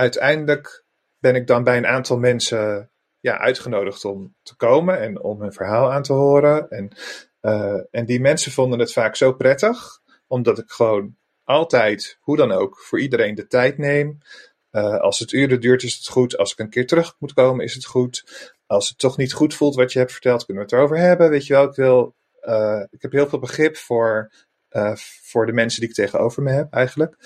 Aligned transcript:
uiteindelijk 0.00 0.84
ben 1.18 1.34
ik 1.34 1.46
dan 1.46 1.64
bij 1.64 1.76
een 1.76 1.86
aantal 1.86 2.18
mensen 2.18 2.90
ja, 3.20 3.38
uitgenodigd 3.38 4.04
om 4.04 4.34
te 4.42 4.56
komen 4.56 5.00
en 5.00 5.22
om 5.22 5.40
hun 5.40 5.52
verhaal 5.52 5.92
aan 5.92 6.02
te 6.02 6.12
horen. 6.12 6.70
En, 6.70 6.88
uh, 7.42 7.80
en 7.90 8.06
die 8.06 8.20
mensen 8.20 8.52
vonden 8.52 8.78
het 8.78 8.92
vaak 8.92 9.16
zo 9.16 9.32
prettig, 9.32 10.00
omdat 10.26 10.58
ik 10.58 10.70
gewoon 10.70 11.16
altijd, 11.44 12.18
hoe 12.20 12.36
dan 12.36 12.52
ook, 12.52 12.78
voor 12.78 13.00
iedereen 13.00 13.34
de 13.34 13.46
tijd 13.46 13.78
neem. 13.78 14.18
Uh, 14.72 15.00
als 15.00 15.18
het 15.18 15.32
uren 15.32 15.60
duurt, 15.60 15.82
is 15.82 15.96
het 15.96 16.08
goed. 16.08 16.36
Als 16.36 16.52
ik 16.52 16.58
een 16.58 16.70
keer 16.70 16.86
terug 16.86 17.14
moet 17.18 17.32
komen, 17.32 17.64
is 17.64 17.74
het 17.74 17.84
goed. 17.84 18.24
Als 18.66 18.88
het 18.88 18.98
toch 18.98 19.16
niet 19.16 19.32
goed 19.32 19.54
voelt 19.54 19.74
wat 19.74 19.92
je 19.92 19.98
hebt 19.98 20.12
verteld, 20.12 20.44
kunnen 20.44 20.64
we 20.64 20.70
het 20.70 20.78
erover 20.78 20.98
hebben. 20.98 21.30
Weet 21.30 21.46
je 21.46 21.52
wel, 21.52 21.64
ik, 21.64 21.74
wil, 21.74 22.14
uh, 22.42 22.82
ik 22.90 23.02
heb 23.02 23.12
heel 23.12 23.28
veel 23.28 23.38
begrip 23.38 23.76
voor, 23.76 24.32
voor 25.22 25.46
de 25.46 25.52
mensen 25.52 25.80
die 25.80 25.88
ik 25.88 25.94
tegenover 25.94 26.42
me 26.42 26.50
heb, 26.50 26.72
eigenlijk. 26.72 27.16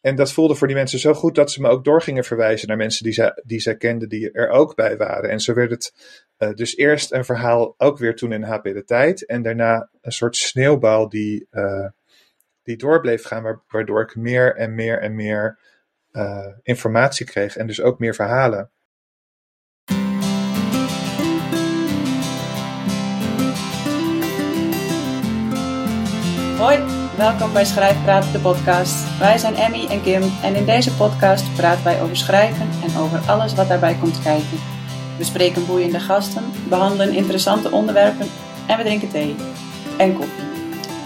En 0.00 0.16
dat 0.16 0.32
voelde 0.32 0.54
voor 0.54 0.66
die 0.66 0.76
mensen 0.76 0.98
zo 0.98 1.14
goed 1.14 1.34
dat 1.34 1.50
ze 1.50 1.60
me 1.60 1.68
ook 1.68 1.84
door 1.84 2.02
gingen 2.02 2.24
verwijzen 2.24 2.68
naar 2.68 2.76
mensen 2.76 3.04
die 3.04 3.12
zij, 3.12 3.40
die 3.44 3.60
zij 3.60 3.76
kenden, 3.76 4.08
die 4.08 4.30
er 4.30 4.48
ook 4.48 4.74
bij 4.74 4.96
waren. 4.96 5.30
En 5.30 5.40
zo 5.40 5.54
werd 5.54 5.70
het 5.70 5.94
uh, 6.38 6.54
dus 6.54 6.76
eerst 6.76 7.12
een 7.12 7.24
verhaal, 7.24 7.74
ook 7.76 7.98
weer 7.98 8.16
toen 8.16 8.32
in 8.32 8.42
HP 8.42 8.62
de 8.62 8.84
Tijd. 8.84 9.26
En 9.26 9.42
daarna 9.42 9.88
een 10.00 10.12
soort 10.12 10.36
sneeuwbal 10.36 11.08
die, 11.08 11.46
uh, 11.50 11.86
die 12.62 12.76
door 12.76 13.00
bleef 13.00 13.24
gaan, 13.24 13.62
waardoor 13.68 14.02
ik 14.02 14.16
meer 14.16 14.56
en 14.56 14.74
meer 14.74 15.00
en 15.00 15.14
meer 15.14 15.58
uh, 16.12 16.46
informatie 16.62 17.26
kreeg. 17.26 17.56
En 17.56 17.66
dus 17.66 17.80
ook 17.80 17.98
meer 17.98 18.14
verhalen. 18.14 18.70
Hoi, 26.58 26.89
welkom 27.20 27.52
bij 27.52 27.64
Schrijfpraat, 27.64 28.32
de 28.32 28.38
podcast. 28.38 29.18
Wij 29.18 29.38
zijn 29.38 29.54
Emmy 29.54 29.86
en 29.86 30.02
Kim 30.02 30.22
en 30.42 30.54
in 30.54 30.64
deze 30.64 30.94
podcast 30.94 31.54
praten 31.54 31.84
wij 31.84 32.02
over 32.02 32.16
schrijven 32.16 32.68
en 32.82 33.02
over 33.02 33.20
alles 33.26 33.54
wat 33.54 33.68
daarbij 33.68 33.96
komt 34.00 34.22
kijken. 34.22 34.58
We 35.18 35.24
spreken 35.24 35.66
boeiende 35.66 36.00
gasten, 36.00 36.44
behandelen 36.68 37.14
interessante 37.14 37.70
onderwerpen 37.70 38.26
en 38.66 38.76
we 38.76 38.82
drinken 38.82 39.10
thee 39.10 39.36
en 39.98 40.14
koffie. 40.14 40.44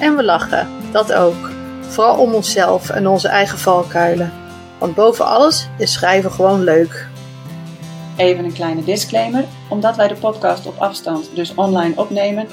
En 0.01 0.17
we 0.17 0.25
lachen, 0.25 0.69
dat 0.93 1.12
ook. 1.12 1.51
Vooral 1.81 2.19
om 2.19 2.33
onszelf 2.33 2.91
en 2.91 3.06
onze 3.06 3.28
eigen 3.28 3.59
valkuilen. 3.59 4.33
Want 4.78 4.95
boven 4.95 5.27
alles 5.27 5.69
is 5.78 5.93
schrijven 5.93 6.33
gewoon 6.33 6.65
leuk. 6.65 7.09
Even 8.17 8.45
een 8.45 8.53
kleine 8.53 8.84
disclaimer. 8.84 9.45
Omdat 9.69 9.97
wij 9.97 10.09
de 10.09 10.17
podcast 10.17 10.67
op 10.67 10.78
afstand, 10.78 11.31
dus 11.34 11.55
online 11.55 11.93
opnemen, 11.97 12.49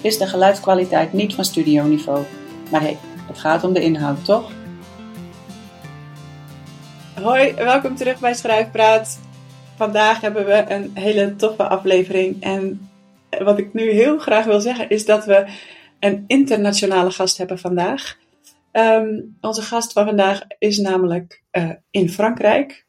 is 0.00 0.18
de 0.18 0.26
geluidskwaliteit 0.26 1.12
niet 1.12 1.34
van 1.34 1.44
studioniveau. 1.44 2.24
Maar 2.70 2.80
hé, 2.80 2.86
hey, 2.86 2.98
het 3.26 3.38
gaat 3.38 3.64
om 3.64 3.72
de 3.72 3.82
inhoud, 3.82 4.24
toch? 4.24 4.52
Hoi, 7.22 7.54
welkom 7.54 7.96
terug 7.96 8.18
bij 8.18 8.34
Schrijfpraat. 8.34 9.18
Vandaag 9.76 10.20
hebben 10.20 10.46
we 10.46 10.64
een 10.68 10.90
hele 10.94 11.36
toffe 11.36 11.68
aflevering. 11.68 12.42
En 12.42 12.90
wat 13.38 13.58
ik 13.58 13.74
nu 13.74 13.90
heel 13.90 14.18
graag 14.18 14.44
wil 14.44 14.60
zeggen 14.60 14.88
is 14.90 15.04
dat 15.04 15.24
we 15.24 15.46
een 16.00 16.24
internationale 16.26 17.10
gast 17.10 17.38
hebben 17.38 17.58
vandaag. 17.58 18.16
Um, 18.72 19.36
onze 19.40 19.62
gast 19.62 19.92
van 19.92 20.04
vandaag 20.04 20.40
is 20.58 20.78
namelijk 20.78 21.42
uh, 21.52 21.70
in 21.90 22.10
Frankrijk. 22.10 22.86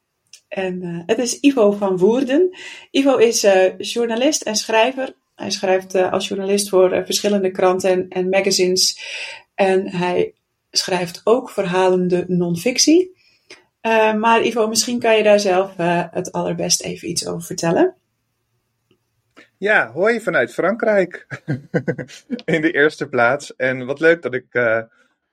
En 0.47 0.83
uh, 0.83 1.01
het 1.05 1.17
is 1.17 1.39
Ivo 1.39 1.71
van 1.71 1.97
Woerden. 1.97 2.57
Ivo 2.91 3.15
is 3.17 3.43
uh, 3.43 3.77
journalist 3.77 4.41
en 4.41 4.55
schrijver. 4.55 5.13
Hij 5.35 5.51
schrijft 5.51 5.95
als 5.95 6.27
journalist 6.27 6.69
voor 6.69 6.89
verschillende 7.05 7.51
kranten 7.51 7.89
en, 7.89 8.05
en 8.09 8.29
magazines. 8.29 8.99
En 9.55 9.89
hij 9.89 10.33
schrijft 10.71 11.21
ook 11.23 11.49
verhalende 11.49 12.25
non-fictie. 12.27 13.13
Uh, 13.81 14.13
maar 14.13 14.45
Ivo, 14.45 14.67
misschien 14.67 14.99
kan 14.99 15.17
je 15.17 15.23
daar 15.23 15.39
zelf 15.39 15.79
uh, 15.79 16.03
het 16.11 16.31
allerbest 16.31 16.83
even 16.83 17.09
iets 17.09 17.27
over 17.27 17.41
vertellen. 17.41 17.95
Ja, 19.57 19.91
hoi 19.91 20.21
vanuit 20.21 20.53
Frankrijk. 20.53 21.27
In 22.45 22.61
de 22.61 22.71
eerste 22.71 23.09
plaats. 23.09 23.55
En 23.55 23.85
wat 23.85 23.99
leuk 23.99 24.21
dat 24.21 24.33
ik, 24.33 24.45
uh, 24.51 24.81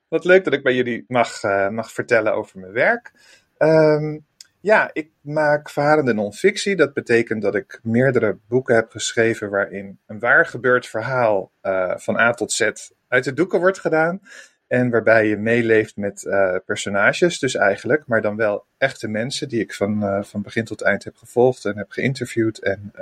wat 0.07 0.25
leuk 0.25 0.43
dat 0.43 0.53
ik 0.53 0.63
bij 0.63 0.75
jullie 0.75 1.05
mag, 1.07 1.41
mag 1.69 1.91
vertellen 1.91 2.33
over 2.33 2.59
mijn 2.59 2.73
werk. 2.73 3.11
Um, 3.57 4.25
ja, 4.63 4.89
ik 4.93 5.09
maak 5.21 5.69
verhalende 5.69 6.13
non-fictie. 6.13 6.75
Dat 6.75 6.93
betekent 6.93 7.41
dat 7.41 7.55
ik 7.55 7.79
meerdere 7.81 8.37
boeken 8.47 8.75
heb 8.75 8.91
geschreven 8.91 9.49
waarin 9.49 9.99
een 10.07 10.19
waar 10.19 10.45
gebeurd 10.45 10.87
verhaal 10.87 11.51
van 11.95 12.17
A 12.17 12.31
tot 12.31 12.51
Z 12.51 12.69
uit 13.07 13.23
de 13.23 13.33
doeken 13.33 13.59
wordt 13.59 13.79
gedaan. 13.79 14.21
En 14.67 14.89
waarbij 14.89 15.27
je 15.27 15.37
meeleeft 15.37 15.97
met 15.97 16.23
uh, 16.23 16.55
personages, 16.65 17.39
dus 17.39 17.55
eigenlijk, 17.55 18.03
maar 18.07 18.21
dan 18.21 18.35
wel 18.35 18.65
echte 18.77 19.07
mensen 19.07 19.49
die 19.49 19.59
ik 19.59 19.73
van, 19.73 20.03
uh, 20.03 20.23
van 20.23 20.41
begin 20.41 20.63
tot 20.63 20.81
eind 20.81 21.03
heb 21.03 21.15
gevolgd 21.15 21.65
en 21.65 21.77
heb 21.77 21.91
geïnterviewd 21.91 22.57
en 22.57 22.93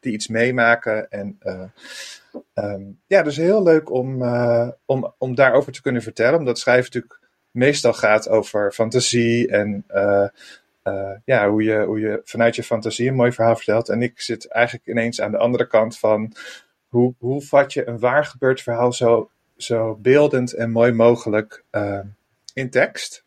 die 0.00 0.12
iets 0.12 0.28
meemaken. 0.28 1.10
En 1.10 1.38
um, 2.54 3.00
ja, 3.06 3.22
dus 3.22 3.36
heel 3.36 3.62
leuk 3.62 3.90
om, 3.90 4.22
om, 4.84 5.14
om 5.18 5.34
daarover 5.34 5.72
te 5.72 5.82
kunnen 5.82 6.02
vertellen, 6.02 6.38
omdat 6.38 6.58
schrijven 6.58 6.84
natuurlijk 6.84 7.20
meestal 7.50 7.92
gaat 7.92 8.28
over 8.28 8.72
fantasie 8.72 9.48
en 9.48 9.84
ja, 11.24 11.48
hoe, 11.48 11.62
je, 11.62 11.84
hoe 11.84 12.00
je 12.00 12.20
vanuit 12.24 12.56
je 12.56 12.62
fantasie 12.62 13.08
een 13.08 13.14
mooi 13.14 13.32
verhaal 13.32 13.56
vertelt. 13.56 13.88
En 13.88 14.02
ik 14.02 14.20
zit 14.20 14.48
eigenlijk 14.48 14.86
ineens 14.86 15.20
aan 15.20 15.30
de 15.30 15.38
andere 15.38 15.66
kant 15.66 15.98
van 15.98 16.32
hoe, 16.88 17.14
hoe 17.18 17.42
vat 17.42 17.72
je 17.72 17.88
een 17.88 17.98
waar 17.98 18.24
gebeurd 18.24 18.62
verhaal 18.62 18.92
zo 18.92 19.30
zo 19.56 19.94
beeldend 19.94 20.52
en 20.52 20.70
mooi 20.70 20.92
mogelijk 20.92 21.64
uh, 21.72 22.00
in 22.54 22.70
tekst. 22.70 23.24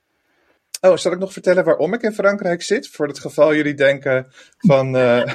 Oh, 0.82 0.96
zal 0.96 1.12
ik 1.12 1.20
nog 1.20 1.34
vertellen 1.34 1.64
waarom 1.64 1.94
ik 1.94 2.02
in 2.02 2.14
Frankrijk 2.14 2.62
zit? 2.62 2.88
Voor 2.88 3.08
het 3.08 3.20
geval 3.20 3.56
jullie 3.56 3.74
denken 3.74 4.28
van, 4.58 4.96
uh, 4.96 5.34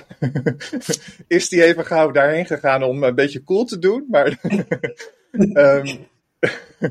is 1.27 1.49
die 1.49 1.65
even 1.65 1.87
gauw 1.87 2.11
daarheen 2.11 2.47
gegaan 2.47 2.83
om 2.83 3.03
een 3.03 3.15
beetje 3.15 3.45
cool 3.45 3.65
te 3.65 3.79
doen? 3.79 4.07
Maar 4.11 4.39
um, 5.53 5.87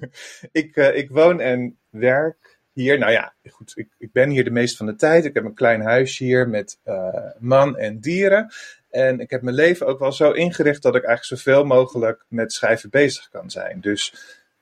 ik, 0.52 0.76
ik 0.76 1.10
woon 1.10 1.40
en 1.40 1.78
werk 1.90 2.53
hier. 2.74 2.98
Nou 2.98 3.12
ja, 3.12 3.34
goed, 3.50 3.72
ik, 3.76 3.88
ik 3.98 4.12
ben 4.12 4.30
hier 4.30 4.44
de 4.44 4.52
meeste 4.52 4.78
van 4.78 4.86
de 4.86 4.96
tijd. 4.96 5.26
Ik 5.26 5.34
heb 5.34 5.46
een 5.46 5.54
klein 5.54 5.82
huisje 5.82 6.24
hier 6.24 6.50
met 6.50 6.78
uh, 6.86 7.14
man 7.40 7.78
en 7.78 8.00
dieren. 8.00 8.52
En 8.90 9.20
ik 9.20 9.30
heb 9.30 9.42
mijn 9.42 9.56
leven 9.56 9.88
ook 9.88 10.00
wel 10.00 10.12
zo 10.12 10.32
ingericht 10.32 10.82
dat 10.82 10.96
ik 10.96 11.04
eigenlijk 11.04 11.42
zoveel 11.42 11.66
mogelijk 11.66 12.26
met 12.28 12.54
schrijven 12.54 12.90
bezig 12.90 13.30
kan 13.30 13.50
zijn. 13.52 13.82
Dus 13.82 14.14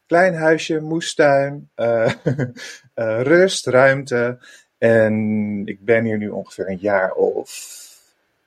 klein 0.07 0.35
huisje, 0.35 0.79
moestuin, 0.79 1.69
uh, 1.75 2.13
uh, 2.95 3.21
rust, 3.31 3.65
ruimte. 3.65 4.37
En 4.77 5.61
ik 5.65 5.85
ben 5.85 6.03
hier 6.03 6.17
nu 6.17 6.29
ongeveer 6.29 6.69
een 6.69 6.77
jaar 6.81 7.11
of 7.11 7.79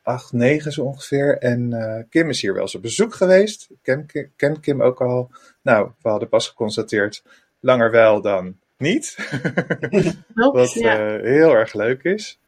acht, 0.02 0.32
negen 0.32 0.72
zo 0.72 0.82
ongeveer. 0.82 1.38
En 1.38 2.06
Kim 2.10 2.28
is 2.28 2.40
hier 2.40 2.52
wel 2.52 2.62
eens 2.62 2.74
op 2.74 2.82
bezoek 2.82 3.14
geweest. 3.14 3.66
Ik 3.70 3.78
ken, 3.82 4.06
ken 4.36 4.60
Kim 4.60 4.82
ook 4.82 5.00
al. 5.00 5.30
Nou, 5.62 5.90
we 6.02 6.08
hadden 6.08 6.28
pas 6.28 6.48
geconstateerd, 6.48 7.22
langer 7.60 7.90
wel 7.90 8.20
dan 8.20 8.56
niet. 8.84 9.16
Wat 10.34 10.72
ja. 10.72 11.18
heel 11.20 11.54
erg 11.54 11.72
leuk 11.72 12.02
is. 12.02 12.40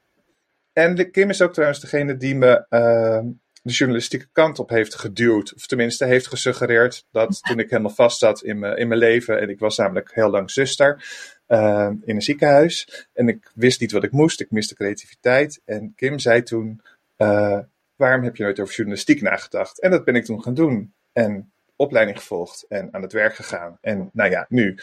En 0.72 0.94
de, 0.94 1.10
Kim 1.10 1.30
is 1.30 1.42
ook 1.42 1.52
trouwens 1.52 1.80
degene 1.80 2.16
die 2.16 2.34
me 2.34 2.66
uh, 2.70 3.20
de 3.62 3.72
journalistieke 3.72 4.28
kant 4.32 4.58
op 4.58 4.70
heeft 4.70 4.94
geduwd. 4.94 5.54
Of 5.54 5.66
tenminste 5.66 6.04
heeft 6.04 6.26
gesuggereerd 6.26 7.06
dat 7.10 7.38
toen 7.48 7.58
ik 7.58 7.70
helemaal 7.70 7.94
vast 7.94 8.18
zat 8.18 8.42
in 8.42 8.58
mijn, 8.58 8.76
in 8.76 8.88
mijn 8.88 9.00
leven. 9.00 9.40
En 9.40 9.48
ik 9.48 9.58
was 9.58 9.76
namelijk 9.76 10.14
heel 10.14 10.30
lang 10.30 10.50
zuster 10.50 11.04
uh, 11.48 11.90
in 12.04 12.14
een 12.14 12.22
ziekenhuis. 12.22 13.06
En 13.12 13.28
ik 13.28 13.50
wist 13.54 13.80
niet 13.80 13.92
wat 13.92 14.04
ik 14.04 14.12
moest. 14.12 14.40
Ik 14.40 14.50
miste 14.50 14.74
creativiteit. 14.74 15.60
En 15.64 15.92
Kim 15.96 16.18
zei 16.18 16.42
toen: 16.42 16.80
uh, 17.18 17.58
Waarom 17.96 18.24
heb 18.24 18.36
je 18.36 18.42
nooit 18.42 18.60
over 18.60 18.74
journalistiek 18.74 19.20
nagedacht? 19.20 19.80
En 19.80 19.90
dat 19.90 20.04
ben 20.04 20.14
ik 20.14 20.24
toen 20.24 20.42
gaan 20.42 20.54
doen. 20.54 20.94
En 21.12 21.52
opleiding 21.76 22.18
gevolgd 22.18 22.64
en 22.68 22.88
aan 22.94 23.02
het 23.02 23.12
werk 23.12 23.34
gegaan. 23.34 23.78
En 23.80 24.10
nou 24.12 24.30
ja, 24.30 24.46
nu, 24.48 24.78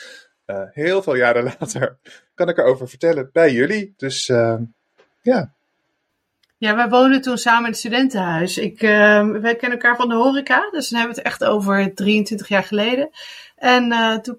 uh, 0.47 0.61
heel 0.71 1.03
veel 1.03 1.15
jaren 1.15 1.43
later, 1.59 1.97
kan 2.35 2.49
ik 2.49 2.57
erover 2.57 2.89
vertellen 2.89 3.29
bij 3.33 3.51
jullie. 3.51 3.93
Dus 3.97 4.31
ja. 5.21 5.51
Ja, 6.63 6.75
wij 6.75 6.89
woonden 6.89 7.21
toen 7.21 7.37
samen 7.37 7.63
in 7.63 7.69
het 7.69 7.77
studentenhuis. 7.77 8.57
Ik, 8.57 8.81
uh, 8.81 9.27
wij 9.27 9.55
kennen 9.55 9.79
elkaar 9.79 9.95
van 9.95 10.09
de 10.09 10.15
horeca, 10.15 10.69
dus 10.71 10.89
dan 10.89 10.99
hebben 10.99 11.15
we 11.15 11.21
het 11.21 11.31
echt 11.31 11.43
over 11.43 11.95
23 11.95 12.47
jaar 12.47 12.63
geleden. 12.63 13.09
En 13.55 13.91
uh, 13.91 14.15
toen 14.15 14.37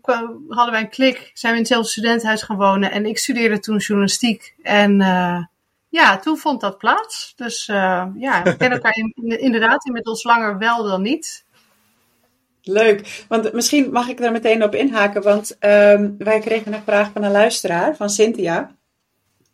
hadden 0.48 0.70
wij 0.70 0.80
een 0.80 0.88
klik, 0.88 1.30
zijn 1.34 1.52
we 1.52 1.58
in 1.58 1.64
hetzelfde 1.64 1.90
studentenhuis 1.90 2.42
gaan 2.42 2.56
wonen. 2.56 2.90
En 2.90 3.06
ik 3.06 3.18
studeerde 3.18 3.58
toen 3.58 3.76
journalistiek. 3.76 4.54
En 4.62 5.00
uh, 5.00 5.44
ja, 5.88 6.18
toen 6.18 6.36
vond 6.36 6.60
dat 6.60 6.78
plaats. 6.78 7.32
Dus 7.36 7.66
ja, 7.66 8.42
we 8.44 8.56
kennen 8.56 8.78
elkaar 8.78 8.96
in, 8.96 9.40
inderdaad 9.40 9.86
inmiddels 9.86 10.24
langer 10.24 10.58
wel 10.58 10.82
dan 10.82 11.02
niet. 11.02 11.44
Leuk, 12.66 13.24
want 13.28 13.52
misschien 13.52 13.90
mag 13.90 14.08
ik 14.08 14.20
er 14.20 14.32
meteen 14.32 14.62
op 14.62 14.74
inhaken, 14.74 15.22
want 15.22 15.56
um, 15.60 16.14
wij 16.18 16.40
kregen 16.40 16.72
een 16.72 16.82
vraag 16.82 17.10
van 17.12 17.22
een 17.22 17.30
luisteraar, 17.30 17.96
van 17.96 18.10
Cynthia. 18.10 18.76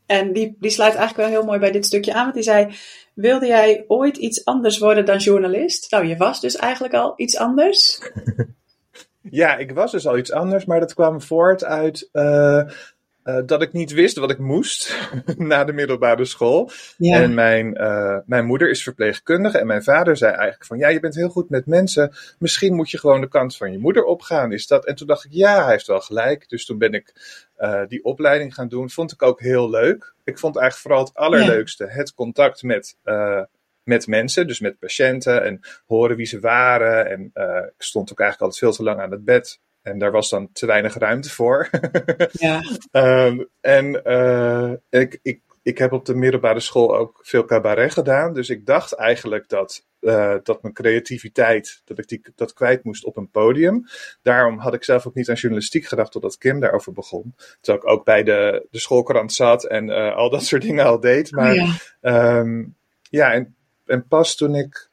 En 0.07 0.33
die, 0.33 0.57
die 0.61 0.71
sluit 0.71 0.95
eigenlijk 0.95 1.29
wel 1.29 1.39
heel 1.39 1.47
mooi 1.49 1.59
bij 1.59 1.71
dit 1.71 1.87
stukje 1.87 2.15
aan, 2.15 2.23
want 2.23 2.35
die 2.35 2.43
zei: 2.43 2.75
Wilde 3.15 3.47
jij 3.47 3.85
ooit 3.87 4.17
iets 4.17 4.45
anders 4.45 4.79
worden 4.79 5.05
dan 5.05 5.19
journalist? 5.19 5.91
Nou, 5.91 6.07
je 6.07 6.17
was 6.17 6.41
dus 6.41 6.57
eigenlijk 6.57 6.95
al 6.95 7.13
iets 7.17 7.37
anders. 7.37 8.11
ja, 9.41 9.57
ik 9.57 9.73
was 9.73 9.91
dus 9.91 10.07
al 10.07 10.19
iets 10.19 10.33
anders, 10.33 10.65
maar 10.65 10.81
dat 10.81 10.95
kwam 10.95 11.21
voort 11.21 11.65
uit. 11.65 12.09
Uh, 12.13 12.63
uh, 13.25 13.39
dat 13.47 13.63
ik 13.63 13.73
niet 13.73 13.93
wist 13.93 14.17
wat 14.17 14.31
ik 14.31 14.39
moest 14.39 14.97
na 15.37 15.65
de 15.65 15.73
middelbare 15.73 16.25
school. 16.25 16.71
Ja. 16.97 17.23
En 17.23 17.35
mijn, 17.35 17.77
uh, 17.81 18.17
mijn 18.27 18.47
moeder 18.47 18.71
is 18.71 18.83
verpleegkundige 18.83 19.59
en 19.59 19.67
mijn 19.67 19.83
vader 19.83 20.17
zei 20.17 20.33
eigenlijk 20.33 20.65
van 20.65 20.79
ja, 20.79 20.89
je 20.89 21.01
bent 21.01 21.15
heel 21.15 21.29
goed 21.29 21.51
met 21.51 21.67
mensen. 21.67 22.13
Misschien 22.39 22.75
moet 22.75 22.91
je 22.91 22.99
gewoon 22.99 23.21
de 23.21 23.29
kant 23.29 23.57
van 23.57 23.73
je 23.73 23.79
moeder 23.79 24.05
opgaan. 24.05 24.53
Is 24.53 24.67
dat? 24.67 24.87
En 24.87 24.95
toen 24.95 25.07
dacht 25.07 25.25
ik 25.25 25.33
ja, 25.33 25.63
hij 25.63 25.73
heeft 25.73 25.87
wel 25.87 26.01
gelijk. 26.01 26.49
Dus 26.49 26.65
toen 26.67 26.79
ben 26.79 26.93
ik 26.93 27.13
uh, 27.59 27.83
die 27.89 28.05
opleiding 28.05 28.55
gaan 28.55 28.69
doen. 28.69 28.91
Vond 28.91 29.13
ik 29.13 29.23
ook 29.23 29.41
heel 29.41 29.71
leuk. 29.71 30.15
Ik 30.25 30.39
vond 30.39 30.57
eigenlijk 30.57 30.87
vooral 30.87 31.05
het 31.05 31.15
allerleukste 31.15 31.87
het 31.89 32.15
contact 32.15 32.63
met 32.63 32.97
met 33.91 34.07
mensen, 34.07 34.47
dus 34.47 34.61
met 34.61 34.79
patiënten 34.79 35.45
en 35.45 35.61
horen 35.87 36.17
wie 36.17 36.27
ze 36.27 36.41
waren. 36.41 37.11
En 37.11 37.31
uh, 37.35 37.57
ik 37.57 37.83
stond 37.83 38.13
ook 38.13 38.21
eigenlijk 38.21 38.41
altijd 38.41 38.59
veel 38.59 38.73
te 38.73 38.83
lang 38.83 39.01
aan 39.01 39.11
het 39.11 39.25
bed. 39.25 39.61
En 39.83 39.99
daar 39.99 40.11
was 40.11 40.29
dan 40.29 40.53
te 40.53 40.67
weinig 40.67 40.95
ruimte 40.95 41.31
voor. 41.31 41.71
ja. 42.33 42.63
um, 42.93 43.49
en 43.61 44.03
uh, 44.05 44.73
ik, 44.89 45.19
ik, 45.23 45.41
ik 45.63 45.79
heb 45.79 45.93
op 45.93 46.05
de 46.05 46.15
middelbare 46.15 46.61
school 46.61 46.97
ook 46.97 47.21
veel 47.23 47.45
cabaret 47.45 47.93
gedaan. 47.93 48.33
Dus 48.33 48.49
ik 48.49 48.67
dacht 48.67 48.93
eigenlijk 48.93 49.49
dat, 49.49 49.87
uh, 50.01 50.35
dat 50.43 50.63
mijn 50.63 50.75
creativiteit, 50.75 51.83
dat 51.85 51.99
ik 51.99 52.09
die, 52.09 52.23
dat 52.35 52.53
kwijt 52.53 52.85
moest 52.85 53.05
op 53.05 53.17
een 53.17 53.31
podium. 53.31 53.85
Daarom 54.23 54.59
had 54.59 54.75
ik 54.75 54.85
zelf 54.85 55.07
ook 55.07 55.15
niet 55.15 55.29
aan 55.29 55.35
journalistiek 55.35 55.87
gedacht 55.87 56.13
totdat 56.13 56.39
Kim 56.39 56.61
daarover 56.61 56.93
begon. 56.93 57.35
Terwijl 57.61 57.85
ik 57.85 57.91
ook 57.91 58.05
bij 58.05 58.23
de, 58.23 58.67
de 58.71 58.79
schoolkrant 58.79 59.33
zat 59.33 59.65
en 59.65 59.89
uh, 59.89 60.15
al 60.15 60.31
dat 60.31 60.45
soort 60.45 60.63
dingen 60.63 60.87
al 60.87 61.01
deed. 61.01 61.31
Maar 61.31 61.51
oh 61.51 61.69
ja, 62.01 62.39
um, 62.39 62.77
ja 63.11 63.33
en 63.33 63.55
en 63.91 64.07
pas 64.09 64.37
toen 64.37 64.55
ik 64.55 64.91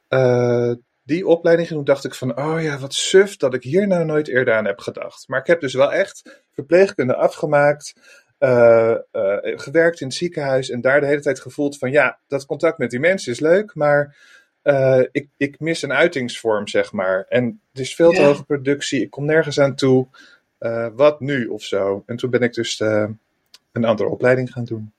die 1.08 1.26
opleiding 1.26 1.68
ging, 1.68 1.86
dacht 1.86 2.04
ik 2.04 2.14
van, 2.14 2.38
oh 2.38 2.62
ja, 2.62 2.78
wat 2.78 2.94
suf 2.94 3.36
dat 3.36 3.54
ik 3.54 3.62
hier 3.62 3.86
nou 3.86 4.04
nooit 4.04 4.28
eerder 4.28 4.54
aan 4.54 4.64
heb 4.64 4.78
gedacht. 4.78 5.28
Maar 5.28 5.40
ik 5.40 5.46
heb 5.46 5.60
dus 5.60 5.74
wel 5.74 5.92
echt 5.92 6.42
verpleegkunde 6.52 7.14
afgemaakt, 7.14 7.94
uh, 8.38 8.94
uh, 9.12 9.36
gewerkt 9.40 10.00
in 10.00 10.06
het 10.06 10.16
ziekenhuis 10.16 10.70
en 10.70 10.80
daar 10.80 11.00
de 11.00 11.06
hele 11.06 11.20
tijd 11.20 11.40
gevoeld 11.40 11.78
van, 11.78 11.90
ja, 11.90 12.18
dat 12.26 12.46
contact 12.46 12.78
met 12.78 12.90
die 12.90 13.00
mensen 13.00 13.32
is 13.32 13.40
leuk, 13.40 13.74
maar 13.74 14.16
ik, 15.10 15.28
ik 15.36 15.60
mis 15.60 15.82
een 15.82 15.92
uitingsvorm, 15.92 16.68
zeg 16.68 16.92
maar. 16.92 17.24
En 17.28 17.60
het 17.72 17.80
is 17.80 17.94
veel 17.94 18.12
te 18.12 18.22
hoge 18.22 18.44
productie, 18.44 19.02
ik 19.02 19.10
kom 19.10 19.24
nergens 19.24 19.60
aan 19.60 19.74
toe. 19.74 20.08
wat 20.94 21.20
nu 21.20 21.46
of 21.46 21.62
zo? 21.62 22.02
En 22.06 22.16
toen 22.16 22.30
ben 22.30 22.42
ik 22.42 22.52
dus 22.54 22.80
een 23.72 23.84
andere 23.84 24.08
opleiding 24.08 24.52
gaan 24.52 24.64
doen. 24.64 24.92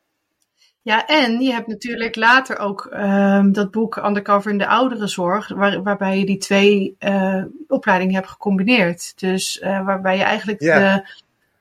Ja, 0.81 1.07
en 1.07 1.39
je 1.39 1.51
hebt 1.51 1.67
natuurlijk 1.67 2.15
later 2.15 2.57
ook 2.59 2.89
um, 2.93 3.53
dat 3.53 3.71
boek 3.71 3.95
Undercover 3.95 4.51
in 4.51 4.57
de 4.57 4.67
ouderenzorg, 4.67 5.47
waar, 5.47 5.83
waarbij 5.83 6.19
je 6.19 6.25
die 6.25 6.37
twee 6.37 6.95
uh, 6.99 7.43
opleidingen 7.67 8.15
hebt 8.15 8.27
gecombineerd. 8.27 9.19
Dus 9.19 9.61
uh, 9.61 9.85
waarbij 9.85 10.17
je 10.17 10.23
eigenlijk 10.23 10.59
de, 10.59 11.09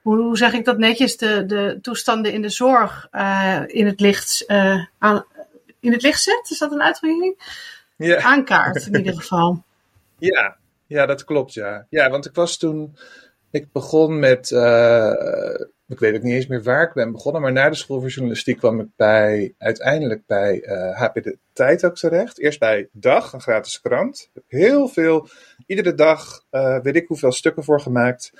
hoe, 0.03 0.17
hoe, 0.17 0.37
zeg 0.37 0.53
ik 0.53 0.65
dat 0.65 0.79
netjes, 0.79 1.17
de, 1.17 1.47
de 1.47 1.79
toestanden 1.82 2.32
in 2.32 2.43
de 2.43 2.49
zorg 2.49 3.09
uh, 3.12 3.62
in, 3.67 3.87
het 3.87 4.00
licht, 4.00 4.44
aan, 4.99 5.25
in 5.81 5.93
het 5.93 6.03
licht 6.03 6.23
zet. 6.23 6.49
Is 6.50 6.59
dat 6.59 6.73
een 6.73 6.82
uitdrukking? 6.82 7.38
Ja. 7.97 8.21
Aankaart 8.23 8.87
in 8.87 8.97
ieder 8.97 9.14
geval. 9.14 9.62
Ja, 10.21 10.56
ja, 10.87 11.06
dat 11.06 11.25
klopt, 11.25 11.55
ja. 11.55 11.87
Ja, 11.91 12.11
want 12.11 12.26
ik 12.26 12.35
was 12.35 12.56
toen, 12.56 12.97
ik 13.50 13.73
begon 13.73 14.19
met 14.19 14.50
ik 15.88 15.99
weet 15.99 16.14
ook 16.14 16.23
niet 16.23 16.35
eens 16.35 16.46
meer 16.46 16.62
waar 16.62 16.82
ik 16.82 16.93
ben 16.93 17.12
begonnen, 17.12 17.43
maar 17.43 17.52
na 17.52 17.69
de 17.69 17.76
school 17.76 18.00
voor 18.00 18.08
journalistiek 18.08 18.58
kwam 18.58 18.81
ik 18.81 18.87
bij, 18.96 19.55
uiteindelijk 19.58 20.26
bij 20.26 20.62
uh, 20.64 20.88
eh, 20.88 20.96
HP 20.96 21.14
De 21.14 21.38
Tijd 21.52 21.85
ook 21.85 21.96
terecht. 21.96 22.38
Eerst 22.38 22.58
bij 22.58 22.88
Dag, 22.93 23.32
een 23.32 23.40
gratis 23.40 23.81
krant. 23.81 24.31
Heel 24.46 24.88
veel, 24.88 25.29
iedere 25.67 25.94
dag 25.94 26.44
uh, 26.50 26.81
weet 26.81 26.96
ik 26.96 27.06
hoeveel 27.06 27.32
stukken 27.32 27.64
voor 27.64 27.81
gemaakt. 27.81 28.32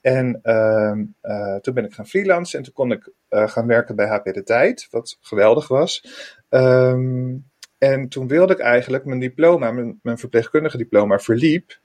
En 0.00 0.40
uh, 0.42 1.56
toen 1.56 1.74
ben 1.74 1.84
ik 1.84 1.92
gaan 1.92 2.06
freelancen 2.06 2.58
en 2.58 2.64
toen 2.64 2.74
kon 2.74 2.92
ik 2.92 3.10
gaan 3.28 3.66
werken 3.66 3.96
bij 3.96 4.06
HP 4.06 4.24
De 4.24 4.42
Tijd, 4.42 4.88
wat 4.90 5.18
geweldig 5.20 5.68
was. 5.68 6.04
Um, 6.48 7.44
en 7.78 8.08
toen 8.08 8.28
wilde 8.28 8.52
ik 8.52 8.58
eigenlijk 8.58 9.04
mijn 9.04 9.20
diploma, 9.20 9.70
mijn, 9.70 9.98
mijn 10.02 10.18
verpleegkundige 10.18 10.76
diploma, 10.76 11.18
verliep. 11.18 11.78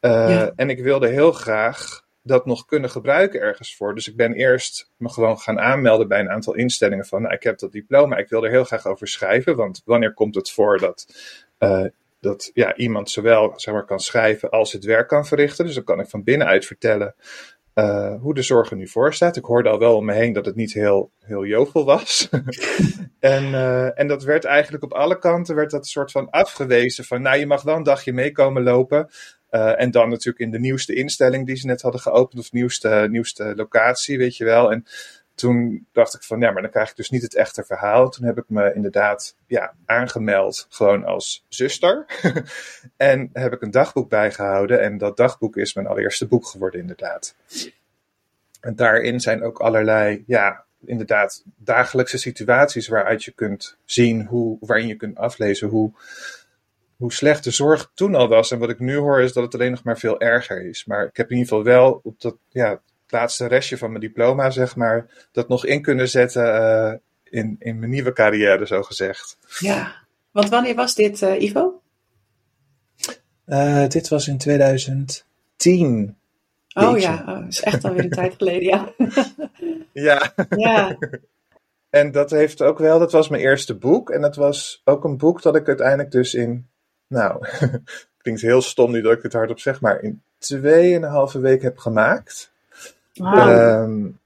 Ja. 0.00 0.52
En 0.56 0.70
ik 0.70 0.82
wilde 0.82 1.08
heel 1.08 1.32
graag 1.32 2.06
dat 2.28 2.46
nog 2.46 2.64
kunnen 2.64 2.90
gebruiken 2.90 3.40
ergens 3.40 3.76
voor. 3.76 3.94
Dus 3.94 4.08
ik 4.08 4.16
ben 4.16 4.32
eerst 4.32 4.90
me 4.96 5.08
gewoon 5.08 5.38
gaan 5.38 5.60
aanmelden 5.60 6.08
bij 6.08 6.20
een 6.20 6.30
aantal 6.30 6.54
instellingen 6.54 7.06
van, 7.06 7.22
nou, 7.22 7.34
ik 7.34 7.42
heb 7.42 7.58
dat 7.58 7.72
diploma, 7.72 8.16
ik 8.16 8.28
wil 8.28 8.44
er 8.44 8.50
heel 8.50 8.64
graag 8.64 8.86
over 8.86 9.08
schrijven, 9.08 9.56
want 9.56 9.82
wanneer 9.84 10.14
komt 10.14 10.34
het 10.34 10.50
voor 10.50 10.78
dat, 10.78 11.06
uh, 11.58 11.84
dat 12.20 12.50
ja, 12.54 12.76
iemand 12.76 13.10
zowel 13.10 13.52
zeg 13.56 13.74
maar, 13.74 13.84
kan 13.84 14.00
schrijven 14.00 14.50
als 14.50 14.72
het 14.72 14.84
werk 14.84 15.08
kan 15.08 15.26
verrichten. 15.26 15.64
Dus 15.64 15.74
dan 15.74 15.84
kan 15.84 16.00
ik 16.00 16.08
van 16.08 16.24
binnenuit 16.24 16.66
vertellen 16.66 17.14
uh, 17.78 18.14
hoe 18.20 18.34
de 18.34 18.42
zorg 18.42 18.70
er 18.70 18.76
nu 18.76 18.88
voor 18.88 19.14
staat. 19.14 19.36
Ik 19.36 19.44
hoorde 19.44 19.68
al 19.68 19.78
wel 19.78 19.96
om 19.96 20.04
me 20.04 20.12
heen 20.12 20.32
dat 20.32 20.46
het 20.46 20.54
niet 20.54 20.72
heel, 20.72 21.10
heel 21.20 21.44
jovel 21.44 21.84
was. 21.84 22.28
en, 23.20 23.44
uh, 23.44 23.98
en 23.98 24.06
dat 24.08 24.22
werd 24.22 24.44
eigenlijk 24.44 24.84
op 24.84 24.92
alle 24.92 25.18
kanten 25.18 25.54
werd 25.54 25.70
dat 25.70 25.86
soort 25.86 26.10
van 26.10 26.30
afgewezen 26.30 27.04
van, 27.04 27.22
nou, 27.22 27.38
je 27.38 27.46
mag 27.46 27.62
wel 27.62 27.76
een 27.76 27.82
dagje 27.82 28.12
meekomen 28.12 28.62
lopen. 28.62 29.08
Uh, 29.50 29.80
en 29.80 29.90
dan 29.90 30.08
natuurlijk 30.08 30.38
in 30.38 30.50
de 30.50 30.58
nieuwste 30.58 30.94
instelling 30.94 31.46
die 31.46 31.56
ze 31.56 31.66
net 31.66 31.82
hadden 31.82 32.00
geopend, 32.00 32.40
of 32.40 32.52
nieuwste, 32.52 33.06
nieuwste 33.10 33.52
locatie, 33.56 34.18
weet 34.18 34.36
je 34.36 34.44
wel. 34.44 34.72
En 34.72 34.86
toen 35.38 35.86
dacht 35.92 36.14
ik 36.14 36.22
van, 36.22 36.40
ja, 36.40 36.50
maar 36.50 36.62
dan 36.62 36.70
krijg 36.70 36.90
ik 36.90 36.96
dus 36.96 37.10
niet 37.10 37.22
het 37.22 37.34
echte 37.34 37.64
verhaal. 37.64 38.10
Toen 38.10 38.26
heb 38.26 38.38
ik 38.38 38.44
me 38.48 38.74
inderdaad 38.74 39.36
ja, 39.46 39.74
aangemeld, 39.86 40.66
gewoon 40.68 41.04
als 41.04 41.44
zuster. 41.48 42.04
en 42.96 43.30
heb 43.32 43.52
ik 43.52 43.62
een 43.62 43.70
dagboek 43.70 44.08
bijgehouden. 44.08 44.80
En 44.80 44.98
dat 44.98 45.16
dagboek 45.16 45.56
is 45.56 45.74
mijn 45.74 45.86
allereerste 45.86 46.26
boek 46.26 46.46
geworden, 46.46 46.80
inderdaad. 46.80 47.34
En 48.60 48.76
daarin 48.76 49.20
zijn 49.20 49.42
ook 49.42 49.58
allerlei, 49.60 50.24
ja, 50.26 50.64
inderdaad, 50.84 51.42
dagelijkse 51.56 52.18
situaties 52.18 52.88
waaruit 52.88 53.24
je 53.24 53.32
kunt 53.32 53.76
zien 53.84 54.24
hoe, 54.24 54.56
waarin 54.60 54.86
je 54.86 54.96
kunt 54.96 55.16
aflezen 55.16 55.68
hoe 55.68 55.92
hoe 56.98 57.12
slecht 57.12 57.44
de 57.44 57.50
zorg 57.50 57.90
toen 57.94 58.14
al 58.14 58.28
was. 58.28 58.50
En 58.50 58.58
wat 58.58 58.70
ik 58.70 58.78
nu 58.78 58.96
hoor 58.96 59.20
is 59.20 59.32
dat 59.32 59.44
het 59.44 59.54
alleen 59.54 59.70
nog 59.70 59.82
maar 59.82 59.98
veel 59.98 60.20
erger 60.20 60.68
is. 60.68 60.84
Maar 60.84 61.04
ik 61.04 61.16
heb 61.16 61.30
in 61.30 61.36
ieder 61.36 61.48
geval 61.48 61.64
wel 61.64 62.00
op 62.02 62.20
dat 62.20 62.36
ja, 62.48 62.70
het 62.70 63.12
laatste 63.12 63.46
restje 63.46 63.78
van 63.78 63.88
mijn 63.88 64.00
diploma, 64.00 64.50
zeg 64.50 64.76
maar, 64.76 65.28
dat 65.32 65.48
nog 65.48 65.66
in 65.66 65.82
kunnen 65.82 66.08
zetten 66.08 66.44
uh, 66.44 66.92
in, 67.24 67.56
in 67.58 67.78
mijn 67.78 67.90
nieuwe 67.90 68.12
carrière, 68.12 68.66
zo 68.66 68.82
gezegd. 68.82 69.38
Ja, 69.58 69.94
want 70.30 70.48
wanneer 70.48 70.74
was 70.74 70.94
dit, 70.94 71.20
uh, 71.20 71.40
Ivo? 71.40 71.82
Uh, 73.46 73.86
dit 73.86 74.08
was 74.08 74.28
in 74.28 74.38
2010. 74.38 76.16
Oh 76.74 76.98
ja, 76.98 77.24
oh, 77.26 77.46
is 77.46 77.62
echt 77.62 77.84
alweer 77.84 78.04
een 78.04 78.10
tijd 78.10 78.34
geleden, 78.36 78.62
ja. 78.62 78.94
ja. 79.92 80.32
ja. 80.56 80.98
En 81.90 82.12
dat 82.12 82.30
heeft 82.30 82.62
ook 82.62 82.78
wel, 82.78 82.98
dat 82.98 83.12
was 83.12 83.28
mijn 83.28 83.42
eerste 83.42 83.74
boek. 83.74 84.10
En 84.10 84.20
dat 84.20 84.36
was 84.36 84.82
ook 84.84 85.04
een 85.04 85.16
boek 85.16 85.42
dat 85.42 85.56
ik 85.56 85.66
uiteindelijk 85.66 86.10
dus 86.10 86.34
in 86.34 86.66
nou, 87.08 87.46
klinkt 88.22 88.40
heel 88.40 88.62
stom 88.62 88.90
nu 88.90 89.00
dat 89.00 89.16
ik 89.16 89.22
het 89.22 89.32
hardop 89.32 89.60
zeg, 89.60 89.80
maar 89.80 90.02
in 90.02 90.22
tweeënhalve 90.38 91.40
week 91.40 91.62
heb 91.62 91.78
gemaakt. 91.78 92.52
Um, 93.14 94.18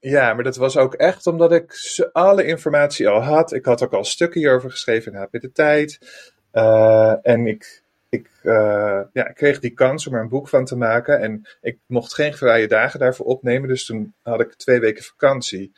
ja, 0.00 0.34
maar 0.34 0.44
dat 0.44 0.56
was 0.56 0.76
ook 0.76 0.94
echt 0.94 1.26
omdat 1.26 1.52
ik 1.52 1.74
alle 2.12 2.44
informatie 2.44 3.08
al 3.08 3.20
had. 3.20 3.52
Ik 3.52 3.64
had 3.64 3.82
ook 3.82 3.92
al 3.92 4.04
stukken 4.04 4.40
hierover 4.40 4.70
geschreven 4.70 5.12
in 5.12 5.18
HP 5.18 5.32
De 5.32 5.52
Tijd. 5.52 5.98
Uh, 6.52 7.14
en 7.22 7.46
ik, 7.46 7.82
ik, 8.08 8.30
uh, 8.42 9.00
ja, 9.12 9.28
ik 9.28 9.34
kreeg 9.34 9.58
die 9.58 9.74
kans 9.74 10.06
om 10.06 10.14
er 10.14 10.20
een 10.20 10.28
boek 10.28 10.48
van 10.48 10.64
te 10.64 10.76
maken. 10.76 11.20
En 11.20 11.46
ik 11.60 11.78
mocht 11.86 12.14
geen 12.14 12.34
vrije 12.34 12.68
dagen 12.68 13.00
daarvoor 13.00 13.26
opnemen. 13.26 13.68
Dus 13.68 13.86
toen 13.86 14.14
had 14.22 14.40
ik 14.40 14.54
twee 14.54 14.80
weken 14.80 15.04
vakantie. 15.04 15.72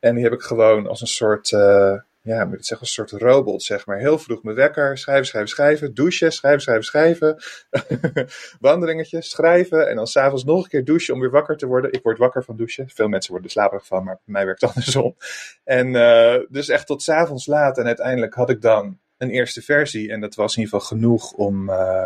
En 0.00 0.14
die 0.14 0.24
heb 0.24 0.32
ik 0.32 0.42
gewoon 0.42 0.86
als 0.86 1.00
een 1.00 1.06
soort 1.06 1.50
uh, 1.50 1.94
ja, 2.24 2.48
zeggen, 2.50 2.78
een 2.80 2.86
soort 2.86 3.10
robot, 3.10 3.62
zeg 3.62 3.86
maar. 3.86 3.98
Heel 3.98 4.18
vroeg 4.18 4.42
mijn 4.42 4.56
wekker, 4.56 4.98
schrijven, 4.98 5.26
schrijven, 5.26 5.50
schrijven, 5.50 5.94
douchen, 5.94 6.32
schrijven, 6.32 6.60
schrijven, 6.60 6.84
schrijven, 6.84 7.36
wandelingetjes, 8.60 9.30
schrijven 9.30 9.88
en 9.88 9.96
dan 9.96 10.06
s'avonds 10.06 10.44
nog 10.44 10.62
een 10.62 10.68
keer 10.68 10.84
douchen 10.84 11.14
om 11.14 11.20
weer 11.20 11.30
wakker 11.30 11.56
te 11.56 11.66
worden. 11.66 11.92
Ik 11.92 12.02
word 12.02 12.18
wakker 12.18 12.44
van 12.44 12.56
douchen. 12.56 12.88
Veel 12.88 13.08
mensen 13.08 13.30
worden 13.30 13.48
er 13.48 13.56
slaperig 13.56 13.86
van, 13.86 14.04
maar 14.04 14.14
bij 14.14 14.32
mij 14.34 14.44
werkt 14.44 14.60
het 14.60 14.70
andersom. 14.74 15.16
En 15.64 15.86
uh, 15.86 16.36
dus 16.48 16.68
echt 16.68 16.86
tot 16.86 17.02
s'avonds 17.02 17.46
laat 17.46 17.78
en 17.78 17.86
uiteindelijk 17.86 18.34
had 18.34 18.50
ik 18.50 18.60
dan 18.60 18.98
een 19.18 19.30
eerste 19.30 19.62
versie 19.62 20.12
en 20.12 20.20
dat 20.20 20.34
was 20.34 20.56
in 20.56 20.62
ieder 20.62 20.80
geval 20.80 20.98
genoeg 20.98 21.32
om 21.32 21.68
uh, 21.70 22.04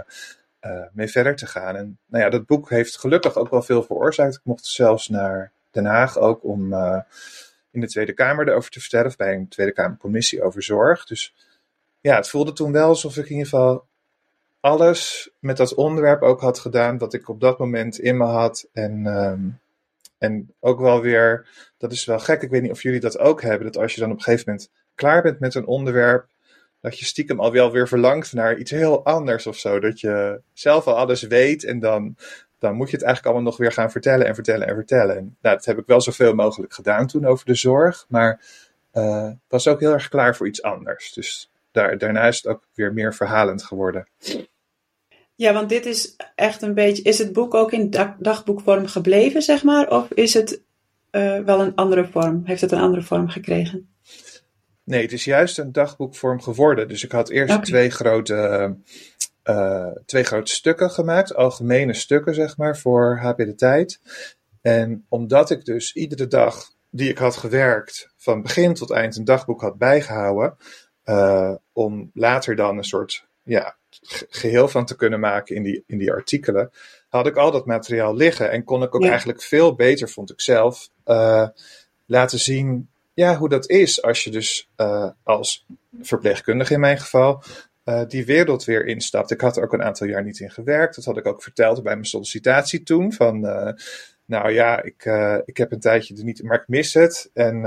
uh, 0.60 0.82
mee 0.92 1.08
verder 1.08 1.36
te 1.36 1.46
gaan. 1.46 1.76
En 1.76 1.98
nou 2.06 2.24
ja, 2.24 2.30
dat 2.30 2.46
boek 2.46 2.70
heeft 2.70 2.98
gelukkig 2.98 3.36
ook 3.36 3.50
wel 3.50 3.62
veel 3.62 3.82
veroorzaakt. 3.82 4.34
Ik 4.34 4.44
mocht 4.44 4.66
zelfs 4.66 5.08
naar 5.08 5.52
Den 5.70 5.84
Haag 5.84 6.18
ook 6.18 6.44
om 6.44 6.74
in 7.78 7.84
de 7.84 7.92
Tweede 7.92 8.12
Kamer 8.12 8.48
erover 8.48 8.70
te 8.70 8.80
vertellen, 8.80 9.06
of 9.06 9.16
bij 9.16 9.34
een 9.34 9.48
Tweede 9.48 9.72
Kamercommissie 9.72 10.42
over 10.42 10.62
zorg. 10.62 11.06
Dus 11.06 11.34
ja, 12.00 12.16
het 12.16 12.28
voelde 12.28 12.52
toen 12.52 12.72
wel 12.72 12.88
alsof 12.88 13.16
ik 13.16 13.24
in 13.24 13.30
ieder 13.30 13.48
geval 13.48 13.86
alles 14.60 15.30
met 15.38 15.56
dat 15.56 15.74
onderwerp 15.74 16.22
ook 16.22 16.40
had 16.40 16.58
gedaan 16.58 16.98
wat 16.98 17.14
ik 17.14 17.28
op 17.28 17.40
dat 17.40 17.58
moment 17.58 17.98
in 17.98 18.16
me 18.16 18.24
had. 18.24 18.68
En, 18.72 19.06
um, 19.06 19.60
en 20.18 20.54
ook 20.60 20.80
wel 20.80 21.00
weer, 21.00 21.46
dat 21.76 21.92
is 21.92 22.04
wel 22.04 22.18
gek, 22.18 22.42
ik 22.42 22.50
weet 22.50 22.62
niet 22.62 22.70
of 22.70 22.82
jullie 22.82 23.00
dat 23.00 23.18
ook 23.18 23.42
hebben, 23.42 23.66
dat 23.72 23.82
als 23.82 23.94
je 23.94 24.00
dan 24.00 24.10
op 24.10 24.16
een 24.16 24.22
gegeven 24.22 24.44
moment 24.46 24.70
klaar 24.94 25.22
bent 25.22 25.38
met 25.38 25.54
een 25.54 25.66
onderwerp, 25.66 26.26
dat 26.80 26.98
je 26.98 27.04
stiekem 27.04 27.40
al 27.40 27.52
wel 27.52 27.72
weer 27.72 27.88
verlangt 27.88 28.32
naar 28.32 28.56
iets 28.56 28.70
heel 28.70 29.04
anders 29.04 29.46
of 29.46 29.56
zo. 29.56 29.80
Dat 29.80 30.00
je 30.00 30.40
zelf 30.52 30.86
al 30.86 30.96
alles 30.96 31.22
weet 31.22 31.64
en 31.64 31.78
dan 31.78 32.16
dan 32.58 32.74
moet 32.74 32.90
je 32.90 32.96
het 32.96 33.04
eigenlijk 33.04 33.34
allemaal 33.34 33.52
nog 33.52 33.60
weer 33.60 33.72
gaan 33.72 33.90
vertellen 33.90 34.26
en 34.26 34.34
vertellen 34.34 34.66
en 34.66 34.74
vertellen. 34.74 35.16
En 35.16 35.36
nou, 35.40 35.56
dat 35.56 35.64
heb 35.64 35.78
ik 35.78 35.86
wel 35.86 36.00
zoveel 36.00 36.34
mogelijk 36.34 36.72
gedaan 36.72 37.06
toen 37.06 37.24
over 37.24 37.46
de 37.46 37.54
zorg, 37.54 38.04
maar 38.08 38.40
uh, 38.94 39.30
was 39.48 39.68
ook 39.68 39.80
heel 39.80 39.92
erg 39.92 40.08
klaar 40.08 40.36
voor 40.36 40.46
iets 40.46 40.62
anders. 40.62 41.12
Dus 41.12 41.50
daar, 41.70 41.98
daarna 41.98 42.26
is 42.26 42.36
het 42.36 42.46
ook 42.46 42.62
weer 42.74 42.92
meer 42.92 43.14
verhalend 43.14 43.62
geworden. 43.62 44.06
Ja, 45.34 45.52
want 45.52 45.68
dit 45.68 45.86
is 45.86 46.16
echt 46.34 46.62
een 46.62 46.74
beetje. 46.74 47.02
Is 47.02 47.18
het 47.18 47.32
boek 47.32 47.54
ook 47.54 47.72
in 47.72 47.90
dagboekvorm 48.18 48.86
gebleven, 48.86 49.42
zeg 49.42 49.62
maar? 49.62 49.90
Of 49.90 50.10
is 50.12 50.34
het 50.34 50.62
uh, 51.10 51.38
wel 51.38 51.60
een 51.60 51.74
andere 51.74 52.06
vorm? 52.06 52.42
Heeft 52.44 52.60
het 52.60 52.72
een 52.72 52.80
andere 52.80 53.02
vorm 53.02 53.28
gekregen? 53.28 53.88
Nee, 54.84 55.02
het 55.02 55.12
is 55.12 55.24
juist 55.24 55.58
een 55.58 55.72
dagboekvorm 55.72 56.40
geworden. 56.40 56.88
Dus 56.88 57.04
ik 57.04 57.12
had 57.12 57.28
eerst 57.28 57.64
twee, 57.64 57.90
grote, 57.90 58.76
uh, 59.48 59.90
twee 60.06 60.22
grote 60.22 60.52
stukken 60.52 60.90
gemaakt, 60.90 61.34
algemene 61.34 61.94
stukken, 61.94 62.34
zeg 62.34 62.56
maar, 62.56 62.78
voor 62.78 63.18
HP 63.22 63.36
de 63.36 63.54
Tijd. 63.54 64.00
En 64.60 65.06
omdat 65.08 65.50
ik 65.50 65.64
dus 65.64 65.92
iedere 65.94 66.26
dag 66.26 66.70
die 66.90 67.08
ik 67.08 67.18
had 67.18 67.36
gewerkt, 67.36 68.12
van 68.16 68.42
begin 68.42 68.74
tot 68.74 68.90
eind 68.90 69.16
een 69.16 69.24
dagboek 69.24 69.60
had 69.60 69.78
bijgehouden, 69.78 70.56
uh, 71.04 71.54
om 71.72 72.10
later 72.14 72.56
dan 72.56 72.76
een 72.76 72.84
soort 72.84 73.26
ja, 73.42 73.76
geheel 74.28 74.68
van 74.68 74.84
te 74.84 74.96
kunnen 74.96 75.20
maken 75.20 75.56
in 75.56 75.62
die, 75.62 75.84
in 75.86 75.98
die 75.98 76.12
artikelen, 76.12 76.70
had 77.08 77.26
ik 77.26 77.36
al 77.36 77.50
dat 77.50 77.66
materiaal 77.66 78.14
liggen 78.14 78.50
en 78.50 78.64
kon 78.64 78.82
ik 78.82 78.94
ook 78.94 79.04
eigenlijk 79.04 79.42
veel 79.42 79.74
beter, 79.74 80.08
vond 80.08 80.30
ik 80.30 80.40
zelf, 80.40 80.90
uh, 81.06 81.48
laten 82.06 82.38
zien 82.38 82.88
ja, 83.14 83.36
hoe 83.36 83.48
dat 83.48 83.68
is 83.68 84.02
als 84.02 84.24
je 84.24 84.30
dus 84.30 84.70
uh, 84.76 85.10
als 85.22 85.66
verpleegkundige 86.02 86.74
in 86.74 86.80
mijn 86.80 86.98
geval 86.98 87.42
uh, 87.88 88.02
die 88.08 88.24
wereld 88.24 88.64
weer 88.64 88.86
instapt. 88.86 89.30
Ik 89.30 89.40
had 89.40 89.56
er 89.56 89.62
ook 89.62 89.72
een 89.72 89.82
aantal 89.82 90.06
jaar 90.06 90.24
niet 90.24 90.40
in 90.40 90.50
gewerkt. 90.50 90.96
Dat 90.96 91.04
had 91.04 91.16
ik 91.16 91.26
ook 91.26 91.42
verteld 91.42 91.82
bij 91.82 91.92
mijn 91.92 92.06
sollicitatie 92.06 92.82
toen. 92.82 93.12
Van, 93.12 93.44
uh, 93.44 93.70
nou 94.24 94.52
ja, 94.52 94.82
ik, 94.82 95.04
ik 95.44 95.56
heb 95.56 95.72
een 95.72 95.80
tijdje 95.80 96.16
er 96.16 96.24
niet, 96.24 96.42
maar 96.42 96.60
ik 96.60 96.68
mis 96.68 96.94
het. 96.94 97.30
En 97.34 97.62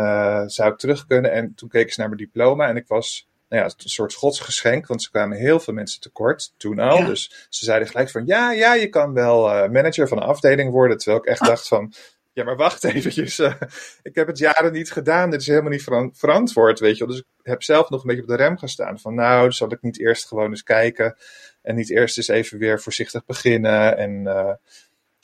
zou 0.50 0.72
ik 0.72 0.78
terug 0.78 1.06
kunnen? 1.06 1.32
En 1.32 1.54
toen 1.56 1.70
keek 1.70 1.94
ze 1.94 2.00
naar 2.00 2.10
mijn 2.10 2.22
diploma 2.22 2.68
en 2.68 2.76
ik 2.76 2.88
was 2.88 3.30
nou 3.50 3.64
ja, 3.64 3.70
een 3.78 3.90
soort 3.90 4.14
godsgeschenk, 4.14 4.88
want 4.88 5.04
ze 5.04 5.10
kwamen 5.10 5.38
heel 5.38 5.60
veel 5.60 5.74
mensen 5.74 6.02
tekort 6.02 6.54
toen 6.58 6.80
al. 6.80 7.06
Dus 7.06 7.48
ze 7.50 7.66
zeiden 7.66 7.88
gelijk 7.88 8.10
van, 8.10 8.26
ja, 8.26 8.52
ja, 8.52 8.74
je 8.74 8.88
kan 8.88 9.14
wel 9.14 9.70
manager 9.70 10.08
van 10.08 10.18
een 10.18 10.24
afdeling 10.24 10.72
worden. 10.72 10.98
Terwijl 10.98 11.22
ik 11.22 11.30
echt 11.30 11.46
dacht 11.46 11.68
van, 11.68 11.94
ja, 12.34 12.44
maar 12.44 12.56
wacht 12.56 12.84
eventjes. 12.94 13.40
Uh, 13.40 13.54
ik 14.02 14.16
heb 14.16 14.28
het 14.28 14.38
jaren 14.38 14.72
niet 14.72 14.92
gedaan. 14.92 15.30
Dit 15.30 15.42
is 15.42 15.48
helemaal 15.48 15.72
niet 15.72 15.88
verantwoord, 16.14 16.80
weet 16.80 16.98
je 16.98 17.06
wel. 17.06 17.14
Dus 17.16 17.24
ik 17.24 17.26
heb 17.44 17.64
zelf 17.64 17.90
nog 17.90 18.02
een 18.02 18.08
beetje 18.08 18.22
op 18.22 18.28
de 18.28 18.36
rem 18.36 18.58
gestaan. 18.58 19.00
Van 19.00 19.16
nou, 19.16 19.52
zal 19.52 19.72
ik 19.72 19.82
niet 19.82 20.00
eerst 20.00 20.28
gewoon 20.28 20.50
eens 20.50 20.64
kijken. 20.64 21.16
En 21.62 21.76
niet 21.76 21.90
eerst 21.90 22.18
eens 22.18 22.28
even 22.28 22.58
weer 22.58 22.82
voorzichtig 22.82 23.26
beginnen. 23.26 23.98
En, 23.98 24.12
uh, 24.12 24.54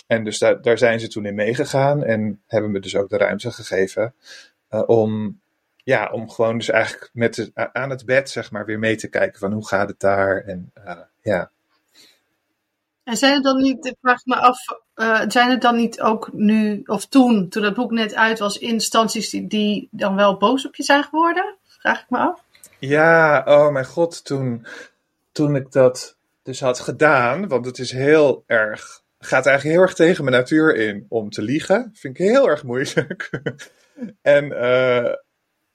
en 0.08 0.24
dus 0.24 0.38
daar, 0.38 0.62
daar 0.62 0.78
zijn 0.78 1.00
ze 1.00 1.08
toen 1.08 1.26
in 1.26 1.36
meegegaan. 1.36 2.04
En 2.04 2.42
hebben 2.48 2.72
me 2.72 2.80
dus 2.80 2.96
ook 2.96 3.10
de 3.10 3.18
ruimte 3.18 3.52
gegeven. 3.52 4.14
Uh, 4.72 4.84
om, 4.86 5.40
ja, 5.84 6.10
om 6.12 6.30
gewoon 6.30 6.58
dus 6.58 6.70
eigenlijk 6.70 7.10
met 7.14 7.52
aan 7.54 7.90
het 7.90 8.06
bed, 8.06 8.30
zeg 8.30 8.52
maar, 8.52 8.66
weer 8.66 8.80
mee 8.80 8.96
te 8.96 9.08
kijken. 9.08 9.40
Van 9.40 9.52
hoe 9.52 9.68
gaat 9.68 9.90
het 9.90 10.00
daar? 10.00 10.44
En 10.44 10.72
ja. 11.22 11.52
En 13.08 13.18
zijn 13.18 13.34
het 13.34 13.44
dan 13.44 13.62
niet, 13.62 13.86
ik 13.86 13.96
vraag 14.02 14.26
me 14.26 14.36
af, 14.36 14.60
uh, 14.96 15.22
zijn 15.28 15.50
het 15.50 15.62
dan 15.62 15.76
niet 15.76 16.02
ook 16.02 16.30
nu, 16.34 16.82
of 16.86 17.06
toen, 17.06 17.50
toen 17.50 17.62
dat 17.62 17.74
boek 17.74 17.92
net 17.92 18.16
uit 18.16 18.40
was, 18.40 18.58
instanties 18.58 19.30
die, 19.30 19.88
dan 19.92 20.16
wel 20.16 20.38
boos 20.38 20.68
op 20.68 20.76
je 20.76 20.84
zijn 20.84 21.04
geworden? 21.04 21.56
Vraag 21.64 22.02
ik 22.02 22.10
me 22.10 22.18
af. 22.18 22.44
Ja, 22.80 23.44
oh 23.46 23.72
mijn 23.72 23.86
god, 23.86 24.26
toen, 24.26 24.66
toen 25.32 25.56
ik 25.56 25.72
dat 25.72 26.18
dus 26.44 26.60
had 26.60 26.80
gedaan, 26.80 27.48
want 27.48 27.66
het 27.66 27.80
is 27.80 27.92
heel 27.92 28.44
erg, 28.48 29.02
gaat 29.20 29.46
eigenlijk 29.46 29.78
heel 29.78 29.86
erg 29.86 29.96
tegen 29.96 30.24
mijn 30.24 30.36
natuur 30.36 30.76
in 30.76 31.06
om 31.10 31.30
te 31.30 31.42
liegen. 31.42 31.92
Vind 31.94 32.20
ik 32.20 32.26
heel 32.26 32.50
erg 32.50 32.64
moeilijk. 32.64 33.30
en, 34.22 34.46
uh, 34.46 35.14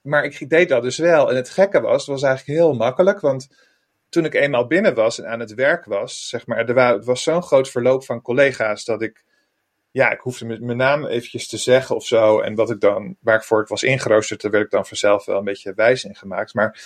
maar 0.01 0.23
ik 0.23 0.49
deed 0.49 0.69
dat 0.69 0.83
dus 0.83 0.97
wel. 0.97 1.29
En 1.29 1.35
het 1.35 1.49
gekke 1.49 1.81
was, 1.81 2.05
het 2.05 2.11
was 2.11 2.23
eigenlijk 2.23 2.59
heel 2.59 2.73
makkelijk, 2.73 3.19
want 3.19 3.47
toen 4.13 4.25
ik 4.25 4.33
eenmaal 4.33 4.67
binnen 4.67 4.93
was 4.93 5.19
en 5.19 5.27
aan 5.27 5.39
het 5.39 5.53
werk 5.53 5.85
was, 5.85 6.27
zeg 6.29 6.47
maar, 6.47 6.69
er 6.69 7.03
was, 7.03 7.23
zo'n 7.23 7.43
groot 7.43 7.69
verloop 7.69 8.05
van 8.05 8.21
collega's 8.21 8.85
dat 8.85 9.01
ik, 9.01 9.23
ja, 9.91 10.11
ik 10.11 10.19
hoefde 10.19 10.45
mijn 10.45 10.77
naam 10.77 11.05
eventjes 11.05 11.47
te 11.47 11.57
zeggen 11.57 11.95
of 11.95 12.05
zo. 12.05 12.39
En 12.39 12.55
wat 12.55 12.69
ik 12.69 12.79
dan, 12.79 13.15
waar 13.19 13.35
ik 13.35 13.43
voor 13.43 13.65
was 13.67 13.83
ingeroosterd, 13.83 14.41
daar 14.41 14.51
werd 14.51 14.63
ik 14.63 14.71
dan 14.71 14.85
vanzelf 14.85 15.25
wel 15.25 15.37
een 15.37 15.43
beetje 15.43 15.73
wijs 15.73 16.03
in 16.03 16.15
gemaakt. 16.15 16.53
Maar 16.53 16.81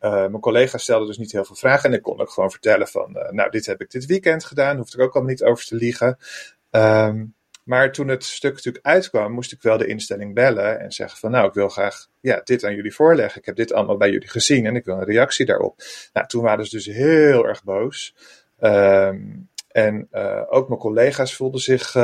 uh, 0.00 0.10
mijn 0.10 0.40
collega's 0.40 0.82
stelden 0.82 1.06
dus 1.06 1.18
niet 1.18 1.32
heel 1.32 1.44
veel 1.44 1.56
vragen 1.56 1.90
en 1.90 1.96
ik 1.96 2.02
kon 2.02 2.20
ook 2.20 2.30
gewoon 2.30 2.50
vertellen 2.50 2.88
van, 2.88 3.16
uh, 3.16 3.30
nou, 3.30 3.50
dit 3.50 3.66
heb 3.66 3.80
ik 3.80 3.90
dit 3.90 4.06
weekend 4.06 4.44
gedaan, 4.44 4.76
hoefde 4.76 4.96
ik 4.96 5.04
ook 5.04 5.14
allemaal 5.14 5.32
niet 5.32 5.44
over 5.44 5.64
te 5.64 5.74
liegen. 5.74 6.18
Um, 6.70 7.34
maar 7.64 7.92
toen 7.92 8.08
het 8.08 8.24
stuk 8.24 8.54
natuurlijk 8.54 8.86
uitkwam, 8.86 9.32
moest 9.32 9.52
ik 9.52 9.62
wel 9.62 9.78
de 9.78 9.86
instelling 9.86 10.34
bellen 10.34 10.80
en 10.80 10.92
zeggen 10.92 11.18
van 11.18 11.30
nou, 11.30 11.48
ik 11.48 11.54
wil 11.54 11.68
graag 11.68 12.06
ja, 12.20 12.40
dit 12.44 12.64
aan 12.64 12.74
jullie 12.74 12.94
voorleggen. 12.94 13.40
Ik 13.40 13.46
heb 13.46 13.56
dit 13.56 13.72
allemaal 13.72 13.96
bij 13.96 14.10
jullie 14.10 14.28
gezien 14.28 14.66
en 14.66 14.76
ik 14.76 14.84
wil 14.84 14.96
een 14.96 15.04
reactie 15.04 15.46
daarop. 15.46 15.82
Nou, 16.12 16.26
toen 16.26 16.42
waren 16.42 16.66
ze 16.66 16.76
dus 16.76 16.86
heel 16.86 17.46
erg 17.46 17.64
boos. 17.64 18.14
Um, 18.60 19.48
en 19.68 20.08
uh, 20.12 20.42
ook 20.48 20.68
mijn 20.68 20.80
collega's 20.80 21.36
voelden 21.36 21.60
zich, 21.60 21.94
uh, 21.94 22.02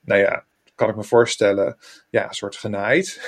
nou 0.00 0.20
ja, 0.20 0.44
kan 0.74 0.88
ik 0.88 0.96
me 0.96 1.04
voorstellen, 1.04 1.76
ja, 2.10 2.28
een 2.28 2.34
soort 2.34 2.56
genaaid. 2.56 3.20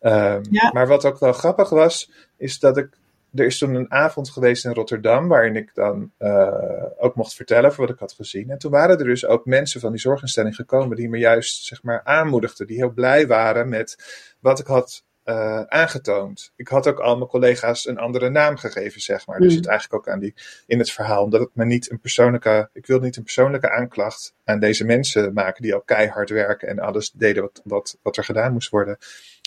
um, 0.00 0.42
ja. 0.50 0.70
Maar 0.72 0.86
wat 0.86 1.04
ook 1.04 1.18
wel 1.18 1.32
grappig 1.32 1.68
was, 1.68 2.10
is 2.36 2.58
dat 2.58 2.76
ik 2.76 2.88
er 3.34 3.46
is 3.46 3.58
toen 3.58 3.74
een 3.74 3.92
avond 3.92 4.30
geweest 4.30 4.64
in 4.64 4.72
Rotterdam 4.72 5.28
waarin 5.28 5.56
ik 5.56 5.74
dan 5.74 6.12
uh, 6.18 6.84
ook 6.98 7.14
mocht 7.14 7.34
vertellen 7.34 7.70
over 7.70 7.80
wat 7.80 7.90
ik 7.90 7.98
had 7.98 8.12
gezien. 8.12 8.50
En 8.50 8.58
toen 8.58 8.70
waren 8.70 8.98
er 8.98 9.04
dus 9.04 9.26
ook 9.26 9.44
mensen 9.44 9.80
van 9.80 9.90
die 9.90 10.00
zorginstelling 10.00 10.54
gekomen 10.54 10.96
die 10.96 11.08
me 11.08 11.18
juist 11.18 11.64
zeg 11.64 11.82
maar 11.82 12.00
aanmoedigden, 12.04 12.66
die 12.66 12.76
heel 12.76 12.92
blij 12.92 13.26
waren 13.26 13.68
met 13.68 13.96
wat 14.40 14.58
ik 14.58 14.66
had 14.66 15.04
uh, 15.24 15.62
aangetoond. 15.62 16.52
Ik 16.56 16.68
had 16.68 16.86
ook 16.86 16.98
al 16.98 17.16
mijn 17.16 17.28
collega's 17.28 17.86
een 17.86 17.98
andere 17.98 18.30
naam 18.30 18.56
gegeven, 18.56 19.00
zeg 19.00 19.26
maar. 19.26 19.38
Mm. 19.38 19.46
Dus 19.46 19.54
het 19.54 19.66
eigenlijk 19.66 20.06
ook 20.06 20.14
aan 20.14 20.20
die, 20.20 20.34
in 20.66 20.78
het 20.78 20.90
verhaal, 20.90 21.22
omdat 21.22 21.40
het 21.40 21.50
me 21.52 21.64
niet 21.64 21.90
een 21.90 22.00
persoonlijke, 22.00 22.68
ik 22.72 22.86
wilde 22.86 23.04
niet 23.04 23.16
een 23.16 23.22
persoonlijke 23.22 23.70
aanklacht 23.70 24.34
aan 24.44 24.60
deze 24.60 24.84
mensen 24.84 25.32
maken 25.32 25.62
die 25.62 25.74
al 25.74 25.80
keihard 25.80 26.30
werken 26.30 26.68
en 26.68 26.78
alles 26.78 27.10
deden 27.10 27.42
wat, 27.42 27.60
wat, 27.64 27.98
wat 28.02 28.16
er 28.16 28.24
gedaan 28.24 28.52
moest 28.52 28.70
worden. 28.70 28.98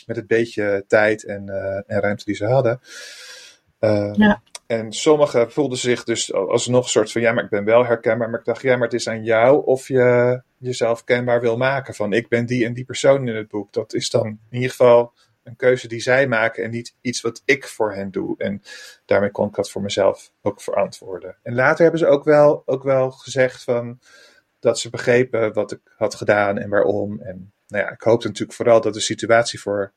Met 0.06 0.15
het 0.15 0.27
beetje 0.27 0.84
tijd 0.88 1.25
en, 1.25 1.48
uh, 1.48 1.75
en 1.75 2.00
ruimte 2.00 2.25
die 2.25 2.36
ze 2.36 2.46
hadden. 2.46 2.80
Uh, 3.79 4.13
ja. 4.13 4.41
En 4.67 4.91
sommigen 4.91 5.51
voelden 5.51 5.77
zich 5.77 6.03
dus 6.03 6.34
alsnog 6.34 6.84
een 6.84 6.89
soort 6.89 7.12
van, 7.12 7.22
ja, 7.22 7.32
maar 7.32 7.44
ik 7.44 7.50
ben 7.50 7.63
wel 7.63 7.86
herkenbaar. 7.86 8.29
Maar 8.29 8.39
ik 8.39 8.46
dacht, 8.46 8.62
ja, 8.62 8.74
maar 8.74 8.88
het 8.88 8.94
is 8.94 9.08
aan 9.08 9.24
jou 9.24 9.65
of 9.65 9.88
je 9.88 10.41
jezelf 10.58 11.03
kenbaar 11.03 11.41
wil 11.41 11.58
maken. 11.58 11.94
Van, 11.94 12.13
ik 12.13 12.27
ben 12.27 12.46
die 12.46 12.65
en 12.65 12.74
die 12.74 12.86
persoon 12.86 13.27
in 13.27 13.36
het 13.36 13.48
boek. 13.48 13.74
Dat 13.74 13.94
is 13.94 14.10
dan 14.10 14.25
in 14.25 14.39
ieder 14.50 14.70
geval 14.70 15.13
een 15.44 15.55
keuze 15.55 15.88
die 15.88 16.00
zij 16.00 16.27
maken 16.27 16.63
en 16.63 16.72
niet 16.72 16.96
iets 17.01 17.22
wat 17.22 17.41
ik 17.46 17.67
voor 17.67 17.94
hen 17.94 18.12
doe. 18.12 18.38
En 18.38 18.62
daarmee 19.05 19.32
kon 19.32 19.48
ik 19.48 19.55
dat 19.55 19.72
voor 19.72 19.82
mezelf 19.82 20.32
ook 20.41 20.62
verantwoorden. 20.62 21.38
En 21.44 21.55
later 21.55 21.82
hebben 21.82 22.00
ze 22.00 22.08
ook 22.08 22.24
wel, 22.24 22.63
ook 22.65 22.84
wel 22.84 23.12
gezegd 23.12 23.63
van, 23.63 24.00
dat 24.60 24.79
ze 24.79 24.89
begrepen 24.89 25.53
wat 25.53 25.72
ik 25.72 25.79
had 25.98 26.15
gedaan 26.15 26.58
en 26.58 26.70
waarom. 26.70 27.22
En 27.22 27.53
nou 27.67 27.84
ja, 27.84 27.91
ik 27.91 28.01
hoopte 28.01 28.27
natuurlijk 28.27 28.58
vooral 28.58 28.82
dat 28.82 28.94
de 28.94 29.00
situatie 29.00 29.62
voor 29.62 29.94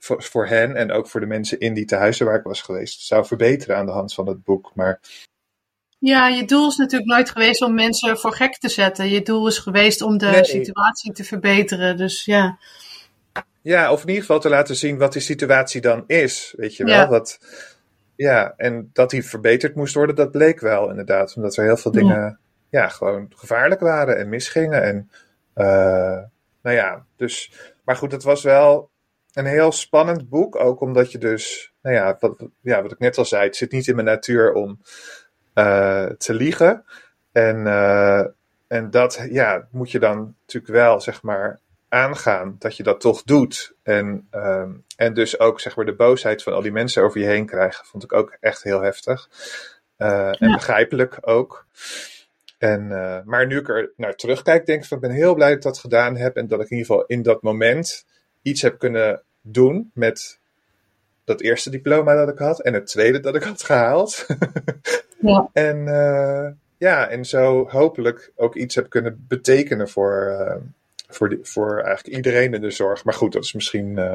voor, 0.00 0.22
voor 0.22 0.46
hen 0.46 0.76
en 0.76 0.92
ook 0.92 1.08
voor 1.08 1.20
de 1.20 1.26
mensen 1.26 1.58
in 1.58 1.74
die 1.74 1.84
tehuizen 1.84 2.26
waar 2.26 2.38
ik 2.38 2.44
was 2.44 2.62
geweest 2.62 3.00
zou 3.06 3.26
verbeteren 3.26 3.76
aan 3.76 3.86
de 3.86 3.92
hand 3.92 4.14
van 4.14 4.28
het 4.28 4.44
boek. 4.44 4.70
Maar 4.74 5.00
ja, 5.98 6.28
je 6.28 6.44
doel 6.44 6.68
is 6.68 6.76
natuurlijk 6.76 7.10
nooit 7.10 7.30
geweest 7.30 7.62
om 7.62 7.74
mensen 7.74 8.18
voor 8.18 8.32
gek 8.32 8.58
te 8.58 8.68
zetten. 8.68 9.08
Je 9.08 9.22
doel 9.22 9.46
is 9.46 9.58
geweest 9.58 10.02
om 10.02 10.18
de 10.18 10.26
nee. 10.26 10.44
situatie 10.44 11.12
te 11.12 11.24
verbeteren. 11.24 11.96
Dus 11.96 12.24
ja. 12.24 12.58
Ja, 13.62 13.92
of 13.92 14.00
in 14.02 14.08
ieder 14.08 14.22
geval 14.22 14.40
te 14.40 14.48
laten 14.48 14.76
zien 14.76 14.98
wat 14.98 15.12
die 15.12 15.22
situatie 15.22 15.80
dan 15.80 16.04
is. 16.06 16.54
Weet 16.56 16.76
je 16.76 16.84
wel? 16.84 16.94
Ja. 16.94 17.06
Dat, 17.06 17.38
ja, 18.16 18.54
en 18.56 18.90
dat 18.92 19.10
die 19.10 19.24
verbeterd 19.24 19.74
moest 19.74 19.94
worden, 19.94 20.16
dat 20.16 20.30
bleek 20.30 20.60
wel 20.60 20.90
inderdaad. 20.90 21.36
Omdat 21.36 21.56
er 21.56 21.64
heel 21.64 21.76
veel 21.76 21.92
dingen 21.92 22.38
ja, 22.70 22.80
ja 22.80 22.88
gewoon 22.88 23.32
gevaarlijk 23.36 23.80
waren 23.80 24.18
en 24.18 24.28
misgingen. 24.28 24.82
En 24.82 25.10
uh, 25.56 26.22
nou 26.62 26.76
ja, 26.76 27.04
dus. 27.16 27.52
Maar 27.84 27.96
goed, 27.96 28.12
het 28.12 28.22
was 28.22 28.42
wel 28.42 28.89
een 29.34 29.46
heel 29.46 29.72
spannend 29.72 30.28
boek. 30.28 30.56
Ook 30.56 30.80
omdat 30.80 31.12
je 31.12 31.18
dus, 31.18 31.72
nou 31.82 31.96
ja, 31.96 32.16
wat, 32.20 32.48
ja, 32.60 32.82
wat 32.82 32.92
ik 32.92 32.98
net 32.98 33.18
al 33.18 33.24
zei, 33.24 33.44
het 33.44 33.56
zit 33.56 33.72
niet 33.72 33.86
in 33.86 33.94
mijn 33.94 34.06
natuur 34.06 34.52
om 34.52 34.80
uh, 35.54 36.06
te 36.06 36.34
liegen. 36.34 36.84
En, 37.32 37.56
uh, 37.66 38.24
en 38.66 38.90
dat 38.90 39.26
ja, 39.30 39.68
moet 39.70 39.90
je 39.90 39.98
dan 39.98 40.34
natuurlijk 40.40 40.72
wel, 40.72 41.00
zeg 41.00 41.22
maar, 41.22 41.60
aangaan 41.88 42.56
dat 42.58 42.76
je 42.76 42.82
dat 42.82 43.00
toch 43.00 43.22
doet. 43.22 43.74
En, 43.82 44.28
um, 44.30 44.84
en 44.96 45.14
dus 45.14 45.38
ook, 45.38 45.60
zeg 45.60 45.76
maar, 45.76 45.84
de 45.84 45.94
boosheid 45.94 46.42
van 46.42 46.52
al 46.52 46.62
die 46.62 46.72
mensen 46.72 47.02
over 47.02 47.20
je 47.20 47.26
heen 47.26 47.46
krijgen, 47.46 47.84
vond 47.84 48.04
ik 48.04 48.12
ook 48.12 48.36
echt 48.40 48.62
heel 48.62 48.80
heftig. 48.80 49.28
Ja. 49.96 50.32
En 50.32 50.52
begrijpelijk 50.52 51.18
ook. 51.20 51.66
En, 52.58 52.88
maar 53.24 53.46
nu 53.46 53.58
ik 53.58 53.68
er 53.68 53.92
naar 53.96 54.14
terugkijk, 54.14 54.66
denk 54.66 54.82
ik 54.82 54.88
van, 54.88 54.96
ik 54.96 55.02
ben 55.02 55.12
heel 55.12 55.34
blij 55.34 55.48
dat 55.48 55.56
ik 55.56 55.62
dat 55.62 55.78
gedaan 55.78 56.16
heb. 56.16 56.36
En 56.36 56.46
dat 56.46 56.60
ik 56.60 56.70
in 56.70 56.76
ieder 56.76 56.92
geval 56.92 57.06
in 57.06 57.22
dat 57.22 57.42
moment 57.42 58.04
iets 58.42 58.62
heb 58.62 58.78
kunnen 58.78 59.22
doen 59.40 59.90
met 59.94 60.38
dat 61.24 61.40
eerste 61.40 61.70
diploma 61.70 62.14
dat 62.14 62.28
ik 62.28 62.38
had 62.38 62.60
en 62.60 62.74
het 62.74 62.86
tweede 62.86 63.20
dat 63.20 63.34
ik 63.34 63.42
had 63.42 63.62
gehaald. 63.62 64.26
ja. 65.18 65.48
En 65.52 65.76
uh, 65.76 66.48
ja, 66.78 67.08
en 67.08 67.24
zo 67.24 67.68
hopelijk 67.68 68.32
ook 68.36 68.54
iets 68.54 68.74
heb 68.74 68.88
kunnen 68.88 69.24
betekenen 69.28 69.88
voor, 69.88 70.36
uh, 70.40 70.56
voor, 71.08 71.28
die, 71.28 71.38
voor 71.42 71.80
eigenlijk 71.80 72.16
iedereen 72.16 72.54
in 72.54 72.60
de 72.60 72.70
zorg. 72.70 73.04
Maar 73.04 73.14
goed, 73.14 73.32
dat 73.32 73.44
is 73.44 73.52
misschien 73.52 73.88
uh, 73.96 74.14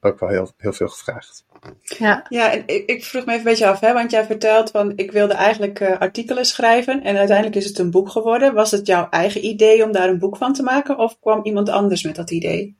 ook 0.00 0.20
wel 0.20 0.28
heel, 0.28 0.50
heel 0.56 0.72
veel 0.72 0.88
gevraagd. 0.88 1.44
Ja, 1.82 2.26
ja 2.28 2.52
en 2.52 2.62
ik, 2.66 2.88
ik 2.88 3.04
vroeg 3.04 3.24
me 3.24 3.32
even 3.32 3.46
een 3.46 3.50
beetje 3.50 3.66
af, 3.66 3.80
hè, 3.80 3.92
want 3.92 4.10
jij 4.10 4.24
vertelt 4.24 4.70
van 4.70 4.92
ik 4.96 5.12
wilde 5.12 5.34
eigenlijk 5.34 5.80
uh, 5.80 5.98
artikelen 5.98 6.44
schrijven 6.44 7.02
en 7.02 7.16
uiteindelijk 7.16 7.56
is 7.56 7.64
het 7.64 7.78
een 7.78 7.90
boek 7.90 8.08
geworden. 8.08 8.54
Was 8.54 8.70
het 8.70 8.86
jouw 8.86 9.08
eigen 9.08 9.44
idee 9.44 9.84
om 9.84 9.92
daar 9.92 10.08
een 10.08 10.18
boek 10.18 10.36
van 10.36 10.52
te 10.52 10.62
maken 10.62 10.98
of 10.98 11.20
kwam 11.20 11.44
iemand 11.44 11.68
anders 11.68 12.02
met 12.02 12.16
dat 12.16 12.30
idee? 12.30 12.76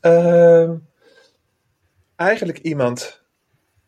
Ehm, 0.00 0.76
eigenlijk 2.16 2.58
iemand. 2.58 3.22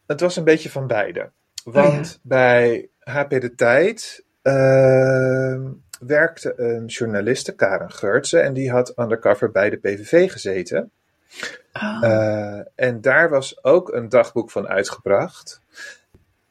Het 0.07 0.21
was 0.21 0.37
een 0.37 0.45
beetje 0.45 0.71
van 0.71 0.87
beide. 0.87 1.31
Want 1.65 1.97
oh 1.97 2.05
ja. 2.05 2.19
bij 2.23 2.89
HP 2.99 3.31
De 3.31 3.55
Tijd 3.55 4.25
uh, 4.43 5.61
werkte 6.01 6.61
een 6.61 6.87
journaliste, 6.87 7.55
Karen 7.55 7.91
Geurtsen, 7.91 8.43
en 8.43 8.53
die 8.53 8.71
had 8.71 8.99
undercover 8.99 9.51
bij 9.51 9.71
de 9.71 9.77
PVV 9.77 10.33
gezeten. 10.33 10.91
Oh. 11.73 11.99
Uh, 12.03 12.61
en 12.75 13.01
daar 13.01 13.31
was 13.31 13.65
ook 13.65 13.93
een 13.93 14.09
dagboek 14.09 14.51
van 14.51 14.69
uitgebracht. 14.69 15.61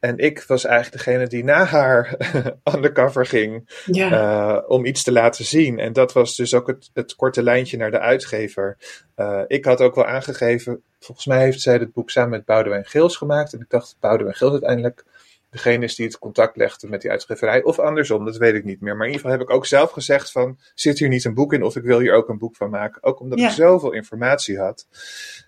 En 0.06 0.18
ik 0.18 0.44
was 0.48 0.66
eigenlijk 0.66 1.04
degene 1.04 1.28
die 1.28 1.44
na 1.44 1.64
haar 1.64 2.18
undercover 2.76 3.26
ging 3.26 3.70
ja. 3.86 4.12
uh, 4.12 4.70
om 4.70 4.86
iets 4.86 5.04
te 5.04 5.12
laten 5.12 5.46
zien. 5.46 5.80
En 5.80 5.94
dat 5.94 6.14
was 6.14 6.36
dus 6.36 6.54
ook 6.54 6.68
het, 6.68 6.90
het 6.94 7.16
korte 7.16 7.44
lijntje 7.44 7.78
naar 7.78 7.92
de 7.92 8.00
uitgever. 8.00 8.78
Uh, 9.18 9.42
ik 9.48 9.66
had 9.66 9.82
ook 9.82 9.96
wel 9.96 10.06
aangegeven, 10.06 10.84
volgens 11.00 11.26
mij 11.26 11.44
heeft 11.44 11.62
zij 11.62 11.74
het 11.74 11.94
boek 11.94 12.10
samen 12.10 12.30
met 12.30 12.46
Boudewijn 12.46 12.86
Geels 12.86 13.18
gemaakt. 13.18 13.54
En 13.54 13.60
ik 13.60 13.70
dacht 13.70 13.98
Boudewijn 14.00 14.36
Geels 14.36 14.52
uiteindelijk 14.52 15.04
degene 15.50 15.84
is 15.84 15.96
die 15.96 16.06
het 16.06 16.20
contact 16.20 16.56
legde 16.56 16.88
met 16.88 17.02
die 17.02 17.12
uitgeverij. 17.12 17.64
Of 17.64 17.80
andersom, 17.80 18.26
dat 18.26 18.38
weet 18.38 18.56
ik 18.56 18.64
niet 18.64 18.82
meer. 18.82 18.96
Maar 18.96 19.08
in 19.08 19.14
ieder 19.14 19.26
geval 19.26 19.40
heb 19.40 19.50
ik 19.50 19.56
ook 19.56 19.66
zelf 19.66 19.92
gezegd 19.92 20.32
van, 20.32 20.60
zit 20.76 21.00
hier 21.00 21.10
niet 21.10 21.26
een 21.26 21.34
boek 21.34 21.54
in 21.54 21.64
of 21.64 21.76
ik 21.76 21.84
wil 21.84 22.00
hier 22.00 22.14
ook 22.14 22.30
een 22.30 22.38
boek 22.38 22.56
van 22.56 22.70
maken. 22.70 23.04
Ook 23.04 23.20
omdat 23.20 23.40
ja. 23.40 23.48
ik 23.48 23.54
zoveel 23.54 23.92
informatie 23.92 24.60
had. 24.60 24.88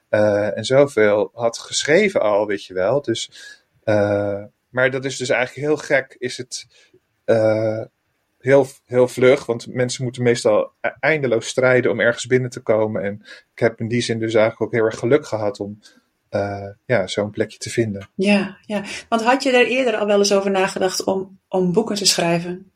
Uh, 0.09 0.57
en 0.57 0.63
zoveel 0.63 1.31
had 1.33 1.57
geschreven 1.57 2.21
al, 2.21 2.47
weet 2.47 2.65
je 2.65 2.73
wel. 2.73 3.01
Dus... 3.01 3.31
Uh, 3.89 4.44
maar 4.70 4.91
dat 4.91 5.06
is 5.06 5.17
dus 5.17 5.29
eigenlijk 5.29 5.67
heel 5.67 5.77
gek, 5.77 6.15
is 6.20 6.38
het 6.38 6.67
uh, 7.25 7.84
heel, 8.39 8.67
heel 8.86 9.08
vlug. 9.08 9.46
Want 9.46 9.67
mensen 9.74 10.03
moeten 10.03 10.24
meestal 10.24 10.72
eindeloos 11.00 11.48
strijden 11.48 11.91
om 11.91 12.00
ergens 12.00 12.25
binnen 12.25 12.50
te 12.50 12.60
komen. 12.60 13.03
En 13.03 13.22
ik 13.53 13.60
heb 13.60 13.79
in 13.79 13.88
die 13.88 14.01
zin 14.01 14.20
dus 14.20 14.34
eigenlijk 14.34 14.62
ook 14.62 14.79
heel 14.79 14.86
erg 14.86 15.00
geluk 15.00 15.25
gehad 15.25 15.60
om 15.60 15.79
uh, 16.32 16.70
ja, 16.86 17.08
zo'n 17.08 17.32
plekje 17.32 17.58
te 17.58 17.70
vinden. 17.70 18.10
Ja, 18.15 18.58
ja, 18.62 18.84
want 19.10 19.24
had 19.24 19.44
je 19.44 19.51
er 19.51 19.67
eerder 19.67 19.96
al 19.96 20.06
wel 20.06 20.17
eens 20.17 20.34
over 20.34 20.51
nagedacht 20.51 21.03
om, 21.03 21.39
om 21.48 21.74
boeken 21.74 21.96
te 21.96 22.06
schrijven? 22.06 22.72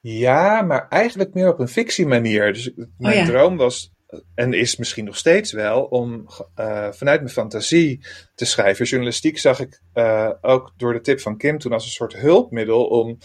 Ja, 0.00 0.62
maar 0.62 0.88
eigenlijk 0.88 1.34
meer 1.34 1.48
op 1.48 1.58
een 1.58 1.68
fictiemanier. 1.68 2.52
Dus 2.52 2.70
mijn 2.98 3.18
oh 3.18 3.20
ja. 3.20 3.24
droom 3.24 3.56
was 3.56 3.92
en 4.34 4.52
is 4.52 4.76
misschien 4.76 5.04
nog 5.04 5.16
steeds 5.16 5.52
wel, 5.52 5.82
om 5.82 6.26
uh, 6.60 6.92
vanuit 6.92 7.20
mijn 7.20 7.32
fantasie 7.32 8.00
te 8.34 8.44
schrijven. 8.44 8.84
Journalistiek 8.84 9.38
zag 9.38 9.60
ik 9.60 9.80
uh, 9.94 10.30
ook 10.40 10.72
door 10.76 10.92
de 10.92 11.00
tip 11.00 11.20
van 11.20 11.36
Kim 11.36 11.58
toen 11.58 11.72
als 11.72 11.84
een 11.84 11.90
soort 11.90 12.16
hulpmiddel 12.16 12.86
om 12.86 13.18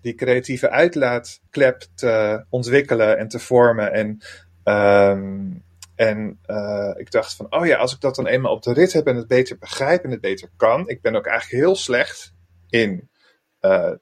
die 0.00 0.14
creatieve 0.14 0.70
uitlaatklep 0.70 1.86
te 1.94 2.44
ontwikkelen 2.48 3.18
en 3.18 3.28
te 3.28 3.38
vormen. 3.38 3.92
En, 3.92 4.20
um, 4.74 5.62
en 5.94 6.38
uh, 6.46 6.94
ik 6.96 7.10
dacht 7.10 7.34
van, 7.34 7.46
oh 7.50 7.66
ja, 7.66 7.76
als 7.76 7.94
ik 7.94 8.00
dat 8.00 8.14
dan 8.14 8.26
eenmaal 8.26 8.52
op 8.52 8.62
de 8.62 8.72
rit 8.72 8.92
heb 8.92 9.06
en 9.06 9.16
het 9.16 9.28
beter 9.28 9.58
begrijp 9.58 10.04
en 10.04 10.10
het 10.10 10.20
beter 10.20 10.48
kan. 10.56 10.88
Ik 10.88 11.02
ben 11.02 11.16
ook 11.16 11.26
eigenlijk 11.26 11.64
heel 11.64 11.76
slecht 11.76 12.34
in 12.68 13.08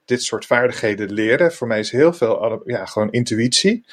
dit 0.05 0.23
soort 0.23 0.45
vaardigheden 0.45 1.11
leren. 1.11 1.53
Voor 1.53 1.67
mij 1.67 1.79
is 1.79 1.91
heel 1.91 2.13
veel 2.13 2.61
ja, 2.65 2.85
gewoon 2.85 3.11
intuïtie. 3.11 3.85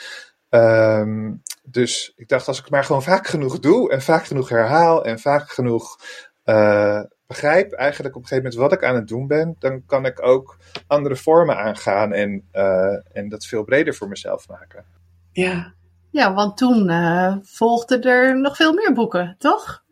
Um, 0.50 1.42
dus 1.66 2.12
ik 2.16 2.28
dacht, 2.28 2.48
als 2.48 2.56
ik 2.56 2.64
het 2.64 2.72
maar 2.72 2.84
gewoon 2.84 3.02
vaak 3.02 3.26
genoeg 3.26 3.58
doe 3.58 3.90
en 3.90 4.02
vaak 4.02 4.24
genoeg 4.24 4.48
herhaal 4.48 5.04
en 5.04 5.18
vaak 5.18 5.50
genoeg 5.50 5.98
uh, 6.44 7.02
begrijp 7.26 7.72
eigenlijk 7.72 8.16
op 8.16 8.22
een 8.22 8.28
gegeven 8.28 8.50
moment 8.50 8.70
wat 8.70 8.80
ik 8.80 8.88
aan 8.88 8.94
het 8.94 9.08
doen 9.08 9.26
ben, 9.26 9.56
dan 9.58 9.86
kan 9.86 10.06
ik 10.06 10.22
ook 10.22 10.56
andere 10.86 11.16
vormen 11.16 11.56
aangaan 11.56 12.12
en, 12.12 12.48
uh, 12.52 13.16
en 13.16 13.28
dat 13.28 13.46
veel 13.46 13.64
breder 13.64 13.94
voor 13.94 14.08
mezelf 14.08 14.48
maken. 14.48 14.84
Ja, 15.32 15.74
ja 16.10 16.34
want 16.34 16.56
toen 16.56 16.90
uh, 16.90 17.36
volgden 17.42 18.02
er 18.02 18.40
nog 18.40 18.56
veel 18.56 18.72
meer 18.72 18.92
boeken, 18.92 19.34
toch? 19.38 19.84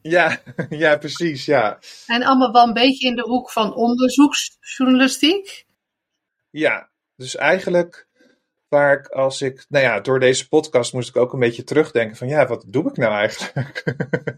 Ja, 0.00 0.38
ja, 0.68 0.96
precies, 0.96 1.44
ja. 1.44 1.78
En 2.06 2.22
allemaal 2.22 2.52
wel 2.52 2.66
een 2.66 2.72
beetje 2.72 3.08
in 3.08 3.16
de 3.16 3.22
hoek 3.22 3.50
van 3.50 3.74
onderzoeksjournalistiek? 3.74 5.66
Ja, 6.50 6.88
dus 7.16 7.36
eigenlijk 7.36 8.07
waar 8.68 8.98
ik 8.98 9.06
als 9.06 9.42
ik, 9.42 9.64
nou 9.68 9.84
ja, 9.84 10.00
door 10.00 10.20
deze 10.20 10.48
podcast 10.48 10.92
moest 10.92 11.08
ik 11.08 11.16
ook 11.16 11.32
een 11.32 11.38
beetje 11.38 11.64
terugdenken 11.64 12.16
van 12.16 12.28
ja, 12.28 12.46
wat 12.46 12.64
doe 12.66 12.88
ik 12.88 12.96
nou 12.96 13.12
eigenlijk? 13.12 13.84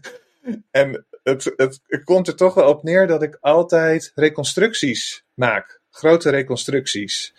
en 0.71 1.05
het, 1.23 1.53
het, 1.55 1.79
het 1.87 2.03
komt 2.03 2.27
er 2.27 2.35
toch 2.35 2.53
wel 2.53 2.69
op 2.69 2.83
neer 2.83 3.07
dat 3.07 3.23
ik 3.23 3.37
altijd 3.41 4.11
reconstructies 4.15 5.25
maak, 5.33 5.81
grote 5.89 6.29
reconstructies. 6.29 7.33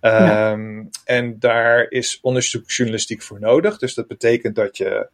Ja. 0.00 0.52
Um, 0.52 0.90
en 1.04 1.38
daar 1.38 1.90
is 1.90 2.18
onderzoeksjournalistiek 2.22 3.22
voor 3.22 3.40
nodig. 3.40 3.78
Dus 3.78 3.94
dat 3.94 4.06
betekent 4.06 4.54
dat 4.54 4.76
je 4.76 5.08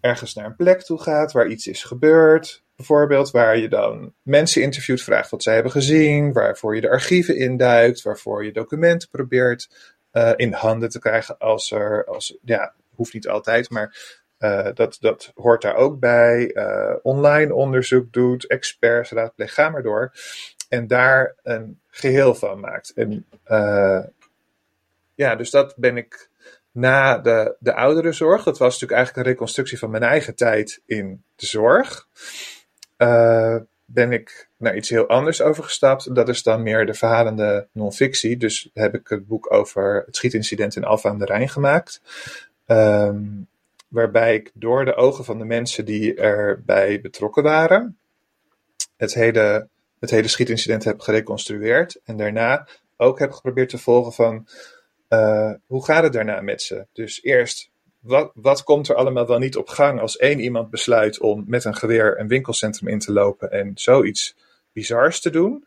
ergens 0.00 0.34
naar 0.34 0.44
een 0.44 0.56
plek 0.56 0.82
toe 0.82 1.00
gaat 1.00 1.32
waar 1.32 1.48
iets 1.48 1.66
is 1.66 1.84
gebeurd. 1.84 2.64
Bijvoorbeeld 2.76 3.30
waar 3.30 3.58
je 3.58 3.68
dan 3.68 4.14
mensen 4.22 4.62
interviewt, 4.62 5.02
vraagt 5.02 5.30
wat 5.30 5.42
zij 5.42 5.54
hebben 5.54 5.72
gezien, 5.72 6.32
waarvoor 6.32 6.74
je 6.74 6.80
de 6.80 6.90
archieven 6.90 7.36
induikt, 7.36 8.02
waarvoor 8.02 8.44
je 8.44 8.52
documenten 8.52 9.08
probeert 9.10 9.94
uh, 10.16 10.32
in 10.36 10.52
handen 10.52 10.88
te 10.88 10.98
krijgen 10.98 11.38
als 11.38 11.70
er, 11.70 12.04
als, 12.04 12.36
ja, 12.44 12.74
hoeft 12.94 13.12
niet 13.12 13.28
altijd, 13.28 13.70
maar 13.70 14.16
uh, 14.38 14.68
dat, 14.74 14.96
dat 15.00 15.32
hoort 15.34 15.62
daar 15.62 15.74
ook 15.74 15.98
bij. 15.98 16.50
Uh, 16.54 16.94
online 17.02 17.54
onderzoek 17.54 18.12
doet, 18.12 18.46
experts 18.46 19.10
raadpleegt, 19.10 19.54
ga 19.54 19.68
maar 19.68 19.82
door. 19.82 20.12
En 20.68 20.86
daar 20.86 21.34
een 21.42 21.80
geheel 21.88 22.34
van 22.34 22.60
maakt. 22.60 22.92
En 22.92 23.26
ja, 25.14 25.36
dus 25.36 25.50
dat 25.50 25.74
ben 25.76 25.96
ik 25.96 26.28
na 26.70 27.18
de, 27.18 27.56
de 27.58 27.74
ouderenzorg. 27.74 28.42
Dat 28.42 28.58
was 28.58 28.72
natuurlijk 28.72 28.92
eigenlijk 28.92 29.26
een 29.26 29.32
reconstructie 29.32 29.78
van 29.78 29.90
mijn 29.90 30.02
eigen 30.02 30.34
tijd 30.34 30.82
in 30.86 31.24
de 31.36 31.46
zorg. 31.46 32.08
Ben 33.84 34.12
ik 34.12 34.45
naar 34.56 34.76
iets 34.76 34.88
heel 34.88 35.06
anders 35.06 35.42
overgestapt. 35.42 36.14
Dat 36.14 36.28
is 36.28 36.42
dan 36.42 36.62
meer 36.62 36.86
de 36.86 36.94
verhalende 36.94 37.68
non-fictie. 37.72 38.36
Dus 38.36 38.70
heb 38.74 38.94
ik 38.94 39.08
het 39.08 39.26
boek 39.26 39.52
over 39.52 40.02
het 40.06 40.16
schietincident 40.16 40.76
in 40.76 40.84
Alfa 40.84 41.08
aan 41.08 41.18
de 41.18 41.24
Rijn 41.24 41.48
gemaakt. 41.48 42.00
Um, 42.66 43.48
waarbij 43.88 44.34
ik 44.34 44.50
door 44.54 44.84
de 44.84 44.94
ogen 44.94 45.24
van 45.24 45.38
de 45.38 45.44
mensen 45.44 45.84
die 45.84 46.14
erbij 46.14 47.00
betrokken 47.00 47.42
waren, 47.42 47.98
het 48.96 49.14
hele, 49.14 49.68
het 50.00 50.10
hele 50.10 50.28
schietincident 50.28 50.84
heb 50.84 51.00
gereconstrueerd. 51.00 52.00
En 52.04 52.16
daarna 52.16 52.68
ook 52.96 53.18
heb 53.18 53.32
geprobeerd 53.32 53.68
te 53.68 53.78
volgen 53.78 54.12
van 54.12 54.46
uh, 55.08 55.52
hoe 55.66 55.84
gaat 55.84 56.02
het 56.02 56.12
daarna 56.12 56.40
met 56.40 56.62
ze. 56.62 56.86
Dus 56.92 57.22
eerst 57.22 57.70
wat, 58.06 58.30
wat 58.34 58.62
komt 58.62 58.88
er 58.88 58.94
allemaal 58.94 59.26
wel 59.26 59.38
niet 59.38 59.56
op 59.56 59.68
gang 59.68 60.00
als 60.00 60.16
één 60.16 60.40
iemand 60.40 60.70
besluit 60.70 61.20
om 61.20 61.44
met 61.46 61.64
een 61.64 61.76
geweer 61.76 62.20
een 62.20 62.28
winkelcentrum 62.28 62.88
in 62.88 62.98
te 62.98 63.12
lopen 63.12 63.50
en 63.50 63.72
zoiets 63.74 64.36
bizars 64.72 65.20
te 65.20 65.30
doen? 65.30 65.66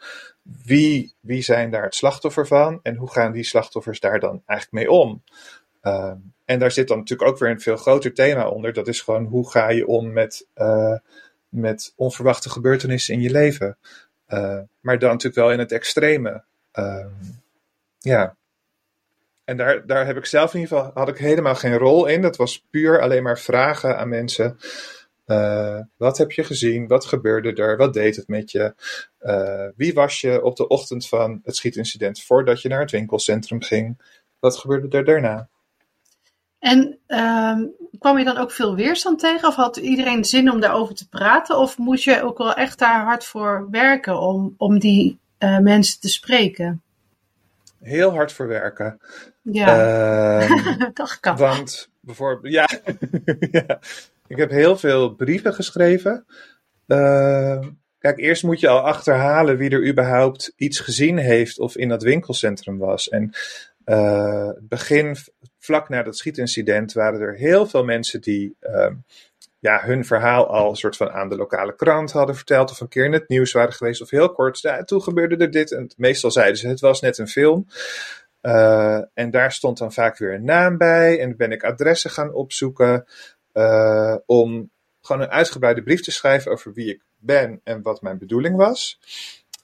Wie, 0.64 1.14
wie 1.20 1.42
zijn 1.42 1.72
daar 1.72 1.84
het 1.84 1.96
slachtoffer 1.96 2.48
van 2.48 2.80
en 2.84 2.96
hoe 2.96 3.12
gaan 3.12 3.32
die 3.32 3.44
slachtoffers 3.44 4.00
daar 4.00 4.20
dan 4.20 4.42
eigenlijk 4.46 4.72
mee 4.72 4.92
om? 5.00 5.24
Uh, 5.84 6.12
en 6.46 6.60
daar 6.60 6.72
zit 6.72 6.88
dan 6.88 6.98
natuurlijk 6.98 7.30
ook 7.30 7.38
weer 7.38 7.50
een 7.50 7.62
veel 7.62 7.78
groter 7.78 8.14
thema 8.14 8.48
onder. 8.48 8.74
Dat 8.74 8.88
is 8.88 9.02
gewoon 9.02 9.26
hoe 9.26 9.50
ga 9.50 9.70
je 9.70 9.88
om 9.88 10.14
met, 10.14 10.48
uh, 10.56 10.98
met 11.50 11.94
onverwachte 11.96 12.50
gebeurtenissen 12.50 13.14
in 13.14 13.22
je 13.22 13.32
leven. 13.32 13.78
Uh, 14.28 14.60
maar 14.80 15.00
dan 15.00 15.10
natuurlijk 15.10 15.36
wel 15.36 15.52
in 15.52 15.60
het 15.60 15.72
extreme. 15.72 16.44
Uh, 16.74 17.06
ja. 18.00 18.36
En 19.50 19.58
daar, 19.58 19.86
daar 19.86 20.06
heb 20.06 20.18
ik 20.18 20.26
zelf 20.26 20.54
in 20.54 20.60
ieder 20.60 20.78
geval 20.78 20.92
had 20.94 21.08
ik 21.08 21.18
helemaal 21.18 21.56
geen 21.56 21.78
rol 21.78 22.06
in. 22.06 22.22
Dat 22.22 22.36
was 22.36 22.66
puur 22.70 23.02
alleen 23.02 23.24
maar 23.24 23.40
vragen 23.40 23.98
aan 23.98 24.10
mensen. 24.10 24.58
Uh, 25.26 25.80
wat 25.98 26.18
heb 26.18 26.32
je 26.32 26.44
gezien? 26.44 26.88
Wat 26.88 27.06
gebeurde 27.06 27.54
er? 27.54 27.78
Wat 27.78 27.94
deed 27.94 28.16
het 28.16 28.28
met 28.28 28.52
je? 28.52 28.74
Uh, 29.22 29.68
wie 29.76 29.94
was 29.94 30.22
je 30.22 30.44
op 30.44 30.56
de 30.56 30.68
ochtend 30.68 31.08
van 31.08 31.42
het 31.44 31.56
schietincident 31.56 32.22
voordat 32.22 32.62
je 32.62 32.70
naar 32.70 32.80
het 32.80 32.92
winkelcentrum 32.92 33.62
ging? 33.62 34.02
Wat 34.40 34.58
gebeurde 34.58 34.98
er 34.98 35.06
daarna? 35.06 35.48
En 36.60 37.00
uh, 37.08 37.58
kwam 38.00 38.18
je 38.18 38.26
dan 38.26 38.38
ook 38.38 38.52
veel 38.52 38.76
weerstand 38.76 39.20
tegen? 39.20 39.48
Of 39.48 39.56
had 39.56 39.78
iedereen 39.78 40.26
zin 40.26 40.52
om 40.52 40.60
daarover 40.60 40.96
te 40.96 41.10
praten? 41.10 41.58
Of 41.58 41.78
moest 41.78 42.04
je 42.04 42.24
ook 42.24 42.38
wel 42.38 42.54
echt 42.54 42.80
daar 42.80 43.04
hard 43.04 43.26
voor 43.26 43.68
werken 43.72 44.20
om, 44.20 44.54
om 44.58 44.80
die 44.80 45.20
uh, 45.40 45.60
mensen 45.60 46.00
te 46.00 46.10
spreken? 46.10 46.82
Heel 47.80 48.12
hard 48.12 48.32
voor 48.32 48.48
werken. 48.48 49.00
Ja, 49.42 50.42
uh, 50.42 50.80
dat 50.94 51.20
kan. 51.20 51.38
Want 51.38 51.90
bijvoorbeeld, 52.00 52.54
ja, 52.54 52.70
ja, 53.52 53.80
ik 54.28 54.38
heb 54.38 54.50
heel 54.50 54.78
veel 54.78 55.16
brieven 55.16 55.54
geschreven. 55.54 56.26
Uh, 56.88 57.60
Kijk, 58.00 58.18
eerst 58.18 58.44
moet 58.44 58.60
je 58.60 58.68
al 58.68 58.80
achterhalen 58.80 59.58
wie 59.58 59.70
er 59.70 59.88
überhaupt 59.88 60.54
iets 60.56 60.80
gezien 60.80 61.18
heeft 61.18 61.60
of 61.60 61.78
in 61.78 61.90
dat 61.90 62.04
winkelcentrum 62.04 62.78
was. 62.78 63.10
En 63.10 63.32
uh, 63.86 64.48
het 64.48 64.68
begin, 64.68 65.16
vlak 65.58 65.90
na 65.90 66.04
dat 66.04 66.18
schietincident, 66.18 66.94
waren 66.94 67.22
er 67.22 67.36
heel 67.36 67.68
veel 67.68 67.84
mensen 67.84 68.22
die 68.22 68.56
uh, 68.62 68.88
ja, 69.60 69.82
hun 69.82 70.06
verhaal 70.06 70.48
al 70.48 70.70
een 70.70 70.76
soort 70.76 70.98
van 70.98 71.12
aan 71.12 71.30
de 71.30 71.36
lokale 71.36 71.76
krant 71.76 72.12
hadden 72.12 72.36
verteld. 72.36 72.72
Of 72.72 72.80
een 72.80 72.88
keer 72.88 73.06
in 73.06 73.14
het 73.14 73.30
nieuws 73.30 73.52
waren 73.52 73.74
geweest. 73.74 74.02
Of 74.02 74.10
heel 74.10 74.32
kort, 74.32 74.84
toen 74.86 75.02
gebeurde 75.02 75.38
er 75.38 75.52
dit. 75.52 75.72
En 75.72 75.92
meestal 75.98 76.32
zeiden 76.32 76.58
ze, 76.58 76.68
het 76.68 76.80
was 76.80 77.02
net 77.02 77.18
een 77.18 77.28
film. 77.28 77.68
Uh, 78.42 79.02
en 79.14 79.32
daar 79.32 79.52
stond 79.52 79.78
dan 79.78 79.94
vaak 79.94 80.18
weer 80.18 80.34
een 80.34 80.46
naam 80.46 80.78
bij. 80.78 81.20
En 81.20 81.38
ben 81.38 81.52
ik 81.52 81.64
adressen 81.64 82.10
gaan 82.10 82.34
opzoeken. 82.34 83.06
Uh, 83.54 84.16
om 84.26 84.70
gewoon 85.02 85.22
een 85.22 85.32
uitgebreide 85.32 85.84
brief 85.84 86.02
te 86.02 86.12
schrijven 86.12 86.52
over 86.52 86.74
wie 86.74 86.90
ik 86.90 87.02
ben 87.18 87.62
en 87.64 87.82
wat 87.82 88.02
mijn 88.02 88.18
bedoeling 88.18 88.56
was. 88.56 89.00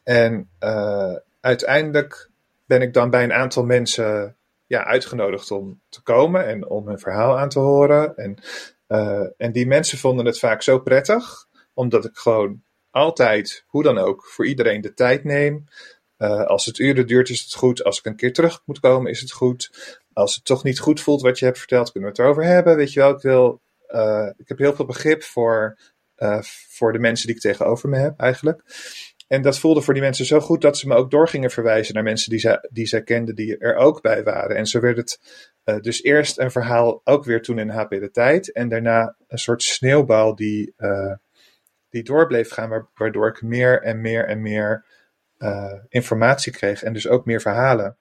En 0.04 0.50
uh, 0.60 1.16
uiteindelijk 1.42 2.30
ben 2.66 2.82
ik 2.82 2.94
dan 2.94 3.10
bij 3.10 3.24
een 3.24 3.34
aantal 3.34 3.64
mensen 3.64 4.36
ja, 4.68 4.84
uitgenodigd 4.86 5.52
om 5.52 5.82
te 5.90 6.02
komen 6.02 6.46
en 6.46 6.68
om 6.68 6.88
hun 6.88 7.00
verhaal 7.00 7.40
aan 7.40 7.50
te 7.50 7.60
horen. 7.60 8.18
En, 8.18 8.38
uh, 8.88 9.28
en 9.38 9.52
die 9.52 9.68
mensen 9.68 9.98
vonden 9.98 10.26
het 10.26 10.40
vaak 10.40 10.62
zo 10.62 10.80
prettig, 10.80 11.48
omdat 11.74 12.06
ik 12.06 12.18
gewoon 12.18 12.64
altijd, 12.90 13.64
hoe 13.68 13.84
dan 13.84 13.98
ook, 13.98 14.26
voor 14.26 14.48
iedereen 14.48 14.82
de 14.82 14.94
tijd 14.94 15.24
neem. 15.24 15.66
Uh, 16.18 16.46
als 16.46 16.66
het 16.66 16.80
uren 16.80 17.08
duurt, 17.08 17.30
is 17.30 17.42
het 17.42 17.54
goed. 17.54 17.84
Als 17.84 17.98
ik 17.98 18.06
een 18.06 18.16
keer 18.16 18.34
terug 18.34 18.62
moet 18.66 18.80
komen, 18.80 19.12
is 19.12 19.22
het 19.22 19.32
goed. 19.32 19.70
Als 20.14 20.36
het 20.36 20.46
toch 20.46 20.64
niet 20.64 20.80
goed 20.80 21.02
voelt 21.02 21.22
wat 21.22 21.40
je 21.40 21.46
hebt 21.46 21.58
verteld, 21.58 21.92
kunnen 21.92 22.10
we 22.10 22.16
het 22.16 22.26
erover 22.26 22.44
hebben. 22.44 22.76
Weet 22.76 22.94
je 22.94 23.00
wel, 23.00 23.10
ik 23.10 23.22
wil. 23.22 23.62
Uh, 23.90 24.30
ik 24.38 24.48
heb 24.48 24.58
heel 24.58 24.76
veel 24.76 24.86
begrip 24.86 25.24
voor, 25.24 25.78
voor 26.70 26.94
de 26.94 27.00
mensen 27.00 27.28
die 27.28 27.36
ik 27.36 27.42
tegenover 27.42 27.90
me 27.90 27.98
heb, 27.98 28.20
eigenlijk. 28.20 28.64
En 29.28 29.42
dat 29.42 29.60
voelde 29.60 29.82
voor 29.82 29.94
die 29.94 30.04
mensen 30.04 30.26
zo 30.26 30.40
goed 30.40 30.62
dat 30.62 30.78
ze 30.78 30.88
me 30.88 30.96
ook 30.96 31.12
door 31.12 31.28
gingen 31.28 31.52
verwijzen 31.52 31.94
naar 31.94 32.04
mensen 32.04 32.30
die 32.30 32.40
zij, 32.40 32.68
die 32.72 32.86
zij 32.86 33.04
kenden, 33.04 33.36
die 33.36 33.58
er 33.58 33.76
ook 33.76 34.02
bij 34.02 34.24
waren. 34.24 34.56
En 34.56 34.66
zo 34.66 34.80
werd 34.80 34.98
het 34.98 35.20
uh, 35.66 35.80
dus 35.80 36.04
eerst 36.04 36.40
een 36.40 36.52
verhaal, 36.52 37.02
ook 37.04 37.24
weer 37.24 37.42
toen 37.42 37.60
in 37.60 37.70
HP 37.70 37.90
de 37.90 38.12
Tijd. 38.12 38.52
En 38.52 38.70
daarna 38.70 39.16
een 39.28 39.38
soort 39.38 39.64
sneeuwbal 39.64 40.36
die, 40.36 40.74
uh, 40.78 41.14
die 41.90 42.04
door 42.04 42.28
bleef 42.28 42.50
gaan, 42.52 42.90
waardoor 42.94 43.28
ik 43.28 43.42
meer 43.42 43.82
en 43.82 44.02
meer 44.02 44.28
en 44.28 44.42
meer 44.42 44.86
uh, 45.38 45.74
informatie 45.90 46.52
kreeg. 46.52 46.84
En 46.84 46.94
dus 46.94 47.08
ook 47.08 47.26
meer 47.26 47.42
verhalen. 47.42 47.98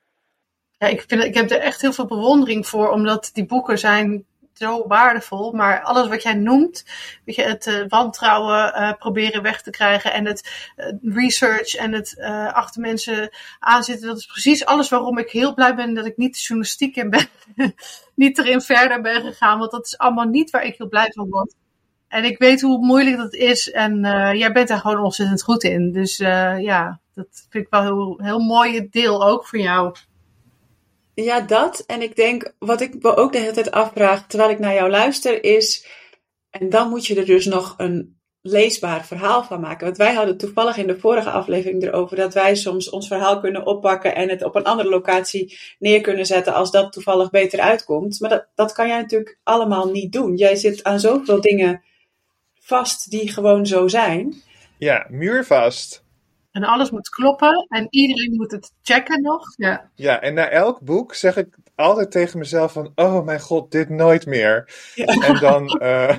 Ja, 0.79 0.87
ik, 0.87 1.05
vind, 1.07 1.25
ik 1.25 1.35
heb 1.35 1.51
er 1.51 1.61
echt 1.61 1.81
heel 1.81 1.93
veel 1.93 2.07
bewondering 2.07 2.67
voor, 2.67 2.91
omdat 2.91 3.31
die 3.33 3.47
boeken 3.47 3.79
zijn 3.79 4.27
zo 4.59 4.87
waardevol. 4.87 5.53
Maar 5.53 5.83
alles 5.83 6.09
wat 6.09 6.23
jij 6.23 6.35
noemt, 6.35 6.85
weet 7.25 7.35
je, 7.35 7.43
het 7.43 7.67
uh, 7.67 7.85
wantrouwen 7.89 8.73
uh, 8.77 8.93
proberen 8.99 9.43
weg 9.43 9.63
te 9.63 9.71
krijgen 9.71 10.13
en 10.13 10.27
het 10.27 10.73
uh, 10.77 11.15
research 11.15 11.75
en 11.75 11.93
het 11.93 12.17
achter 12.53 12.81
mensen 12.81 13.31
aanzitten, 13.59 14.09
dat 14.09 14.19
is 14.19 14.27
precies 14.27 14.65
alles 14.65 14.89
waarom 14.89 15.19
ik 15.19 15.31
heel 15.31 15.55
blij 15.55 15.75
ben 15.75 15.95
dat 15.95 16.07
ik 16.07 16.17
niet 16.17 16.35
de 16.35 16.41
journalistiek 16.41 16.97
in 16.97 17.11
ben, 17.11 17.29
niet 18.15 18.39
erin 18.39 18.61
verder 18.61 19.01
ben 19.01 19.21
gegaan, 19.23 19.59
want 19.59 19.71
dat 19.71 19.87
is 19.87 19.99
allemaal 19.99 20.29
niet 20.29 20.51
waar 20.51 20.65
ik 20.65 20.77
heel 20.77 20.89
blij 20.89 21.11
van 21.15 21.31
word. 21.31 21.55
En 22.09 22.25
ik 22.25 22.39
weet 22.39 22.61
hoe 22.61 22.85
moeilijk 22.85 23.17
dat 23.17 23.35
is 23.35 23.71
en 23.71 24.01
jij 24.37 24.53
bent 24.53 24.69
daar 24.69 24.79
gewoon 24.79 25.05
ontzettend 25.05 25.43
goed 25.43 25.63
in. 25.63 25.93
Dus 25.93 26.17
ja, 26.17 27.01
dat 27.15 27.47
vind 27.51 27.65
ik 27.65 27.71
wel 27.71 27.83
heel, 27.83 28.19
heel 28.23 28.39
mooi 28.39 28.89
deel 28.91 29.27
ook 29.27 29.47
van 29.47 29.61
jou. 29.61 29.95
Ja, 31.15 31.41
dat. 31.41 31.85
En 31.87 32.03
ik 32.03 32.17
denk, 32.17 32.55
wat 32.59 32.81
ik 32.81 33.03
me 33.03 33.17
ook 33.17 33.33
de 33.33 33.39
hele 33.39 33.53
tijd 33.53 33.71
afvraag 33.71 34.27
terwijl 34.27 34.51
ik 34.51 34.59
naar 34.59 34.75
jou 34.75 34.91
luister, 34.91 35.45
is. 35.45 35.87
En 36.51 36.71
dan 36.71 36.89
moet 36.89 37.07
je 37.07 37.17
er 37.17 37.27
dus 37.27 37.47
nog 37.47 37.75
een 37.77 38.19
leesbaar 38.47 39.07
verhaal 39.07 39.45
van 39.45 39.61
maken. 39.61 39.85
Want 39.85 39.97
wij 39.97 40.15
hadden 40.15 40.37
toevallig 40.37 40.77
in 40.77 40.87
de 40.87 40.99
vorige 40.99 41.31
aflevering 41.31 41.83
erover 41.83 42.17
dat 42.17 42.35
wij 42.35 42.55
soms 42.55 42.91
ons 42.91 43.07
verhaal 43.07 43.41
kunnen 43.41 43.67
oppakken 43.67 44.15
en 44.15 44.29
het 44.29 44.45
op 44.45 44.55
een 44.55 44.65
andere 44.65 44.89
locatie 44.89 45.59
neer 45.79 46.01
kunnen 46.01 46.27
zetten 46.27 46.55
als 46.55 46.71
dat 46.71 46.93
toevallig 46.93 47.31
beter 47.31 47.61
uitkomt. 47.61 48.21
Maar 48.21 48.31
dat, 48.31 48.47
dat 48.55 48.73
kan 48.73 48.89
jij 48.89 49.01
natuurlijk 49.01 49.39
allemaal 49.43 49.91
niet 49.91 50.13
doen. 50.13 50.37
Jij 50.37 50.57
zit 50.57 50.85
aan 50.85 51.01
zoveel 51.01 51.41
dingen 51.41 51.83
vast 52.61 53.11
die 53.11 53.29
gewoon 53.29 53.67
zo 53.67 53.89
zijn. 53.89 54.35
Ja, 54.79 55.07
muurvast. 55.11 56.04
En 56.55 56.65
alles 56.65 56.91
moet 56.91 57.09
kloppen 57.09 57.67
en 57.69 57.87
iedereen 57.91 58.35
moet 58.37 58.51
het 58.51 58.73
checken 58.83 59.23
nog. 59.23 59.43
Ja, 59.57 59.91
ja 59.95 60.21
en 60.21 60.35
na 60.35 60.49
elk 60.49 60.81
boek 60.81 61.15
zeg 61.15 61.37
ik 61.37 61.57
altijd 61.75 62.11
tegen 62.11 62.39
mezelf 62.39 62.73
van... 62.73 62.93
Oh 62.95 63.25
mijn 63.25 63.41
god, 63.41 63.71
dit 63.71 63.89
nooit 63.89 64.27
meer. 64.27 64.73
Ja. 64.95 65.05
En, 65.05 65.41
dan, 65.41 65.81
uh, 65.83 66.17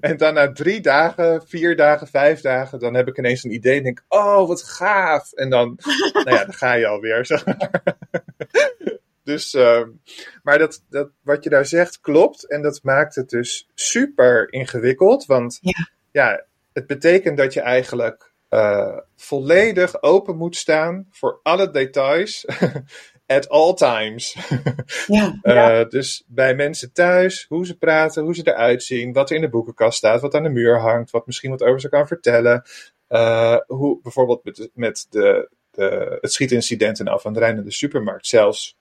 en 0.00 0.16
dan 0.16 0.34
na 0.34 0.52
drie 0.52 0.80
dagen, 0.80 1.46
vier 1.46 1.76
dagen, 1.76 2.06
vijf 2.06 2.40
dagen... 2.40 2.78
dan 2.78 2.94
heb 2.94 3.08
ik 3.08 3.18
ineens 3.18 3.44
een 3.44 3.54
idee 3.54 3.76
en 3.76 3.82
denk... 3.82 4.04
Oh, 4.08 4.48
wat 4.48 4.62
gaaf. 4.62 5.32
En 5.32 5.50
dan, 5.50 5.78
nou 6.24 6.30
ja, 6.30 6.44
dan 6.44 6.54
ga 6.54 6.72
je 6.72 6.86
alweer. 6.86 7.26
Zeg 7.26 7.46
maar. 7.46 7.70
Dus, 9.24 9.54
uh, 9.54 9.82
maar 10.42 10.58
dat, 10.58 10.82
dat, 10.88 11.08
wat 11.22 11.44
je 11.44 11.50
daar 11.50 11.66
zegt 11.66 12.00
klopt. 12.00 12.48
En 12.48 12.62
dat 12.62 12.80
maakt 12.82 13.14
het 13.14 13.30
dus 13.30 13.68
super 13.74 14.52
ingewikkeld. 14.52 15.26
Want 15.26 15.58
ja, 15.60 15.88
ja 16.12 16.44
het 16.72 16.86
betekent 16.86 17.36
dat 17.36 17.52
je 17.52 17.60
eigenlijk 17.60 18.33
uh, 18.54 18.98
volledig 19.16 20.02
open 20.02 20.36
moet 20.36 20.56
staan 20.56 21.06
voor 21.10 21.40
alle 21.42 21.70
details. 21.70 22.46
at 23.26 23.48
all 23.48 23.74
times. 23.74 24.36
ja, 25.06 25.38
ja. 25.42 25.80
Uh, 25.82 25.88
dus 25.88 26.24
bij 26.26 26.54
mensen 26.54 26.92
thuis, 26.92 27.46
hoe 27.48 27.66
ze 27.66 27.78
praten, 27.78 28.22
hoe 28.22 28.34
ze 28.34 28.48
eruit 28.48 28.82
zien, 28.82 29.12
wat 29.12 29.30
er 29.30 29.36
in 29.36 29.42
de 29.42 29.48
boekenkast 29.48 29.98
staat, 29.98 30.20
wat 30.20 30.34
aan 30.34 30.42
de 30.42 30.48
muur 30.48 30.80
hangt, 30.80 31.10
wat 31.10 31.26
misschien 31.26 31.50
wat 31.50 31.62
over 31.62 31.80
ze 31.80 31.88
kan 31.88 32.06
vertellen. 32.06 32.62
Uh, 33.08 33.56
hoe 33.66 34.00
bijvoorbeeld 34.02 34.44
met, 34.44 34.70
met 34.74 35.06
de, 35.10 35.50
de, 35.70 36.18
het 36.20 36.32
schietincident 36.32 37.00
in 37.00 37.08
Af 37.08 37.26
aan 37.26 37.32
de 37.32 37.38
Rijn 37.38 37.56
in 37.56 37.64
de 37.64 37.72
supermarkt 37.72 38.26
zelfs. 38.26 38.76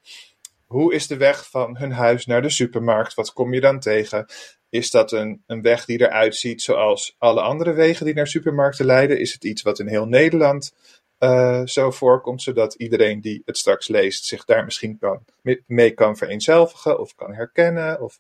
Hoe 0.66 0.94
is 0.94 1.08
de 1.08 1.18
weg 1.18 1.50
van 1.50 1.78
hun 1.78 1.92
huis 1.92 2.26
naar 2.26 2.42
de 2.42 2.50
supermarkt? 2.50 3.14
Wat 3.14 3.34
kom 3.34 3.54
je 3.54 3.62
dan 3.62 3.80
tegen? 3.80 4.26
Is 4.74 4.92
dat 4.92 5.12
een, 5.12 5.44
een 5.48 5.62
weg 5.62 5.86
die 5.86 6.02
eruit 6.02 6.36
ziet 6.36 6.62
zoals 6.62 7.16
alle 7.18 7.42
andere 7.42 7.74
wegen 7.74 8.06
die 8.06 8.14
naar 8.14 8.28
supermarkten 8.28 8.86
leiden? 8.86 9.20
Is 9.20 9.34
het 9.34 9.44
iets 9.44 9.62
wat 9.62 9.80
in 9.80 9.88
heel 9.88 10.06
Nederland 10.06 10.74
uh, 11.20 11.62
zo 11.66 11.92
voorkomt, 11.92 12.42
zodat 12.42 12.74
iedereen 12.74 13.22
die 13.22 13.42
het 13.46 13.58
straks 13.58 13.88
leest 13.88 14.26
zich 14.26 14.46
daar 14.46 14.64
misschien 14.64 14.98
kan, 15.00 15.26
mee 15.66 15.92
kan 15.92 16.18
vereenzelvigen 16.18 17.00
of 17.00 17.16
kan 17.16 17.34
herkennen? 17.34 18.02
Of, 18.02 18.18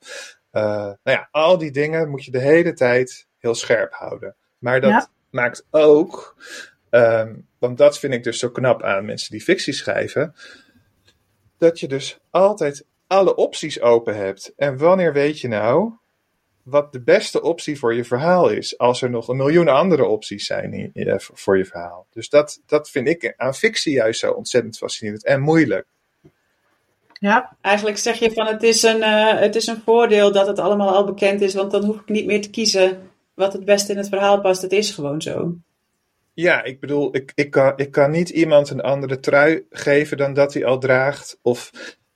uh, 0.52 0.62
nou 0.63 0.98
ja, 1.04 1.28
al 1.32 1.58
die 1.58 1.72
dingen 1.72 2.10
moet 2.10 2.26
je 2.26 2.32
de 2.32 2.39
hele 2.39 2.74
tijd 2.74 3.28
heel 3.38 3.56
scherp 3.56 3.94
houden. 3.94 4.36
Maar 4.58 4.82
dat 4.82 4.92
ja. 4.92 5.10
maakt 5.30 5.66
ook, 5.72 6.36
um, 6.89 7.48
want 7.60 7.78
dat 7.78 8.00
vind 8.00 8.13
ik 8.13 8.24
dus 8.24 8.39
zo 8.39 8.50
knap 8.50 8.84
aan 8.84 9.06
mensen 9.06 9.32
die 9.32 9.44
fictie 9.44 9.74
schrijven, 9.74 10.36
dat 11.58 11.80
je 11.80 11.88
dus 11.88 12.20
altijd 12.30 12.86
alle 13.08 13.36
opties 13.36 13.82
open 13.82 14.16
hebt. 14.16 14.54
En 14.56 14.78
wanneer 14.78 15.13
weet 15.13 15.39
je 15.39 15.48
nou 15.48 16.02
wat 16.63 16.91
de 16.91 17.02
beste 17.02 17.41
optie 17.41 17.80
voor 17.80 17.93
je 17.93 18.04
verhaal 18.04 18.49
is, 18.49 18.78
als 18.78 19.02
er 19.02 19.10
nog 19.10 19.28
een 19.28 19.38
miljoen 19.38 19.67
andere 19.67 20.06
opties 20.06 20.45
zijn 20.45 20.91
voor 21.17 21.58
je 21.58 21.65
verhaal. 21.65 22.06
Dus 22.12 22.30
dat, 22.30 22.62
dat 22.65 22.89
vind 22.89 23.08
ik 23.08 23.34
aan 23.38 23.56
fictie 23.56 23.93
juist 23.93 24.19
zo 24.19 24.32
ontzettend 24.32 24.78
fascinerend 24.78 25.26
en 25.26 25.41
moeilijk. 25.41 25.86
Ja, 27.13 27.58
eigenlijk 27.62 27.97
zeg 27.97 28.19
je 28.19 28.32
van 28.32 28.45
het 28.47 28.63
is, 28.63 28.84
een, 28.84 28.97
uh, 28.97 29.39
het 29.39 29.56
is 29.56 29.67
een 29.67 29.82
voordeel 29.86 30.32
dat 30.32 30.47
het 30.47 30.60
allemaal 30.60 30.95
al 30.95 31.06
bekend 31.06 31.41
is, 31.41 31.54
want 31.54 31.71
dan 31.71 31.86
hoef 31.86 31.95
ik 31.99 32.10
niet 32.10 32.26
meer 32.26 32.41
te 32.41 32.49
kiezen 32.49 33.12
wat 33.34 33.54
het 33.54 33.65
beste 33.65 33.91
in 33.91 33.97
het 33.97 34.10
verhaal 34.10 34.41
past. 34.41 34.62
Het 34.62 34.71
is 34.71 34.91
gewoon 34.91 35.21
zo. 35.21 35.56
Ja, 36.34 36.63
ik 36.63 36.80
bedoel, 36.80 37.15
ik, 37.15 37.32
ik, 37.36 37.52
kan, 37.52 37.73
ik 37.76 37.91
kan 37.91 38.12
niet 38.12 38.30
iemand 38.30 38.69
een 38.69 38.82
andere 38.82 39.19
trui 39.19 39.65
geven 39.69 40.17
dan 40.17 40.34
dat 40.34 40.54
hij 40.54 40.65
al 40.65 40.80
draagt. 40.80 41.39
Of 41.41 41.71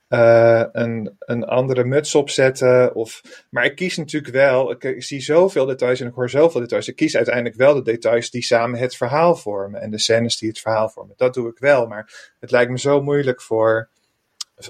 uh, 0.08 0.64
een, 0.72 1.16
een 1.18 1.44
andere 1.44 1.84
muts 1.84 2.14
opzetten. 2.14 2.94
Of, 2.94 3.22
maar 3.50 3.64
ik 3.64 3.76
kies 3.76 3.96
natuurlijk 3.96 4.32
wel, 4.32 4.70
ik, 4.70 5.02
zie 5.02 5.20
zoveel 5.20 5.66
details 5.66 6.00
en 6.00 6.06
ik 6.06 6.14
hoor 6.14 6.30
zoveel 6.30 6.60
details. 6.60 6.88
Ik 6.88 6.96
kies 6.96 7.16
uiteindelijk 7.16 7.54
wel 7.54 7.74
de 7.74 7.82
details 7.82 8.30
die 8.30 8.42
samen 8.42 8.78
het 8.78 8.96
verhaal 8.96 9.36
vormen 9.36 9.80
en 9.80 9.90
de 9.90 9.98
scènes 9.98 10.38
die 10.38 10.48
het 10.48 10.58
verhaal 10.58 10.88
vormen. 10.88 11.14
Dat 11.16 11.34
doe 11.34 11.48
ik 11.48 11.58
wel, 11.58 11.86
maar 11.86 12.32
het 12.40 12.50
lijkt 12.50 12.70
me 12.70 12.78
zo 12.78 13.02
moeilijk 13.02 13.42
voor, 13.42 13.88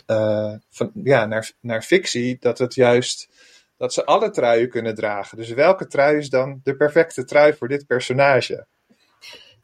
uh, 0.06 0.54
van, 0.70 0.90
ja, 0.94 1.26
naar, 1.26 1.52
naar 1.60 1.82
fictie, 1.82 2.36
dat 2.40 2.58
het 2.58 2.74
juist, 2.74 3.28
dat 3.76 3.92
ze 3.92 4.04
alle 4.04 4.30
truien 4.30 4.68
kunnen 4.68 4.94
dragen. 4.94 5.38
Dus 5.38 5.50
welke 5.50 5.86
trui 5.86 6.16
is 6.16 6.30
dan 6.30 6.60
de 6.62 6.76
perfecte 6.76 7.24
trui 7.24 7.54
voor 7.54 7.68
dit 7.68 7.86
personage? 7.86 8.66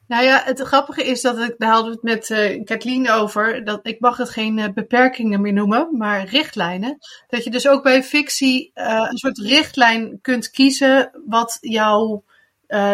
Nou 0.07 0.25
ja, 0.25 0.43
het 0.45 0.61
grappige 0.61 1.05
is 1.05 1.21
dat 1.21 1.39
ik, 1.39 1.55
daar 1.59 1.71
hadden 1.73 1.91
we 1.91 1.99
het 2.01 2.29
met 2.29 2.31
uh, 2.31 2.65
Kathleen 2.65 3.11
over, 3.11 3.65
dat 3.65 3.81
ik 3.83 4.01
mag 4.01 4.17
het 4.17 4.31
geen 4.31 4.59
uh, 4.59 4.65
beperkingen 4.75 5.41
meer 5.41 5.53
noemen, 5.53 5.89
maar 5.93 6.25
richtlijnen. 6.25 6.99
Dat 7.29 7.45
je 7.45 7.51
dus 7.51 7.69
ook 7.69 7.83
bij 7.83 8.03
fictie 8.03 8.71
uh, 8.75 9.07
een 9.11 9.19
soort 9.19 9.39
richtlijn 9.39 10.19
kunt 10.23 10.51
kiezen 10.51 11.11
wat 11.27 11.59
jou 11.61 12.21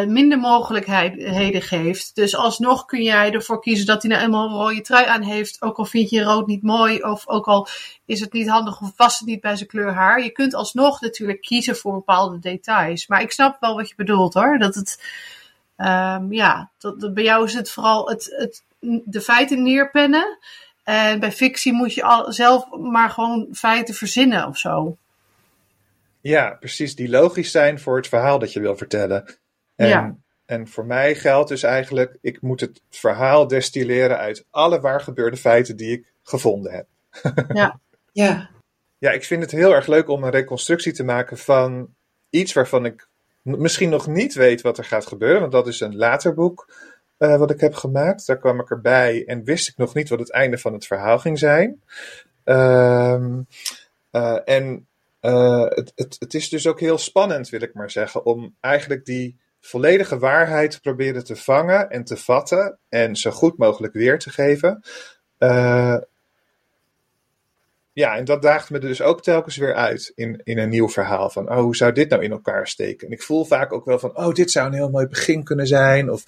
minder 0.06 0.38
mogelijkheden 0.38 1.62
geeft. 1.62 2.14
Dus 2.14 2.36
alsnog 2.36 2.84
kun 2.84 3.02
jij 3.02 3.32
ervoor 3.32 3.60
kiezen 3.60 3.86
dat 3.86 4.02
hij 4.02 4.10
nou 4.10 4.24
eenmaal 4.24 4.48
een 4.48 4.56
rode 4.56 4.80
trui 4.80 5.06
aan 5.06 5.22
heeft, 5.22 5.62
ook 5.62 5.76
al 5.76 5.84
vind 5.84 6.10
je 6.10 6.22
rood 6.22 6.46
niet 6.46 6.62
mooi, 6.62 7.02
of 7.02 7.28
ook 7.28 7.46
al 7.46 7.68
is 8.06 8.20
het 8.20 8.32
niet 8.32 8.48
handig 8.48 8.80
of 8.80 8.94
past 8.94 9.18
het 9.18 9.28
niet 9.28 9.40
bij 9.40 9.56
zijn 9.56 9.68
kleur 9.68 9.92
haar. 9.92 10.22
Je 10.22 10.30
kunt 10.30 10.54
alsnog 10.54 11.00
natuurlijk 11.00 11.40
kiezen 11.40 11.76
voor 11.76 11.92
bepaalde 11.92 12.38
details. 12.38 13.06
Maar 13.06 13.22
ik 13.22 13.32
snap 13.32 13.56
wel 13.60 13.74
wat 13.74 13.88
je 13.88 13.94
bedoelt 13.96 14.34
hoor, 14.34 14.58
dat 14.58 14.74
het 14.74 15.02
Ehm, 15.80 16.32
ja, 16.32 16.70
dat, 16.78 17.14
bij 17.14 17.24
jou 17.24 17.44
is 17.44 17.54
het 17.54 17.70
vooral 17.70 18.08
het, 18.08 18.34
het, 18.36 18.62
de 19.04 19.20
feiten 19.20 19.62
neerpennen. 19.62 20.38
En 20.84 21.20
bij 21.20 21.32
fictie 21.32 21.72
moet 21.72 21.94
je 21.94 22.02
al, 22.02 22.32
zelf 22.32 22.70
maar 22.70 23.10
gewoon 23.10 23.48
feiten 23.52 23.94
verzinnen 23.94 24.46
of 24.46 24.58
zo. 24.58 24.96
Ja, 26.20 26.50
precies. 26.50 26.94
Die 26.94 27.08
logisch 27.08 27.50
zijn 27.50 27.80
voor 27.80 27.96
het 27.96 28.08
verhaal 28.08 28.38
dat 28.38 28.52
je 28.52 28.60
wil 28.60 28.76
vertellen. 28.76 29.38
En, 29.76 29.88
Ja. 29.88 30.14
en 30.46 30.68
voor 30.68 30.86
mij 30.86 31.14
geldt 31.14 31.48
dus 31.48 31.62
eigenlijk, 31.62 32.16
ik 32.20 32.40
moet 32.42 32.60
het 32.60 32.80
verhaal 32.90 33.46
destilleren 33.46 34.18
uit 34.18 34.44
alle 34.50 34.80
waar 34.80 35.00
gebeurde 35.00 35.36
feiten 35.36 35.76
die 35.76 35.92
ik 35.92 36.12
gevonden 36.22 36.72
heb. 36.72 36.86
Ja, 38.12 38.50
Ja, 38.98 39.10
ik 39.10 39.24
vind 39.24 39.42
het 39.42 39.50
heel 39.50 39.74
erg 39.74 39.86
leuk 39.86 40.08
om 40.08 40.24
een 40.24 40.30
reconstructie 40.30 40.92
te 40.92 41.04
maken 41.04 41.38
van 41.38 41.94
iets 42.30 42.52
waarvan 42.52 42.84
ik 42.84 43.08
misschien 43.42 43.90
nog 43.90 44.06
niet 44.06 44.34
weet 44.34 44.60
wat 44.60 44.78
er 44.78 44.84
gaat 44.84 45.06
gebeuren. 45.06 45.40
Want 45.40 45.52
dat 45.52 45.66
is 45.66 45.80
een 45.80 45.96
later 45.96 46.34
boek 46.34 46.74
eh, 47.16 47.36
wat 47.36 47.50
ik 47.50 47.60
heb 47.60 47.74
gemaakt. 47.74 48.26
Daar 48.26 48.38
kwam 48.38 48.60
ik 48.60 48.70
erbij 48.70 49.24
en 49.26 49.44
wist 49.44 49.68
ik 49.68 49.76
nog 49.76 49.94
niet 49.94 50.08
wat 50.08 50.18
het 50.18 50.32
einde 50.32 50.58
van 50.58 50.72
het 50.72 50.86
verhaal 50.86 51.18
ging 51.18 51.38
zijn. 51.38 51.82
Ehm, 52.44 53.40
eh, 54.10 54.38
en 54.44 54.86
eh, 55.20 55.66
het, 55.68 55.92
het, 55.94 56.16
het 56.18 56.34
is 56.34 56.48
dus 56.48 56.66
ook 56.66 56.80
heel 56.80 56.98
spannend, 56.98 57.48
wil 57.48 57.62
ik 57.62 57.74
maar 57.74 57.90
zeggen, 57.90 58.24
om 58.24 58.54
eigenlijk 58.60 59.04
die 59.04 59.36
volledige 59.60 60.18
waarheid 60.18 60.70
te 60.70 60.80
proberen 60.80 61.24
te 61.24 61.36
vangen 61.36 61.90
en 61.90 62.04
te 62.04 62.16
vatten 62.16 62.78
en 62.88 63.16
zo 63.16 63.30
goed 63.30 63.58
mogelijk 63.58 63.92
weer 63.92 64.18
te 64.18 64.30
geven. 64.30 64.82
Ja, 67.92 68.16
en 68.16 68.24
dat 68.24 68.42
daagt 68.42 68.70
me 68.70 68.78
er 68.78 68.88
dus 68.88 69.02
ook 69.02 69.22
telkens 69.22 69.56
weer 69.56 69.74
uit 69.74 70.12
in, 70.14 70.40
in 70.44 70.58
een 70.58 70.68
nieuw 70.68 70.88
verhaal. 70.88 71.30
Van, 71.30 71.50
oh, 71.50 71.58
hoe 71.58 71.76
zou 71.76 71.92
dit 71.92 72.10
nou 72.10 72.22
in 72.22 72.30
elkaar 72.30 72.66
steken? 72.66 73.06
En 73.06 73.12
ik 73.12 73.22
voel 73.22 73.44
vaak 73.44 73.72
ook 73.72 73.84
wel 73.84 73.98
van, 73.98 74.16
oh, 74.16 74.34
dit 74.34 74.50
zou 74.50 74.66
een 74.66 74.74
heel 74.74 74.90
mooi 74.90 75.06
begin 75.06 75.44
kunnen 75.44 75.66
zijn. 75.66 76.10
Of 76.10 76.24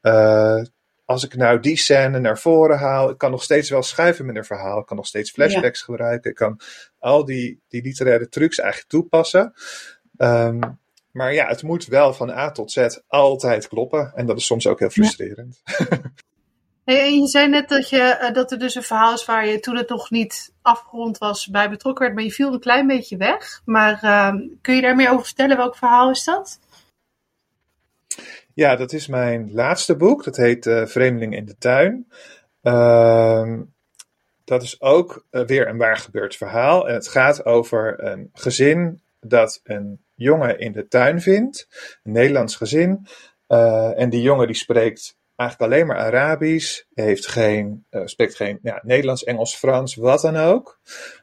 eh, 0.00 0.62
als 1.04 1.24
ik 1.24 1.36
nou 1.36 1.60
die 1.60 1.76
scène 1.76 2.18
naar 2.18 2.38
voren 2.38 2.78
haal, 2.78 3.10
ik 3.10 3.18
kan 3.18 3.30
nog 3.30 3.42
steeds 3.42 3.70
wel 3.70 3.82
schuiven 3.82 4.26
met 4.26 4.36
een 4.36 4.44
verhaal. 4.44 4.78
Ik 4.78 4.86
kan 4.86 4.96
nog 4.96 5.06
steeds 5.06 5.30
flashbacks 5.30 5.82
gebruiken. 5.82 6.30
Ik 6.30 6.36
kan 6.36 6.60
al 6.98 7.24
die, 7.24 7.62
die 7.68 7.82
literaire 7.82 8.28
trucs 8.28 8.58
eigenlijk 8.58 8.90
toepassen. 8.90 9.52
Ehm, 10.16 10.60
maar 11.10 11.34
ja, 11.34 11.46
het 11.46 11.62
moet 11.62 11.86
wel 11.86 12.14
van 12.14 12.30
A 12.30 12.50
tot 12.50 12.72
Z 12.72 12.86
altijd 13.06 13.68
kloppen. 13.68 14.12
En 14.14 14.26
dat 14.26 14.36
is 14.36 14.46
soms 14.46 14.66
ook 14.66 14.78
heel 14.78 14.90
frustrerend. 14.90 15.62
Hey, 16.84 17.14
je 17.14 17.26
zei 17.26 17.48
net 17.48 17.68
dat, 17.68 17.88
je, 17.88 18.00
eh, 18.00 18.32
dat 18.34 18.52
er 18.52 18.58
dus 18.58 18.74
een 18.74 18.82
verhaal 18.82 19.12
is 19.14 19.24
waar 19.24 19.46
je 19.46 19.60
toen 19.60 19.76
het 19.76 19.88
nog 19.88 20.10
niet 20.10 20.52
afgerond 20.62 21.18
was 21.18 21.46
bij 21.46 21.70
betrokken 21.70 22.02
werd, 22.04 22.14
maar 22.14 22.24
je 22.24 22.32
viel 22.32 22.52
een 22.52 22.60
klein 22.60 22.86
beetje 22.86 23.16
weg. 23.16 23.62
Maar 23.64 24.02
ehm, 24.02 24.38
kun 24.60 24.74
je 24.74 24.80
daar 24.80 24.96
meer 24.96 25.10
over 25.10 25.24
vertellen? 25.24 25.56
Welk 25.56 25.76
verhaal 25.76 26.10
is 26.10 26.24
dat? 26.24 26.60
Ja, 28.54 28.76
dat 28.76 28.92
is 28.92 29.06
mijn 29.06 29.52
laatste 29.52 29.96
boek. 29.96 30.24
Dat 30.24 30.36
heet 30.36 30.66
eh, 30.66 30.86
Vreemdeling 30.86 31.36
in 31.36 31.44
de 31.44 31.58
Tuin. 31.58 32.08
Ehm, 32.62 33.62
dat 34.44 34.62
is 34.62 34.80
ook 34.80 35.24
eh, 35.30 35.44
weer 35.44 35.68
een 35.68 35.78
waar 35.78 35.96
gebeurd 35.96 36.36
verhaal. 36.36 36.88
En 36.88 36.94
het 36.94 37.08
gaat 37.08 37.44
over 37.44 38.04
een 38.04 38.30
gezin 38.32 39.00
dat 39.20 39.60
een 39.64 40.04
jongen 40.14 40.58
in 40.58 40.72
de 40.72 40.88
tuin 40.88 41.20
vindt. 41.20 41.68
Een 42.02 42.12
Nederlands 42.12 42.56
gezin. 42.56 43.06
En 43.96 44.10
die 44.10 44.22
jongen 44.22 44.46
die 44.46 44.56
spreekt 44.56 45.16
eigenlijk 45.42 45.72
alleen 45.72 45.86
maar 45.86 45.96
Arabisch. 45.96 46.82
Heeft 46.94 47.26
geen, 47.26 47.84
eh, 47.90 48.02
spreekt 48.04 48.36
geen 48.36 48.58
ja, 48.62 48.80
Nederlands, 48.82 49.24
Engels, 49.24 49.56
Frans, 49.56 49.94
wat 49.94 50.20
dan 50.20 50.36
ook. 50.36 50.80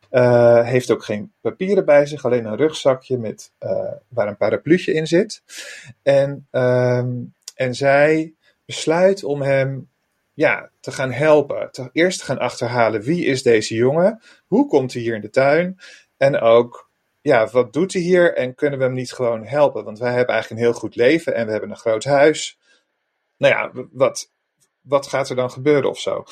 Eh, 0.09 0.65
heeft 0.65 0.91
ook 0.91 1.03
geen 1.03 1.33
papieren 1.41 1.85
bij 1.85 2.05
zich, 2.05 2.25
alleen 2.25 2.45
een 2.45 2.57
rugzakje 2.57 3.17
met, 3.17 3.51
eh, 3.57 3.91
waar 4.07 4.27
een 4.27 4.37
parapluutje 4.37 4.93
in 4.93 5.07
zit. 5.07 5.43
En, 6.03 6.47
ehm, 6.51 7.09
en 7.55 7.75
zij 7.75 8.33
besluit 8.65 9.23
om 9.23 9.41
hem 9.41 9.89
ja, 10.33 10.69
te 10.79 10.91
gaan 10.91 11.11
helpen. 11.11 11.71
Te, 11.71 11.89
eerst 11.93 12.19
te 12.19 12.25
gaan 12.25 12.39
achterhalen 12.39 13.01
wie 13.01 13.25
is 13.25 13.43
deze 13.43 13.75
jongen? 13.75 14.21
Hoe 14.47 14.67
komt 14.67 14.93
hij 14.93 15.01
hier 15.01 15.15
in 15.15 15.21
de 15.21 15.29
tuin? 15.29 15.79
En 16.17 16.39
ook, 16.39 16.89
ja, 17.21 17.47
wat 17.47 17.73
doet 17.73 17.93
hij 17.93 18.01
hier? 18.01 18.35
En 18.35 18.55
kunnen 18.55 18.79
we 18.79 18.85
hem 18.85 18.93
niet 18.93 19.11
gewoon 19.11 19.45
helpen? 19.45 19.83
Want 19.83 19.99
wij 19.99 20.13
hebben 20.13 20.33
eigenlijk 20.33 20.61
een 20.61 20.67
heel 20.67 20.79
goed 20.79 20.95
leven 20.95 21.35
en 21.35 21.45
we 21.45 21.51
hebben 21.51 21.69
een 21.69 21.77
groot 21.77 22.03
huis. 22.03 22.58
Nou 23.39 23.53
ja, 23.53 23.87
wat, 23.91 24.31
wat 24.81 25.07
gaat 25.07 25.29
er 25.29 25.35
dan 25.35 25.51
gebeuren 25.51 25.89
of 25.89 25.99
zo? 25.99 26.23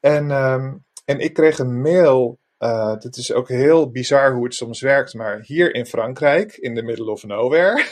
En, 0.00 0.30
ehm, 0.30 0.74
en 1.04 1.20
ik 1.20 1.32
kreeg 1.32 1.58
een 1.58 1.80
mail. 1.80 2.38
Uh, 2.58 2.96
dit 2.98 3.16
is 3.16 3.32
ook 3.32 3.48
heel 3.48 3.90
bizar 3.90 4.32
hoe 4.32 4.44
het 4.44 4.54
soms 4.54 4.80
werkt, 4.80 5.14
maar 5.14 5.40
hier 5.40 5.74
in 5.74 5.86
Frankrijk, 5.86 6.56
in 6.56 6.74
the 6.74 6.82
middle 6.82 7.10
of 7.10 7.24
nowhere. 7.24 7.84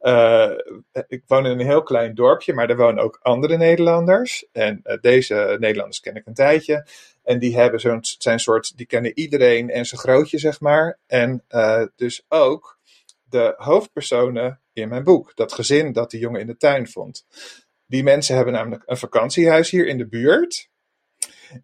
Uh, 0.00 0.50
ik 1.08 1.22
woon 1.26 1.46
in 1.46 1.50
een 1.50 1.66
heel 1.66 1.82
klein 1.82 2.14
dorpje, 2.14 2.52
maar 2.52 2.70
er 2.70 2.76
wonen 2.76 3.02
ook 3.02 3.18
andere 3.22 3.56
Nederlanders. 3.56 4.46
En 4.52 4.80
uh, 4.84 4.96
deze 5.00 5.56
Nederlanders 5.60 6.00
ken 6.00 6.14
ik 6.14 6.26
een 6.26 6.34
tijdje. 6.34 6.86
En 7.22 7.38
die 7.38 7.56
hebben 7.56 7.80
zo'n 7.80 7.98
zijn 8.02 8.40
soort, 8.40 8.76
die 8.76 8.86
kennen 8.86 9.18
iedereen 9.18 9.70
en 9.70 9.84
zijn 9.84 10.00
grootje, 10.00 10.38
zeg 10.38 10.60
maar. 10.60 10.98
En 11.06 11.44
dus 11.96 12.24
ook 12.28 12.78
de 13.24 13.54
hoofdpersonen 13.56 14.60
in 14.72 14.88
mijn 14.88 15.04
boek. 15.04 15.36
Dat 15.36 15.52
gezin 15.52 15.92
dat 15.92 16.10
die 16.10 16.20
jongen 16.20 16.40
in 16.40 16.46
de 16.46 16.56
tuin 16.56 16.88
vond. 16.88 17.24
Die 17.88 18.02
mensen 18.02 18.34
hebben 18.34 18.54
namelijk 18.54 18.82
een 18.86 18.96
vakantiehuis 18.96 19.70
hier 19.70 19.86
in 19.86 19.98
de 19.98 20.08
buurt. 20.08 20.68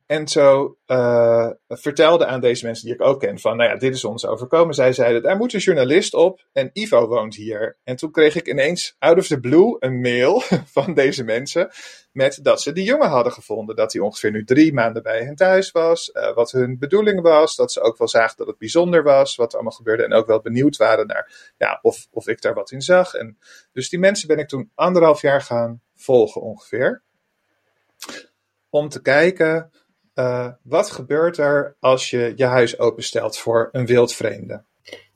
En 0.06 0.28
zo 0.28 0.76
uh, 0.86 1.50
vertelde 1.68 2.26
aan 2.26 2.40
deze 2.40 2.64
mensen 2.64 2.84
die 2.84 2.94
ik 2.94 3.02
ook 3.02 3.20
ken 3.20 3.38
van, 3.38 3.56
nou 3.56 3.70
ja, 3.70 3.76
dit 3.76 3.94
is 3.94 4.04
ons 4.04 4.26
overkomen. 4.26 4.74
Zij 4.74 4.92
zeiden, 4.92 5.22
daar 5.22 5.36
moet 5.36 5.52
een 5.52 5.60
journalist 5.60 6.14
op 6.14 6.46
en 6.52 6.70
Ivo 6.72 7.06
woont 7.06 7.34
hier. 7.34 7.78
En 7.84 7.96
toen 7.96 8.10
kreeg 8.10 8.34
ik 8.34 8.48
ineens 8.48 8.96
out 8.98 9.18
of 9.18 9.26
the 9.26 9.40
blue 9.40 9.76
een 9.78 10.00
mail 10.00 10.40
van 10.76 10.94
deze 10.94 11.24
mensen 11.24 11.70
met 12.12 12.38
dat 12.42 12.62
ze 12.62 12.72
die 12.72 12.84
jongen 12.84 13.08
hadden 13.08 13.32
gevonden. 13.32 13.76
Dat 13.76 13.92
hij 13.92 14.02
ongeveer 14.02 14.30
nu 14.30 14.44
drie 14.44 14.72
maanden 14.72 15.02
bij 15.02 15.22
hen 15.22 15.34
thuis 15.34 15.70
was. 15.70 16.10
Uh, 16.12 16.34
wat 16.34 16.52
hun 16.52 16.78
bedoeling 16.78 17.20
was. 17.20 17.56
Dat 17.56 17.72
ze 17.72 17.80
ook 17.80 17.98
wel 17.98 18.08
zagen 18.08 18.36
dat 18.36 18.46
het 18.46 18.58
bijzonder 18.58 19.02
was 19.02 19.36
wat 19.36 19.48
er 19.48 19.54
allemaal 19.54 19.76
gebeurde. 19.76 20.04
En 20.04 20.12
ook 20.12 20.26
wel 20.26 20.40
benieuwd 20.40 20.76
waren 20.76 21.06
naar 21.06 21.52
ja, 21.58 21.78
of, 21.82 22.06
of 22.10 22.28
ik 22.28 22.40
daar 22.40 22.54
wat 22.54 22.70
in 22.70 22.82
zag. 22.82 23.14
En 23.14 23.38
dus 23.72 23.88
die 23.88 23.98
mensen 23.98 24.28
ben 24.28 24.38
ik 24.38 24.48
toen 24.48 24.70
anderhalf 24.74 25.20
jaar 25.20 25.42
gaan 25.42 25.82
volgen 25.94 26.40
ongeveer 26.40 27.02
om 28.70 28.88
te 28.88 29.02
kijken 29.02 29.70
uh, 30.14 30.48
wat 30.62 30.90
gebeurt 30.90 31.38
er 31.38 31.76
als 31.80 32.10
je 32.10 32.32
je 32.36 32.44
huis 32.44 32.78
openstelt 32.78 33.38
voor 33.38 33.68
een 33.72 33.86
wildvreemde. 33.86 34.64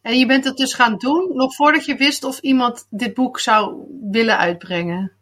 En 0.02 0.18
je 0.18 0.26
bent 0.26 0.44
het 0.44 0.56
dus 0.56 0.74
gaan 0.74 0.96
doen 0.96 1.30
nog 1.34 1.54
voordat 1.54 1.84
je 1.84 1.94
wist 1.94 2.24
of 2.24 2.38
iemand 2.38 2.86
dit 2.90 3.14
boek 3.14 3.40
zou 3.40 3.86
willen 4.10 4.38
uitbrengen. 4.38 5.12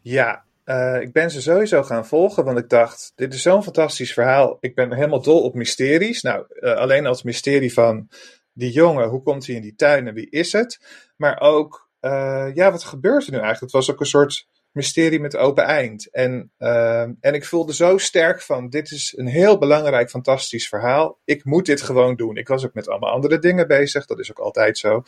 Ja, 0.00 0.44
uh, 0.64 1.00
ik 1.00 1.12
ben 1.12 1.30
ze 1.30 1.42
sowieso 1.42 1.82
gaan 1.82 2.06
volgen, 2.06 2.44
want 2.44 2.58
ik 2.58 2.68
dacht, 2.68 3.12
dit 3.14 3.34
is 3.34 3.42
zo'n 3.42 3.62
fantastisch 3.62 4.12
verhaal. 4.12 4.56
Ik 4.60 4.74
ben 4.74 4.92
helemaal 4.92 5.22
dol 5.22 5.42
op 5.42 5.54
mysteries. 5.54 6.22
Nou, 6.22 6.44
uh, 6.48 6.74
alleen 6.74 7.06
als 7.06 7.22
mysterie 7.22 7.72
van 7.72 8.08
die 8.52 8.72
jongen, 8.72 9.08
hoe 9.08 9.22
komt 9.22 9.46
hij 9.46 9.54
in 9.54 9.62
die 9.62 9.74
tuin 9.74 10.08
en 10.08 10.14
wie 10.14 10.30
is 10.30 10.52
het? 10.52 10.80
Maar 11.16 11.40
ook, 11.40 11.89
uh, 12.00 12.54
ja, 12.54 12.70
wat 12.70 12.84
gebeurt 12.84 13.26
er 13.26 13.32
nu 13.32 13.38
eigenlijk? 13.38 13.72
Het 13.72 13.84
was 13.86 13.90
ook 13.90 14.00
een 14.00 14.06
soort 14.06 14.48
mysterie 14.70 15.20
met 15.20 15.36
open 15.36 15.64
eind. 15.64 16.10
En, 16.10 16.52
uh, 16.58 17.02
en 17.02 17.34
ik 17.34 17.44
voelde 17.44 17.74
zo 17.74 17.98
sterk 17.98 18.42
van, 18.42 18.68
dit 18.68 18.90
is 18.90 19.14
een 19.16 19.26
heel 19.26 19.58
belangrijk, 19.58 20.10
fantastisch 20.10 20.68
verhaal. 20.68 21.18
Ik 21.24 21.44
moet 21.44 21.66
dit 21.66 21.82
gewoon 21.82 22.16
doen. 22.16 22.36
Ik 22.36 22.48
was 22.48 22.64
ook 22.64 22.74
met 22.74 22.88
allemaal 22.88 23.12
andere 23.12 23.38
dingen 23.38 23.66
bezig, 23.66 24.06
dat 24.06 24.18
is 24.18 24.30
ook 24.30 24.38
altijd 24.38 24.78
zo. 24.78 25.02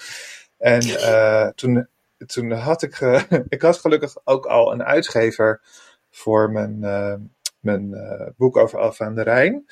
En 0.58 0.86
uh, 0.86 1.48
toen, 1.48 1.88
toen 2.26 2.50
had 2.52 2.82
ik, 2.82 3.00
ik 3.48 3.62
had 3.62 3.78
gelukkig 3.78 4.16
ook 4.24 4.46
al 4.46 4.72
een 4.72 4.82
uitgever 4.82 5.60
voor 6.10 6.50
mijn, 6.50 6.78
mijn 7.60 7.94
boek 8.36 8.56
over 8.56 8.78
Alfa 8.78 9.04
aan 9.04 9.14
de 9.14 9.22
Rijn. 9.22 9.64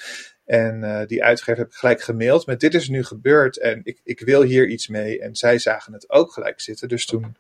En 0.51 1.07
die 1.07 1.25
uitgever 1.25 1.59
heb 1.59 1.67
ik 1.67 1.75
gelijk 1.75 2.01
gemaild 2.01 2.47
met 2.47 2.61
dit 2.61 2.75
is 2.75 2.89
nu 2.89 3.05
gebeurd 3.05 3.59
en 3.59 3.81
ik, 3.85 4.01
ik 4.05 4.21
wil 4.21 4.43
hier 4.43 4.69
iets 4.69 4.89
mee. 4.89 5.21
En 5.21 5.37
zij 5.37 5.59
zagen 5.59 5.93
het 5.93 6.11
ook 6.11 6.33
gelijk 6.33 6.61
zitten. 6.61 6.89
Dus 6.89 7.07
toen 7.07 7.37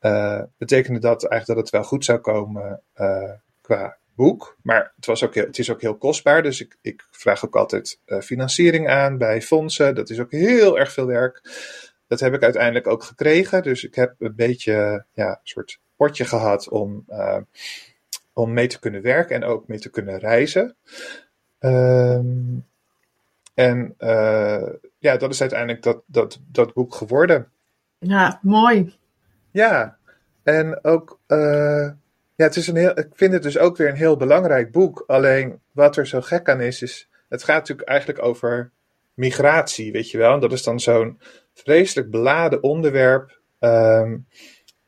uh, 0.00 0.42
betekende 0.58 0.98
dat 0.98 1.24
eigenlijk 1.24 1.46
dat 1.46 1.56
het 1.56 1.70
wel 1.70 1.88
goed 1.88 2.04
zou 2.04 2.18
komen 2.18 2.82
uh, 2.96 3.30
qua 3.60 3.96
boek. 4.14 4.56
Maar 4.62 4.92
het, 4.96 5.06
was 5.06 5.24
ook 5.24 5.34
heel, 5.34 5.46
het 5.46 5.58
is 5.58 5.70
ook 5.70 5.80
heel 5.80 5.96
kostbaar. 5.96 6.42
Dus 6.42 6.60
ik, 6.60 6.76
ik 6.80 7.06
vraag 7.10 7.44
ook 7.44 7.56
altijd 7.56 7.98
financiering 8.20 8.88
aan 8.88 9.18
bij 9.18 9.42
fondsen. 9.42 9.94
Dat 9.94 10.10
is 10.10 10.20
ook 10.20 10.30
heel 10.30 10.78
erg 10.78 10.92
veel 10.92 11.06
werk. 11.06 11.40
Dat 12.06 12.20
heb 12.20 12.34
ik 12.34 12.42
uiteindelijk 12.42 12.86
ook 12.86 13.02
gekregen. 13.02 13.62
Dus 13.62 13.84
ik 13.84 13.94
heb 13.94 14.14
een 14.18 14.34
beetje 14.34 15.04
ja, 15.12 15.28
een 15.28 15.38
soort 15.42 15.80
potje 15.96 16.24
gehad 16.24 16.68
om, 16.68 17.04
om 18.32 18.52
mee 18.52 18.66
te 18.66 18.78
kunnen 18.78 19.02
werken 19.02 19.36
en 19.36 19.44
ook 19.44 19.68
mee 19.68 19.78
te 19.78 19.90
kunnen 19.90 20.18
reizen. 20.18 20.76
Um, 21.60 22.66
en 23.54 23.94
ja, 24.98 25.16
dat 25.16 25.30
is 25.30 25.40
uiteindelijk 25.40 25.82
dat, 25.82 26.02
dat, 26.06 26.40
dat 26.52 26.72
boek 26.72 26.94
geworden. 26.94 27.48
Ja, 27.98 28.38
mooi. 28.42 28.94
Ja, 29.50 29.96
en 30.42 30.84
ook, 30.84 31.18
uh, 31.28 31.90
ja, 32.34 32.44
het 32.44 32.56
is 32.56 32.66
een 32.66 32.76
heel, 32.76 32.98
ik 32.98 33.08
vind 33.12 33.32
het 33.32 33.42
dus 33.42 33.58
ook 33.58 33.76
weer 33.76 33.88
een 33.88 33.94
heel 33.94 34.16
belangrijk 34.16 34.72
boek. 34.72 35.04
Alleen 35.06 35.60
wat 35.72 35.96
er 35.96 36.06
zo 36.06 36.20
gek 36.20 36.48
aan 36.48 36.60
is, 36.60 36.82
is, 36.82 37.08
het 37.28 37.42
gaat 37.42 37.58
natuurlijk 37.58 37.88
eigenlijk 37.88 38.22
over 38.22 38.70
migratie, 39.14 39.92
weet 39.92 40.10
je 40.10 40.18
wel. 40.18 40.34
En 40.34 40.40
dat 40.40 40.52
is 40.52 40.62
dan 40.62 40.80
zo'n 40.80 41.20
vreselijk 41.54 42.10
beladen 42.10 42.62
onderwerp. 42.62 43.38
Um, 43.58 44.26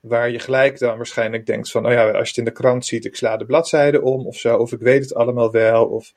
waar 0.01 0.31
je 0.31 0.39
gelijk 0.39 0.79
dan 0.79 0.97
waarschijnlijk 0.97 1.47
denkt 1.47 1.71
van, 1.71 1.87
oh 1.87 1.93
ja, 1.93 2.05
als 2.05 2.15
je 2.15 2.29
het 2.29 2.37
in 2.37 2.45
de 2.45 2.51
krant 2.51 2.87
ziet, 2.87 3.05
ik 3.05 3.17
sla 3.17 3.37
de 3.37 3.47
bladzijde 3.47 4.03
om 4.03 4.27
of 4.27 4.37
zo, 4.37 4.57
of 4.57 4.73
ik 4.73 4.81
weet 4.81 5.03
het 5.03 5.15
allemaal 5.15 5.51
wel. 5.51 5.87
Of... 5.87 6.13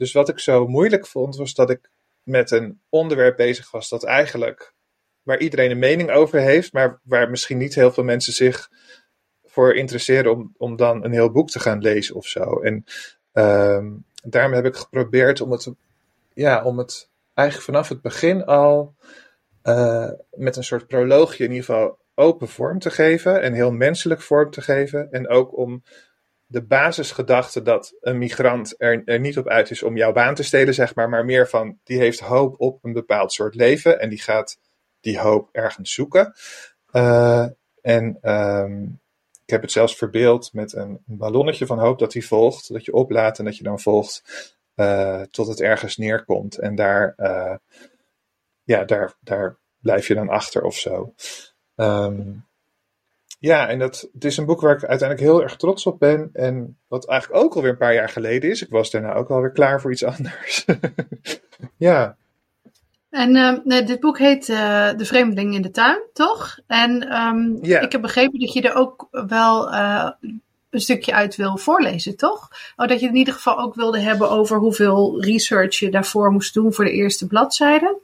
Dus 0.00 0.12
wat 0.12 0.28
ik 0.28 0.38
zo 0.38 0.66
moeilijk 0.66 1.06
vond, 1.06 1.36
was 1.36 1.54
dat 1.54 1.70
ik 1.70 1.90
met 2.22 2.50
een 2.50 2.80
onderwerp 2.88 3.36
bezig 3.36 3.70
was 3.70 3.88
dat 3.88 4.04
eigenlijk, 4.04 4.74
waar 5.22 5.38
iedereen 5.38 5.70
een 5.70 5.78
mening 5.78 6.10
over 6.10 6.40
heeft, 6.40 6.72
maar 6.72 7.00
waar 7.02 7.30
misschien 7.30 7.58
niet 7.58 7.74
heel 7.74 7.92
veel 7.92 8.04
mensen 8.04 8.32
zich 8.32 8.70
voor 9.44 9.74
interesseren 9.74 10.32
om, 10.32 10.54
om 10.56 10.76
dan 10.76 11.04
een 11.04 11.12
heel 11.12 11.30
boek 11.30 11.50
te 11.50 11.60
gaan 11.60 11.78
lezen 11.78 12.14
of 12.14 12.26
zo. 12.26 12.60
En 12.60 12.84
ehm, 13.32 13.92
daarom 14.22 14.52
heb 14.52 14.64
ik 14.64 14.76
geprobeerd 14.76 15.40
om 15.40 15.50
het, 15.50 15.72
ja, 16.32 16.64
om 16.64 16.78
het 16.78 17.10
eigenlijk 17.34 17.68
vanaf 17.70 17.88
het 17.88 18.00
begin 18.00 18.44
al 18.44 18.94
uh, 19.64 20.10
met 20.30 20.56
een 20.56 20.64
soort 20.64 20.86
proloogje 20.86 21.44
in 21.44 21.50
ieder 21.50 21.64
geval 21.64 21.98
open 22.14 22.48
vorm 22.48 22.78
te 22.78 22.90
geven 22.90 23.42
en 23.42 23.52
heel 23.52 23.72
menselijk 23.72 24.20
vorm 24.20 24.50
te 24.50 24.62
geven. 24.62 25.10
En 25.10 25.28
ook 25.28 25.56
om 25.56 25.82
de 26.50 26.62
basisgedachte 26.62 27.62
dat 27.62 27.96
een 28.00 28.18
migrant 28.18 28.74
er, 28.78 29.20
niet 29.20 29.38
op 29.38 29.48
uit 29.48 29.70
is 29.70 29.82
om 29.82 29.96
jouw 29.96 30.12
baan 30.12 30.34
te 30.34 30.42
stelen, 30.42 30.74
zeg 30.74 30.94
maar, 30.94 31.08
maar 31.08 31.24
meer 31.24 31.48
van 31.48 31.78
die 31.84 31.98
heeft 31.98 32.20
hoop 32.20 32.60
op 32.60 32.84
een 32.84 32.92
bepaald 32.92 33.32
soort 33.32 33.54
leven 33.54 34.00
en 34.00 34.08
die 34.08 34.20
gaat 34.20 34.58
die 35.00 35.18
hoop 35.18 35.48
ergens 35.52 35.94
zoeken. 35.94 36.34
Uh, 36.92 37.46
en 37.80 38.18
um, 38.22 39.00
ik 39.44 39.50
heb 39.50 39.62
het 39.62 39.72
zelfs 39.72 39.96
verbeeld 39.96 40.52
met 40.52 40.72
een, 40.72 41.02
ballonnetje 41.04 41.66
van 41.66 41.78
hoop 41.78 41.98
dat 41.98 42.12
hij 42.12 42.22
volgt, 42.22 42.72
dat 42.72 42.84
je 42.84 42.92
oplaat 42.92 43.38
en 43.38 43.44
dat 43.44 43.56
je 43.56 43.62
dan 43.62 43.80
volgt 43.80 44.22
uh, 44.76 45.22
tot 45.22 45.46
het 45.46 45.60
ergens 45.60 45.96
neerkomt. 45.96 46.58
En 46.58 46.74
daar, 46.74 47.14
uh, 47.16 47.54
ja, 48.62 48.84
daar, 48.84 49.14
daar 49.20 49.58
blijf 49.80 50.08
je 50.08 50.14
dan 50.14 50.28
achter 50.28 50.62
of 50.62 50.76
zo. 50.76 51.14
Um, 51.74 52.48
ja, 53.40 53.68
en 53.68 53.78
dat, 53.78 54.08
het 54.12 54.24
is 54.24 54.36
een 54.36 54.44
boek 54.44 54.60
waar 54.60 54.76
ik 54.76 54.84
uiteindelijk 54.84 55.28
heel 55.28 55.42
erg 55.42 55.56
trots 55.56 55.86
op 55.86 55.98
ben. 55.98 56.30
En 56.32 56.78
wat 56.88 57.08
eigenlijk 57.08 57.44
ook 57.44 57.54
alweer 57.54 57.70
een 57.70 57.76
paar 57.76 57.94
jaar 57.94 58.08
geleden 58.08 58.50
is. 58.50 58.62
Ik 58.62 58.70
was 58.70 58.90
daarna 58.90 59.14
ook 59.14 59.28
alweer 59.28 59.50
klaar 59.50 59.80
voor 59.80 59.92
iets 59.92 60.04
anders. 60.04 60.64
ja. 61.76 62.16
En 63.10 63.36
uh, 63.36 63.58
nee, 63.64 63.82
dit 63.82 64.00
boek 64.00 64.18
heet 64.18 64.48
uh, 64.48 64.90
De 64.96 65.04
Vreemdeling 65.04 65.54
in 65.54 65.62
de 65.62 65.70
Tuin, 65.70 66.00
toch? 66.12 66.58
En 66.66 67.16
um, 67.16 67.58
ja. 67.62 67.80
ik 67.80 67.92
heb 67.92 68.00
begrepen 68.00 68.40
dat 68.40 68.52
je 68.52 68.62
er 68.62 68.74
ook 68.74 69.08
wel 69.10 69.72
uh, 69.72 70.10
een 70.70 70.80
stukje 70.80 71.12
uit 71.12 71.36
wil 71.36 71.56
voorlezen, 71.56 72.16
toch? 72.16 72.48
Oh, 72.76 72.88
dat 72.88 73.00
je 73.00 73.06
in 73.06 73.16
ieder 73.16 73.34
geval 73.34 73.58
ook 73.58 73.74
wilde 73.74 74.00
hebben 74.00 74.30
over 74.30 74.58
hoeveel 74.58 75.22
research 75.22 75.78
je 75.78 75.90
daarvoor 75.90 76.32
moest 76.32 76.54
doen 76.54 76.72
voor 76.72 76.84
de 76.84 76.92
eerste 76.92 77.26
bladzijde. 77.26 77.98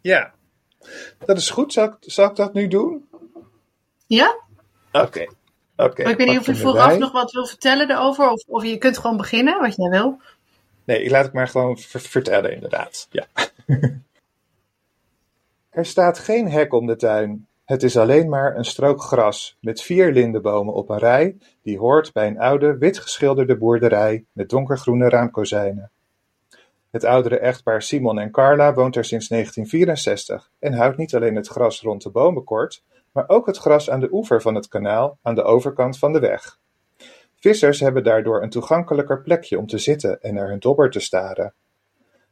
Ja, 0.00 0.32
dat 1.24 1.36
is 1.36 1.50
goed. 1.50 1.72
Zal 1.72 1.84
ik, 1.84 1.94
zal 2.00 2.28
ik 2.28 2.36
dat 2.36 2.52
nu 2.52 2.68
doen? 2.68 3.06
Ja? 4.14 4.40
Oké. 4.92 5.06
Okay. 5.06 5.28
Okay, 5.76 6.10
ik 6.10 6.16
weet 6.16 6.28
niet 6.28 6.38
of 6.38 6.46
je 6.46 6.56
vooraf 6.56 6.98
nog 6.98 7.12
wat 7.12 7.32
wil 7.32 7.46
vertellen 7.46 7.90
erover, 7.90 8.30
of, 8.30 8.44
of 8.46 8.64
je 8.64 8.78
kunt 8.78 8.98
gewoon 8.98 9.16
beginnen, 9.16 9.60
wat 9.60 9.76
jij 9.76 9.90
wil. 9.90 10.20
Nee, 10.84 11.10
laat 11.10 11.26
ik 11.26 11.32
maar 11.32 11.48
gewoon 11.48 11.78
vertellen, 11.78 12.54
inderdaad. 12.54 13.08
Ja. 13.10 13.26
er 15.80 15.86
staat 15.86 16.18
geen 16.18 16.50
hek 16.50 16.72
om 16.72 16.86
de 16.86 16.96
tuin. 16.96 17.46
Het 17.64 17.82
is 17.82 17.96
alleen 17.96 18.28
maar 18.28 18.56
een 18.56 18.64
strook 18.64 19.02
gras 19.02 19.56
met 19.60 19.82
vier 19.82 20.12
lindenbomen 20.12 20.74
op 20.74 20.90
een 20.90 20.98
rij, 20.98 21.36
die 21.62 21.78
hoort 21.78 22.12
bij 22.12 22.26
een 22.26 22.38
oude, 22.38 22.78
wit 22.78 22.98
geschilderde 22.98 23.56
boerderij 23.56 24.24
met 24.32 24.48
donkergroene 24.48 25.08
raamkozijnen. 25.08 25.90
Het 26.90 27.04
oudere 27.04 27.38
echtpaar 27.38 27.82
Simon 27.82 28.18
en 28.18 28.30
Carla 28.30 28.74
woont 28.74 28.96
er 28.96 29.04
sinds 29.04 29.28
1964 29.28 30.50
en 30.58 30.72
houdt 30.72 30.96
niet 30.96 31.14
alleen 31.14 31.36
het 31.36 31.48
gras 31.48 31.80
rond 31.80 32.02
de 32.02 32.10
bomen 32.10 32.44
kort, 32.44 32.82
maar 33.12 33.28
ook 33.28 33.46
het 33.46 33.56
gras 33.56 33.90
aan 33.90 34.00
de 34.00 34.12
oever 34.12 34.42
van 34.42 34.54
het 34.54 34.68
kanaal 34.68 35.18
aan 35.22 35.34
de 35.34 35.42
overkant 35.42 35.98
van 35.98 36.12
de 36.12 36.18
weg. 36.18 36.58
Vissers 37.36 37.80
hebben 37.80 38.04
daardoor 38.04 38.42
een 38.42 38.50
toegankelijker 38.50 39.22
plekje 39.22 39.58
om 39.58 39.66
te 39.66 39.78
zitten 39.78 40.20
en 40.20 40.34
naar 40.34 40.48
hun 40.48 40.58
dobber 40.58 40.90
te 40.90 41.00
staren. 41.00 41.54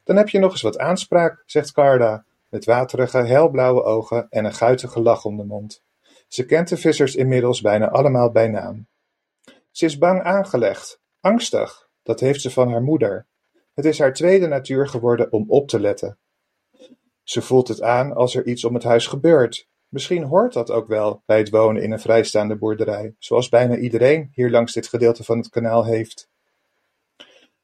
Dan 0.05 0.17
heb 0.17 0.29
je 0.29 0.39
nog 0.39 0.53
eens 0.53 0.63
wat 0.63 0.79
aanspraak, 0.79 1.43
zegt 1.47 1.73
Carla, 1.73 2.25
met 2.49 2.65
waterige, 2.65 3.19
helblauwe 3.19 3.83
ogen 3.83 4.27
en 4.31 4.45
een 4.45 4.55
guitige 4.55 5.01
lach 5.01 5.25
om 5.25 5.37
de 5.37 5.45
mond. 5.45 5.83
Ze 6.29 6.47
kent 6.47 6.69
de 6.69 6.77
vissers 6.77 7.15
inmiddels 7.15 7.61
bijna 7.61 7.89
allemaal 7.89 8.31
bij 8.31 8.49
naam. 8.49 8.87
Ze 9.71 9.85
is 9.85 9.99
bang 9.99 10.23
aangelegd, 10.23 11.01
angstig, 11.21 11.89
dat 12.03 12.21
heeft 12.21 12.41
ze 12.41 12.51
van 12.51 12.71
haar 12.71 12.83
moeder. 12.83 13.27
Het 13.75 13.85
is 13.85 13.99
haar 13.99 14.13
tweede 14.13 14.47
natuur 14.47 14.89
geworden 14.89 15.33
om 15.33 15.45
op 15.49 15.69
te 15.69 15.81
letten. 15.81 16.19
Ze 17.23 17.43
voelt 17.43 17.69
het 17.69 17.83
aan 17.83 18.13
als 18.13 18.35
er 18.35 18.47
iets 18.47 18.65
om 18.65 18.75
het 18.75 18.85
huis 18.85 19.07
gebeurt, 19.07 19.69
Misschien 19.91 20.25
hoort 20.25 20.53
dat 20.53 20.71
ook 20.71 20.89
wel 20.89 21.23
bij 21.27 21.39
het 21.39 21.51
wonen 21.51 21.83
in 21.83 21.93
een 21.93 22.01
vrijstaande 22.01 22.57
boerderij, 22.57 23.15
zoals 23.19 23.49
bijna 23.49 23.77
iedereen 23.77 24.31
hier 24.35 24.51
langs 24.51 24.73
dit 24.73 24.87
gedeelte 24.87 25.25
van 25.25 25.39
het 25.39 25.49
kanaal 25.49 25.85
heeft. 25.85 26.29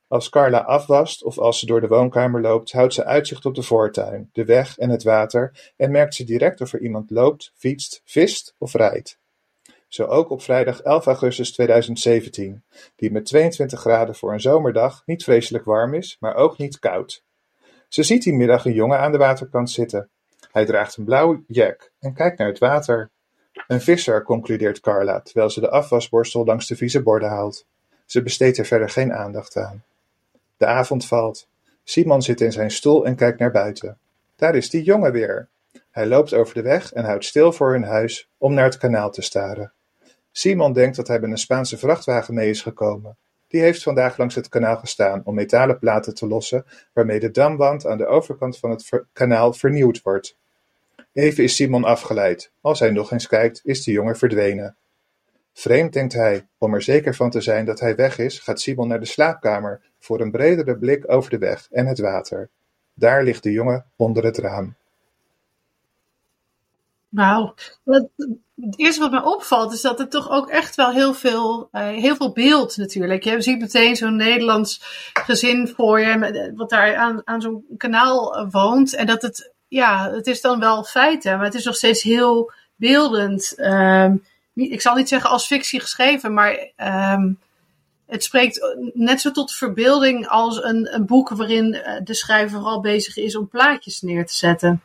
Als 0.08 0.28
Carla 0.28 0.58
afwast 0.58 1.24
of 1.24 1.38
als 1.38 1.58
ze 1.58 1.66
door 1.66 1.80
de 1.80 1.88
woonkamer 1.88 2.40
loopt, 2.40 2.72
houdt 2.72 2.94
ze 2.94 3.04
uitzicht 3.04 3.44
op 3.44 3.54
de 3.54 3.62
voortuin, 3.62 4.30
de 4.32 4.44
weg 4.44 4.78
en 4.78 4.90
het 4.90 5.02
water 5.02 5.72
en 5.76 5.90
merkt 5.90 6.14
ze 6.14 6.24
direct 6.24 6.60
of 6.60 6.72
er 6.72 6.80
iemand 6.80 7.10
loopt, 7.10 7.52
fietst, 7.54 8.00
vist 8.04 8.54
of 8.58 8.74
rijdt. 8.74 9.18
Zo 9.88 10.04
ook 10.04 10.30
op 10.30 10.42
vrijdag 10.42 10.80
11 10.80 11.06
augustus 11.06 11.52
2017, 11.52 12.64
die 12.96 13.12
met 13.12 13.24
22 13.24 13.80
graden 13.80 14.14
voor 14.14 14.32
een 14.32 14.40
zomerdag 14.40 15.02
niet 15.04 15.24
vreselijk 15.24 15.64
warm 15.64 15.94
is, 15.94 16.16
maar 16.20 16.34
ook 16.34 16.58
niet 16.58 16.78
koud. 16.78 17.24
Ze 17.88 18.02
ziet 18.02 18.22
die 18.22 18.34
middag 18.34 18.64
een 18.64 18.72
jongen 18.72 18.98
aan 18.98 19.12
de 19.12 19.18
waterkant 19.18 19.70
zitten, 19.70 20.10
hij 20.56 20.64
draagt 20.64 20.96
een 20.96 21.04
blauwe 21.04 21.42
jack 21.46 21.90
en 22.00 22.14
kijkt 22.14 22.38
naar 22.38 22.48
het 22.48 22.58
water. 22.58 23.10
Een 23.66 23.80
visser, 23.80 24.22
concludeert 24.22 24.80
Carla, 24.80 25.20
terwijl 25.20 25.50
ze 25.50 25.60
de 25.60 25.70
afwasborstel 25.70 26.44
langs 26.44 26.66
de 26.66 26.76
vieze 26.76 27.02
borden 27.02 27.28
haalt. 27.28 27.66
Ze 28.04 28.22
besteedt 28.22 28.58
er 28.58 28.64
verder 28.64 28.90
geen 28.90 29.12
aandacht 29.12 29.56
aan. 29.56 29.84
De 30.56 30.66
avond 30.66 31.06
valt. 31.06 31.48
Simon 31.84 32.22
zit 32.22 32.40
in 32.40 32.52
zijn 32.52 32.70
stoel 32.70 33.06
en 33.06 33.16
kijkt 33.16 33.38
naar 33.38 33.50
buiten. 33.50 33.98
Daar 34.36 34.54
is 34.54 34.70
die 34.70 34.82
jongen 34.82 35.12
weer. 35.12 35.48
Hij 35.90 36.06
loopt 36.06 36.34
over 36.34 36.54
de 36.54 36.62
weg 36.62 36.92
en 36.92 37.04
houdt 37.04 37.24
stil 37.24 37.52
voor 37.52 37.72
hun 37.72 37.84
huis 37.84 38.28
om 38.38 38.54
naar 38.54 38.64
het 38.64 38.78
kanaal 38.78 39.10
te 39.10 39.22
staren. 39.22 39.72
Simon 40.32 40.72
denkt 40.72 40.96
dat 40.96 41.08
hij 41.08 41.20
met 41.20 41.30
een 41.30 41.38
Spaanse 41.38 41.78
vrachtwagen 41.78 42.34
mee 42.34 42.50
is 42.50 42.62
gekomen. 42.62 43.16
Die 43.48 43.60
heeft 43.60 43.82
vandaag 43.82 44.16
langs 44.16 44.34
het 44.34 44.48
kanaal 44.48 44.76
gestaan 44.76 45.20
om 45.24 45.34
metalen 45.34 45.78
platen 45.78 46.14
te 46.14 46.26
lossen, 46.26 46.64
waarmee 46.92 47.20
de 47.20 47.30
damwand 47.30 47.86
aan 47.86 47.98
de 47.98 48.06
overkant 48.06 48.58
van 48.58 48.70
het 48.70 49.04
kanaal 49.12 49.52
vernieuwd 49.52 50.02
wordt. 50.02 50.36
Even 51.16 51.44
is 51.44 51.54
Simon 51.54 51.84
afgeleid. 51.84 52.50
Als 52.60 52.80
hij 52.80 52.90
nog 52.90 53.12
eens 53.12 53.26
kijkt, 53.26 53.60
is 53.64 53.84
de 53.84 53.92
jongen 53.92 54.16
verdwenen. 54.16 54.76
Vreemd, 55.52 55.92
denkt 55.92 56.12
hij. 56.12 56.46
Om 56.58 56.74
er 56.74 56.82
zeker 56.82 57.14
van 57.14 57.30
te 57.30 57.40
zijn 57.40 57.64
dat 57.64 57.80
hij 57.80 57.94
weg 57.94 58.18
is, 58.18 58.38
gaat 58.38 58.60
Simon 58.60 58.88
naar 58.88 59.00
de 59.00 59.06
slaapkamer 59.06 59.80
voor 59.98 60.20
een 60.20 60.30
bredere 60.30 60.78
blik 60.78 61.04
over 61.12 61.30
de 61.30 61.38
weg 61.38 61.68
en 61.70 61.86
het 61.86 61.98
water. 61.98 62.48
Daar 62.94 63.22
ligt 63.22 63.42
de 63.42 63.52
jongen 63.52 63.84
onder 63.96 64.24
het 64.24 64.38
raam. 64.38 64.74
Wauw. 67.08 67.54
Het 67.84 68.78
eerste 68.78 69.00
wat 69.00 69.10
me 69.10 69.24
opvalt 69.24 69.72
is 69.72 69.80
dat 69.80 70.00
er 70.00 70.08
toch 70.08 70.30
ook 70.30 70.50
echt 70.50 70.74
wel 70.74 70.92
heel 70.92 71.14
veel, 71.14 71.68
uh, 71.72 71.88
heel 71.88 72.16
veel 72.16 72.32
beeld 72.32 72.76
natuurlijk. 72.76 73.22
Je 73.22 73.40
ziet 73.40 73.60
meteen 73.60 73.96
zo'n 73.96 74.16
Nederlands 74.16 74.80
gezin 75.12 75.68
voor 75.68 76.00
je, 76.00 76.52
wat 76.54 76.70
daar 76.70 76.96
aan, 76.96 77.22
aan 77.24 77.40
zo'n 77.40 77.64
kanaal 77.76 78.48
woont. 78.50 78.94
En 78.94 79.06
dat 79.06 79.22
het 79.22 79.54
ja, 79.68 80.10
het 80.10 80.26
is 80.26 80.40
dan 80.40 80.60
wel 80.60 80.84
feiten, 80.84 81.36
maar 81.36 81.44
het 81.44 81.54
is 81.54 81.64
nog 81.64 81.76
steeds 81.76 82.02
heel 82.02 82.52
beeldend. 82.76 83.54
Um, 83.58 84.22
ik 84.54 84.80
zal 84.80 84.94
niet 84.94 85.08
zeggen 85.08 85.30
als 85.30 85.46
fictie 85.46 85.80
geschreven, 85.80 86.34
maar 86.34 86.72
um, 87.14 87.38
het 88.06 88.24
spreekt 88.24 88.76
net 88.94 89.20
zo 89.20 89.30
tot 89.30 89.52
verbeelding 89.52 90.28
als 90.28 90.62
een, 90.62 90.94
een 90.94 91.06
boek 91.06 91.28
waarin 91.28 91.74
eh, 91.74 92.00
de 92.04 92.14
schrijver 92.14 92.58
vooral 92.58 92.80
bezig 92.80 93.16
is 93.16 93.36
om 93.36 93.48
plaatjes 93.48 94.00
neer 94.00 94.26
te 94.26 94.34
zetten. 94.34 94.82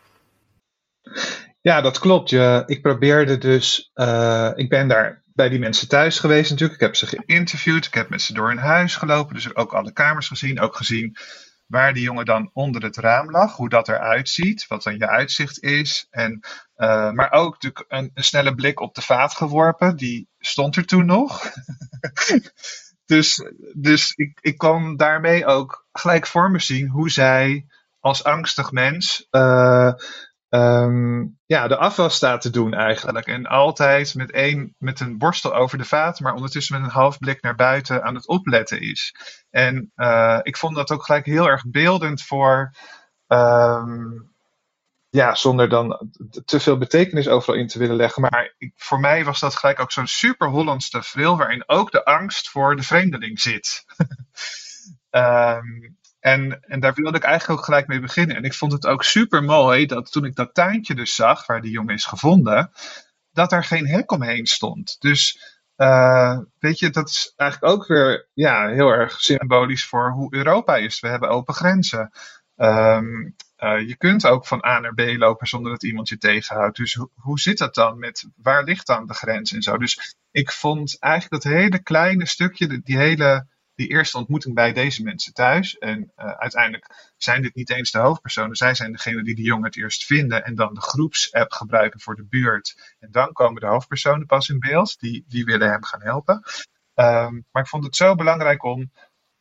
Ja, 1.61 1.81
dat 1.81 1.99
klopt. 1.99 2.29
Je, 2.29 2.63
ik 2.65 2.81
probeerde 2.81 3.37
dus, 3.37 3.91
uh, 3.95 4.51
ik 4.55 4.69
ben 4.69 4.87
daar 4.87 5.23
bij 5.33 5.49
die 5.49 5.59
mensen 5.59 5.87
thuis 5.87 6.19
geweest 6.19 6.49
natuurlijk. 6.49 6.81
Ik 6.81 6.85
heb 6.85 6.95
ze 6.95 7.07
geïnterviewd, 7.07 7.85
ik 7.85 7.93
heb 7.93 8.09
met 8.09 8.21
ze 8.21 8.33
door 8.33 8.47
hun 8.47 8.57
huis 8.57 8.95
gelopen, 8.95 9.35
dus 9.35 9.55
ook 9.55 9.73
alle 9.73 9.91
kamers 9.91 10.27
gezien, 10.27 10.59
ook 10.59 10.75
gezien 10.75 11.17
waar 11.71 11.93
die 11.93 12.03
jongen 12.03 12.25
dan 12.25 12.49
onder 12.53 12.83
het 12.83 12.97
raam 12.97 13.31
lag, 13.31 13.55
hoe 13.55 13.69
dat 13.69 13.87
eruit 13.87 14.29
ziet, 14.29 14.67
wat 14.67 14.83
dan 14.83 14.97
je 14.97 15.07
uitzicht 15.07 15.63
is. 15.63 16.07
En, 16.09 16.39
uh, 16.77 17.11
maar 17.11 17.31
ook 17.31 17.53
natuurlijk 17.53 17.85
een, 17.87 18.11
een, 18.13 18.23
snelle 18.23 18.55
blik 18.55 18.79
op 18.79 18.95
de 18.95 19.01
vaat 19.01 19.33
geworpen, 19.33 19.95
die 19.95 20.29
stond 20.39 20.75
er 20.75 20.85
toen 20.85 21.05
nog. 21.05 21.43
dus 23.05 23.45
dus 23.73 24.11
ik, 24.15 24.39
ik 24.41 24.57
kon 24.57 24.95
daarmee 24.95 25.45
ook 25.45 25.87
gelijk 25.91 26.27
voor 26.27 26.51
me 26.51 26.59
zien 26.59 26.87
hoe 26.87 27.09
zij 27.09 27.65
als 27.99 28.23
angstig 28.23 28.71
mens 28.71 29.27
uh, 29.31 29.93
um, 30.53 31.39
ja, 31.45 31.67
de 31.67 31.77
afwas 31.77 32.15
staat 32.15 32.41
te 32.41 32.49
doen 32.49 32.73
eigenlijk. 32.73 33.25
En 33.25 33.45
altijd 33.45 34.15
met, 34.15 34.31
één, 34.31 34.75
met 34.77 34.99
een 34.99 35.17
borstel 35.17 35.55
over 35.55 35.77
de 35.77 35.85
vaat, 35.85 36.19
maar 36.19 36.33
ondertussen 36.33 36.75
met 36.75 36.89
een 36.89 36.95
half 36.95 37.17
blik 37.17 37.41
naar 37.41 37.55
buiten 37.55 38.03
aan 38.03 38.15
het 38.15 38.27
opletten 38.27 38.81
is. 38.81 39.15
En 39.49 39.91
uh, 39.95 40.39
ik 40.41 40.57
vond 40.57 40.75
dat 40.75 40.91
ook 40.91 41.05
gelijk 41.05 41.25
heel 41.25 41.47
erg 41.47 41.63
beeldend 41.67 42.21
voor. 42.23 42.73
Um, 43.27 44.29
ja, 45.09 45.35
zonder 45.35 45.69
dan 45.69 46.11
te 46.45 46.59
veel 46.59 46.77
betekenis 46.77 47.27
overal 47.27 47.59
in 47.59 47.67
te 47.67 47.79
willen 47.79 47.95
leggen. 47.95 48.21
Maar 48.21 48.53
ik, 48.57 48.73
voor 48.75 48.99
mij 48.99 49.23
was 49.23 49.39
dat 49.39 49.55
gelijk 49.55 49.79
ook 49.79 49.91
zo'n 49.91 50.07
super 50.07 50.47
Hollands 50.47 50.89
tafereel, 50.89 51.37
waarin 51.37 51.63
ook 51.65 51.91
de 51.91 52.05
angst 52.05 52.49
voor 52.49 52.75
de 52.75 52.83
vreemdeling 52.83 53.39
zit. 53.39 53.85
um, 55.09 55.97
en, 56.21 56.59
en 56.61 56.79
daar 56.79 56.93
wilde 56.93 57.17
ik 57.17 57.23
eigenlijk 57.23 57.59
ook 57.59 57.65
gelijk 57.65 57.87
mee 57.87 57.99
beginnen. 57.99 58.35
En 58.35 58.43
ik 58.43 58.53
vond 58.53 58.71
het 58.71 58.85
ook 58.85 59.03
super 59.03 59.43
mooi 59.43 59.85
dat 59.85 60.11
toen 60.11 60.25
ik 60.25 60.35
dat 60.35 60.53
tuintje 60.53 60.95
dus 60.95 61.15
zag, 61.15 61.45
waar 61.45 61.61
die 61.61 61.71
jongen 61.71 61.93
is 61.93 62.05
gevonden, 62.05 62.71
dat 63.31 63.51
er 63.51 63.63
geen 63.63 63.87
hek 63.87 64.11
omheen 64.11 64.45
stond. 64.45 64.95
Dus 64.99 65.39
uh, 65.77 66.39
weet 66.59 66.79
je, 66.79 66.89
dat 66.89 67.09
is 67.09 67.33
eigenlijk 67.35 67.73
ook 67.73 67.87
weer 67.87 68.29
ja, 68.33 68.67
heel 68.67 68.89
erg 68.89 69.19
symbolisch 69.19 69.85
voor 69.85 70.11
hoe 70.11 70.35
Europa 70.35 70.75
is. 70.75 70.99
We 70.99 71.07
hebben 71.07 71.29
open 71.29 71.53
grenzen. 71.53 72.11
Um, 72.55 73.35
uh, 73.57 73.87
je 73.87 73.97
kunt 73.97 74.25
ook 74.25 74.47
van 74.47 74.65
A 74.65 74.79
naar 74.79 74.93
B 74.93 74.99
lopen 74.99 75.47
zonder 75.47 75.71
dat 75.71 75.83
iemand 75.83 76.09
je 76.09 76.17
tegenhoudt. 76.17 76.77
Dus 76.77 76.93
ho 76.93 77.09
hoe 77.15 77.39
zit 77.39 77.57
dat 77.57 77.75
dan 77.75 77.99
met 77.99 78.29
waar 78.35 78.63
ligt 78.63 78.87
dan 78.87 79.07
de 79.07 79.13
grens 79.13 79.53
en 79.53 79.61
zo? 79.61 79.77
Dus 79.77 80.15
ik 80.31 80.51
vond 80.51 80.99
eigenlijk 80.99 81.43
dat 81.43 81.53
hele 81.53 81.83
kleine 81.83 82.27
stukje, 82.27 82.81
die 82.81 82.97
hele 82.97 83.47
die 83.75 83.87
eerste 83.87 84.17
ontmoeting 84.17 84.55
bij 84.55 84.73
deze 84.73 85.03
mensen 85.03 85.33
thuis. 85.33 85.77
En 85.77 86.11
uh, 86.17 86.25
uiteindelijk 86.25 87.13
zijn 87.17 87.41
dit 87.41 87.55
niet 87.55 87.69
eens 87.69 87.91
de 87.91 87.99
hoofdpersonen. 87.99 88.55
Zij 88.55 88.73
zijn 88.73 88.91
degene 88.91 89.23
die 89.23 89.35
de 89.35 89.41
jongen 89.41 89.65
het 89.65 89.77
eerst 89.77 90.05
vinden. 90.05 90.45
En 90.45 90.55
dan 90.55 90.73
de 90.73 90.81
groepsapp 90.81 91.51
gebruiken 91.51 91.99
voor 91.99 92.15
de 92.15 92.25
buurt. 92.25 92.95
En 92.99 93.11
dan 93.11 93.31
komen 93.31 93.61
de 93.61 93.67
hoofdpersonen 93.67 94.25
pas 94.25 94.49
in 94.49 94.59
beeld. 94.59 94.99
Die, 94.99 95.25
die 95.27 95.45
willen 95.45 95.69
hem 95.69 95.83
gaan 95.83 96.01
helpen. 96.01 96.43
Um, 96.95 97.45
maar 97.51 97.63
ik 97.63 97.69
vond 97.69 97.83
het 97.83 97.95
zo 97.95 98.15
belangrijk 98.15 98.63
om 98.63 98.91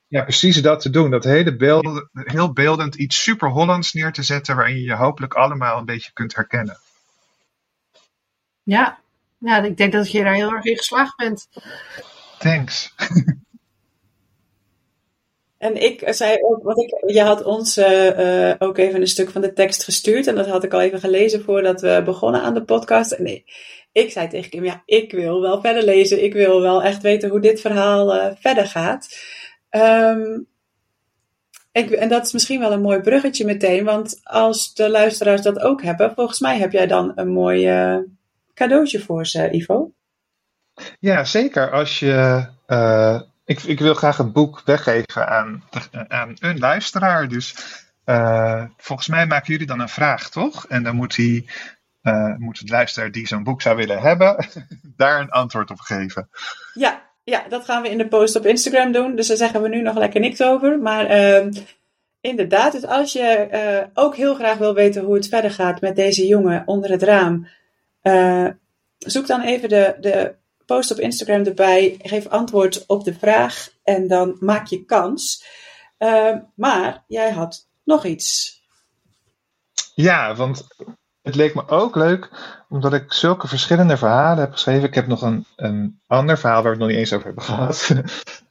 ja, 0.06 0.22
precies 0.22 0.62
dat 0.62 0.80
te 0.80 0.90
doen. 0.90 1.10
Dat 1.10 1.24
hele 1.24 1.56
beeld, 1.56 2.08
heel 2.12 2.52
beeldend 2.52 2.94
iets 2.94 3.22
super 3.22 3.48
Hollands 3.48 3.92
neer 3.92 4.12
te 4.12 4.22
zetten. 4.22 4.56
Waarin 4.56 4.76
je 4.76 4.82
je 4.82 4.94
hopelijk 4.94 5.34
allemaal 5.34 5.78
een 5.78 5.84
beetje 5.84 6.12
kunt 6.12 6.34
herkennen. 6.34 6.78
Ja, 8.62 8.98
ja 9.38 9.62
ik 9.62 9.76
denk 9.76 9.92
dat 9.92 10.10
je 10.10 10.22
daar 10.22 10.34
heel 10.34 10.52
erg 10.52 10.64
in 10.64 10.76
geslaagd 10.76 11.16
bent. 11.16 11.48
Thanks. 12.38 12.94
En 15.60 15.82
ik 15.82 16.02
zei 16.06 16.38
ook, 16.42 16.62
want 16.62 16.78
ik, 16.78 17.10
je 17.10 17.22
had 17.22 17.44
ons 17.44 17.78
uh, 17.78 18.52
ook 18.58 18.78
even 18.78 19.00
een 19.00 19.06
stuk 19.06 19.30
van 19.30 19.40
de 19.40 19.52
tekst 19.52 19.84
gestuurd. 19.84 20.26
En 20.26 20.34
dat 20.34 20.46
had 20.46 20.64
ik 20.64 20.72
al 20.72 20.80
even 20.80 21.00
gelezen 21.00 21.42
voordat 21.42 21.80
we 21.80 22.02
begonnen 22.04 22.42
aan 22.42 22.54
de 22.54 22.62
podcast. 22.62 23.12
En 23.12 23.26
ik, 23.26 23.44
ik 23.92 24.10
zei 24.10 24.28
tegen 24.28 24.50
hem, 24.50 24.64
ja, 24.64 24.82
ik 24.84 25.12
wil 25.12 25.40
wel 25.40 25.60
verder 25.60 25.82
lezen. 25.82 26.24
Ik 26.24 26.32
wil 26.32 26.60
wel 26.60 26.82
echt 26.82 27.02
weten 27.02 27.30
hoe 27.30 27.40
dit 27.40 27.60
verhaal 27.60 28.16
uh, 28.16 28.26
verder 28.38 28.66
gaat. 28.66 29.08
Um, 29.70 30.46
ik, 31.72 31.90
en 31.90 32.08
dat 32.08 32.26
is 32.26 32.32
misschien 32.32 32.60
wel 32.60 32.72
een 32.72 32.80
mooi 32.80 33.00
bruggetje 33.00 33.44
meteen. 33.44 33.84
Want 33.84 34.20
als 34.22 34.74
de 34.74 34.90
luisteraars 34.90 35.42
dat 35.42 35.60
ook 35.60 35.82
hebben, 35.82 36.12
volgens 36.14 36.40
mij 36.40 36.58
heb 36.58 36.72
jij 36.72 36.86
dan 36.86 37.12
een 37.14 37.32
mooi 37.32 37.70
cadeautje 38.54 39.00
voor 39.00 39.26
ze, 39.26 39.50
Ivo. 39.50 39.92
Ja, 41.00 41.24
zeker. 41.24 41.70
Als 41.70 41.98
je 41.98 42.46
ik, 43.50 43.62
ik 43.62 43.80
wil 43.80 43.94
graag 43.94 44.18
een 44.18 44.32
boek 44.32 44.62
weggeven 44.64 45.28
aan, 45.28 45.62
aan 46.08 46.36
een 46.38 46.58
luisteraar. 46.58 47.28
Dus 47.28 47.54
uh, 48.06 48.64
volgens 48.76 49.08
mij 49.08 49.26
maken 49.26 49.52
jullie 49.52 49.66
dan 49.66 49.80
een 49.80 49.88
vraag, 49.88 50.30
toch? 50.30 50.66
En 50.66 50.82
dan 50.82 50.96
moet, 50.96 51.14
die, 51.14 51.50
uh, 52.02 52.36
moet 52.36 52.58
het 52.58 52.70
luisteraar 52.70 53.10
die 53.10 53.26
zo'n 53.26 53.42
boek 53.42 53.62
zou 53.62 53.76
willen 53.76 54.00
hebben, 54.00 54.46
daar 54.96 55.20
een 55.20 55.30
antwoord 55.30 55.70
op 55.70 55.80
geven. 55.80 56.28
Ja, 56.74 57.02
ja, 57.24 57.48
dat 57.48 57.64
gaan 57.64 57.82
we 57.82 57.90
in 57.90 57.98
de 57.98 58.08
post 58.08 58.36
op 58.36 58.46
Instagram 58.46 58.92
doen. 58.92 59.16
Dus 59.16 59.26
daar 59.26 59.36
zeggen 59.36 59.62
we 59.62 59.68
nu 59.68 59.82
nog 59.82 59.96
lekker 59.96 60.20
niks 60.20 60.42
over. 60.42 60.78
Maar 60.78 61.10
uh, 61.10 61.46
inderdaad, 62.20 62.72
dus 62.72 62.86
als 62.86 63.12
je 63.12 63.48
uh, 63.52 63.86
ook 63.94 64.16
heel 64.16 64.34
graag 64.34 64.58
wil 64.58 64.74
weten 64.74 65.04
hoe 65.04 65.14
het 65.14 65.28
verder 65.28 65.50
gaat 65.50 65.80
met 65.80 65.96
deze 65.96 66.26
jongen 66.26 66.62
onder 66.66 66.90
het 66.90 67.02
raam, 67.02 67.48
zoek 68.98 69.26
dan 69.26 69.40
even 69.40 69.68
de, 69.68 69.96
de 70.00 70.38
post 70.74 70.90
op 70.90 70.98
Instagram 70.98 71.44
erbij. 71.44 71.98
Geef 72.02 72.26
antwoord 72.26 72.86
op 72.86 73.04
de 73.04 73.14
vraag 73.14 73.68
en 73.82 74.08
dan 74.08 74.36
maak 74.40 74.66
je 74.66 74.84
kans. 74.84 75.44
Uh, 75.98 76.36
maar 76.54 77.04
jij 77.06 77.30
had 77.30 77.68
nog 77.84 78.04
iets. 78.04 78.60
Ja, 79.94 80.34
want 80.34 80.66
het 81.22 81.34
leek 81.34 81.54
me 81.54 81.68
ook 81.68 81.94
leuk, 81.96 82.30
omdat 82.68 82.92
ik 82.92 83.12
zulke 83.12 83.48
verschillende 83.48 83.96
verhalen 83.96 84.38
heb 84.38 84.52
geschreven. 84.52 84.88
Ik 84.88 84.94
heb 84.94 85.06
nog 85.06 85.22
een, 85.22 85.44
een 85.56 86.00
ander 86.06 86.38
verhaal 86.38 86.62
waar 86.62 86.76
we 86.76 86.78
het 86.78 86.78
nog 86.78 86.88
niet 86.88 86.98
eens 86.98 87.12
over 87.12 87.26
hebben 87.26 87.44
gehad. 87.44 87.90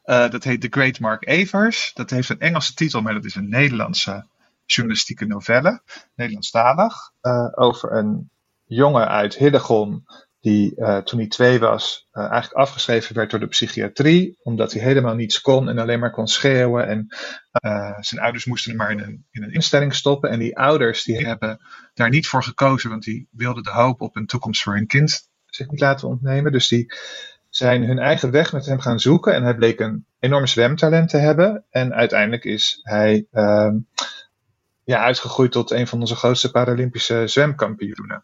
uh, 0.05 0.29
dat 0.35 0.43
heet 0.43 0.61
The 0.61 0.67
Great 0.69 0.99
Mark 0.99 1.27
Evers. 1.27 1.91
Dat 1.93 2.09
heeft 2.09 2.29
een 2.29 2.39
Engelse 2.39 2.73
titel, 2.73 3.01
maar 3.01 3.13
dat 3.13 3.25
is 3.25 3.35
een 3.35 3.49
Nederlandse 3.49 4.25
journalistieke 4.65 5.25
novelle, 5.25 5.81
Nederlandstalig, 6.15 7.11
uh, 7.21 7.47
over 7.55 7.91
een 7.91 8.29
jongen 8.65 9.07
uit 9.07 9.35
Hillegom 9.35 10.05
die 10.41 10.73
uh, 10.75 10.97
toen 10.97 11.19
hij 11.19 11.27
twee 11.27 11.59
was 11.59 12.07
uh, 12.13 12.23
eigenlijk 12.23 12.53
afgeschreven 12.53 13.15
werd 13.15 13.31
door 13.31 13.39
de 13.39 13.47
psychiatrie, 13.47 14.37
omdat 14.41 14.73
hij 14.73 14.81
helemaal 14.81 15.15
niets 15.15 15.41
kon 15.41 15.69
en 15.69 15.77
alleen 15.77 15.99
maar 15.99 16.11
kon 16.11 16.27
schreeuwen. 16.27 16.87
En 16.87 17.07
uh, 17.65 17.97
zijn 17.99 18.21
ouders 18.21 18.45
moesten 18.45 18.69
hem 18.71 18.79
maar 18.79 18.91
in 18.91 18.99
een, 18.99 19.25
in 19.31 19.43
een 19.43 19.53
instelling 19.53 19.95
stoppen. 19.95 20.29
En 20.29 20.39
die 20.39 20.57
ouders 20.57 21.03
die 21.03 21.25
hebben 21.27 21.59
daar 21.93 22.09
niet 22.09 22.27
voor 22.27 22.43
gekozen, 22.43 22.89
want 22.89 23.03
die 23.03 23.27
wilden 23.31 23.63
de 23.63 23.71
hoop 23.71 24.01
op 24.01 24.15
een 24.15 24.25
toekomst 24.25 24.63
voor 24.63 24.73
hun 24.73 24.87
kind 24.87 25.29
zich 25.45 25.69
niet 25.69 25.79
laten 25.79 26.07
ontnemen. 26.07 26.51
Dus 26.51 26.67
die 26.67 26.93
zijn 27.49 27.83
hun 27.83 27.99
eigen 27.99 28.31
weg 28.31 28.53
met 28.53 28.65
hem 28.65 28.79
gaan 28.79 28.99
zoeken. 28.99 29.33
En 29.33 29.43
hij 29.43 29.55
bleek 29.55 29.79
een 29.79 30.05
enorm 30.19 30.47
zwemtalent 30.47 31.09
te 31.09 31.17
hebben. 31.17 31.65
En 31.69 31.93
uiteindelijk 31.93 32.45
is 32.45 32.79
hij 32.81 33.27
ja, 34.83 35.03
uitgegroeid 35.03 35.51
tot 35.51 35.71
een 35.71 35.87
van 35.87 35.99
onze 35.99 36.15
grootste 36.15 36.51
Paralympische 36.51 37.27
zwemkampioenen. 37.27 38.23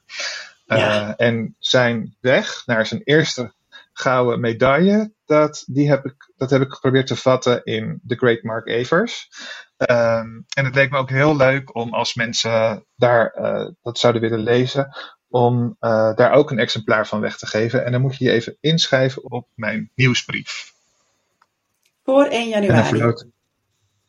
Ja. 0.66 1.08
Uh, 1.08 1.14
en 1.18 1.56
zijn 1.60 2.16
weg 2.20 2.64
naar 2.66 2.86
zijn 2.86 3.02
eerste 3.04 3.54
gouden 3.94 4.40
medaille, 4.40 5.14
dat, 5.26 5.64
die 5.68 5.90
heb 5.90 6.06
ik, 6.06 6.32
dat 6.38 6.50
heb 6.50 6.62
ik 6.62 6.72
geprobeerd 6.72 7.08
te 7.08 7.16
vatten 7.16 7.64
in 7.64 8.02
The 8.08 8.16
Great 8.16 8.44
Mark 8.44 8.68
Evers. 8.68 9.30
Um, 9.78 10.46
en 10.56 10.66
het 10.66 10.76
leek 10.76 10.92
me 10.92 10.98
ook 10.98 11.10
heel 11.10 11.36
leuk 11.36 11.76
om 11.76 11.94
als 11.94 12.16
mensen 12.16 12.86
daar 12.96 13.36
uh, 13.40 13.70
dat 13.82 14.00
zouden 14.00 14.22
willen 14.22 14.40
lezen, 14.40 14.96
om 15.28 15.78
uh, 15.82 16.16
daar 16.16 16.32
ook 16.32 16.52
een 16.52 16.60
exemplaar 16.60 17.08
van 17.08 17.20
weg 17.20 17.38
te 17.38 17.48
geven. 17.48 17.86
En 17.86 17.92
dan 17.92 18.02
moet 18.02 18.18
je 18.18 18.24
je 18.24 18.32
even 18.32 18.58
inschrijven 18.60 19.32
op 19.32 19.48
mijn 19.54 19.92
nieuwsbrief. 19.96 20.74
Voor 22.04 22.26
1 22.26 22.50
januari. 22.50 23.14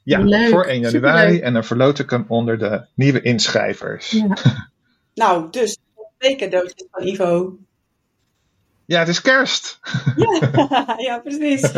Ja, 0.03 0.19
leuk, 0.19 0.49
voor 0.49 0.65
1 0.65 0.81
januari. 0.81 0.91
Superleuk. 0.91 1.41
En 1.41 1.53
dan 1.53 1.65
verloot 1.65 1.99
ik 1.99 2.11
hem 2.11 2.25
onder 2.29 2.59
de 2.59 2.87
nieuwe 2.95 3.23
inschrijvers. 3.23 4.11
Ja. 4.11 4.37
nou, 5.15 5.51
dus 5.51 5.79
twee 6.27 6.37
cadeautjes 6.37 6.87
van 6.91 7.07
Ivo. 7.07 7.59
Ja, 8.87 8.99
het 8.99 9.09
is 9.09 9.21
kerst. 9.21 9.79
Ja, 10.17 10.95
ja 11.09 11.19
precies. 11.19 11.61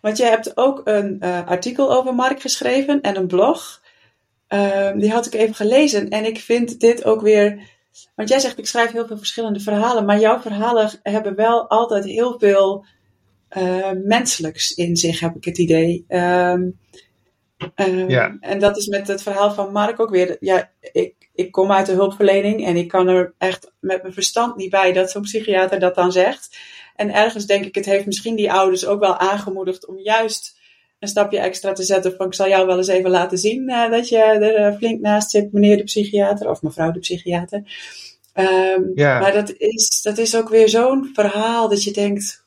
Want 0.00 0.16
je 0.16 0.24
hebt 0.24 0.56
ook 0.56 0.80
een 0.84 1.18
uh, 1.20 1.46
artikel 1.46 1.92
over 1.92 2.14
Mark 2.14 2.40
geschreven 2.40 3.00
en 3.00 3.16
een 3.16 3.26
blog. 3.26 3.82
Uh, 4.48 4.92
die 4.92 5.10
had 5.10 5.26
ik 5.26 5.34
even 5.34 5.54
gelezen 5.54 6.08
en 6.08 6.24
ik 6.24 6.38
vind 6.38 6.80
dit 6.80 7.04
ook 7.04 7.20
weer. 7.20 7.72
Want 8.14 8.28
jij 8.28 8.38
zegt 8.38 8.58
ik 8.58 8.66
schrijf 8.66 8.90
heel 8.90 9.06
veel 9.06 9.18
verschillende 9.18 9.60
verhalen, 9.60 10.04
maar 10.04 10.20
jouw 10.20 10.40
verhalen 10.40 10.90
hebben 11.02 11.34
wel 11.34 11.68
altijd 11.68 12.04
heel 12.04 12.38
veel 12.38 12.84
uh, 13.56 13.90
menselijks 14.04 14.74
in 14.74 14.96
zich, 14.96 15.20
heb 15.20 15.36
ik 15.36 15.44
het 15.44 15.58
idee. 15.58 16.04
Um, 16.08 16.78
ja. 18.08 18.36
En 18.40 18.58
dat 18.58 18.76
is 18.76 18.86
met 18.86 19.08
het 19.08 19.22
verhaal 19.22 19.52
van 19.52 19.72
Mark 19.72 20.00
ook 20.00 20.10
weer. 20.10 20.36
Ja, 20.40 20.70
ik, 20.80 21.14
ik 21.34 21.52
kom 21.52 21.72
uit 21.72 21.86
de 21.86 21.92
hulpverlening 21.92 22.66
en 22.66 22.76
ik 22.76 22.88
kan 22.88 23.08
er 23.08 23.34
echt 23.38 23.72
met 23.80 24.02
mijn 24.02 24.14
verstand 24.14 24.56
niet 24.56 24.70
bij 24.70 24.92
dat 24.92 25.10
zo'n 25.10 25.22
psychiater 25.22 25.78
dat 25.78 25.94
dan 25.94 26.12
zegt. 26.12 26.56
En 26.96 27.14
ergens 27.14 27.46
denk 27.46 27.64
ik, 27.64 27.74
het 27.74 27.84
heeft 27.84 28.06
misschien 28.06 28.36
die 28.36 28.52
ouders 28.52 28.86
ook 28.86 29.00
wel 29.00 29.18
aangemoedigd 29.18 29.86
om 29.86 29.98
juist 29.98 30.56
een 30.98 31.08
stapje 31.08 31.38
extra 31.38 31.72
te 31.72 31.82
zetten 31.82 32.16
van 32.16 32.26
ik 32.26 32.34
zal 32.34 32.48
jou 32.48 32.66
wel 32.66 32.76
eens 32.76 32.88
even 32.88 33.10
laten 33.10 33.38
zien 33.38 33.70
uh, 33.70 33.90
dat 33.90 34.08
je 34.08 34.18
er 34.18 34.72
uh, 34.72 34.76
flink 34.76 35.00
naast 35.00 35.30
zit, 35.30 35.52
meneer 35.52 35.76
de 35.76 35.82
psychiater 35.82 36.50
of 36.50 36.62
mevrouw 36.62 36.90
de 36.90 36.98
psychiater. 36.98 37.62
Um, 38.34 38.92
ja. 38.94 39.20
Maar 39.20 39.32
dat 39.32 39.52
is, 39.56 40.00
dat 40.02 40.18
is 40.18 40.36
ook 40.36 40.48
weer 40.48 40.68
zo'n 40.68 41.10
verhaal 41.12 41.68
dat 41.68 41.84
je 41.84 41.92
denkt, 41.92 42.43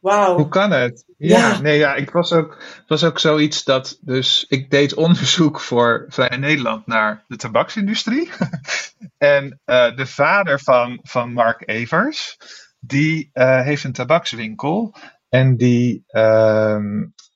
Wauw. 0.00 0.36
Hoe 0.36 0.48
kan 0.48 0.70
het? 0.70 1.04
Ja, 1.16 1.38
ja, 1.38 1.60
nee, 1.60 1.78
ja, 1.78 1.94
ik 1.94 2.10
was 2.10 2.32
ook, 2.32 2.62
was 2.86 3.04
ook 3.04 3.18
zoiets 3.18 3.64
dat, 3.64 3.98
dus 4.00 4.44
ik 4.48 4.70
deed 4.70 4.94
onderzoek 4.94 5.60
voor 5.60 6.04
Vrij 6.08 6.36
Nederland 6.36 6.86
naar 6.86 7.24
de 7.26 7.36
tabaksindustrie. 7.36 8.30
en 9.18 9.60
uh, 9.66 9.96
de 9.96 10.06
vader 10.06 10.60
van, 10.60 10.98
van 11.02 11.32
Mark 11.32 11.68
Evers, 11.68 12.36
die 12.80 13.30
uh, 13.34 13.62
heeft 13.62 13.84
een 13.84 13.92
tabakswinkel. 13.92 14.94
En 15.28 15.56
die 15.56 16.04
uh, 16.08 16.82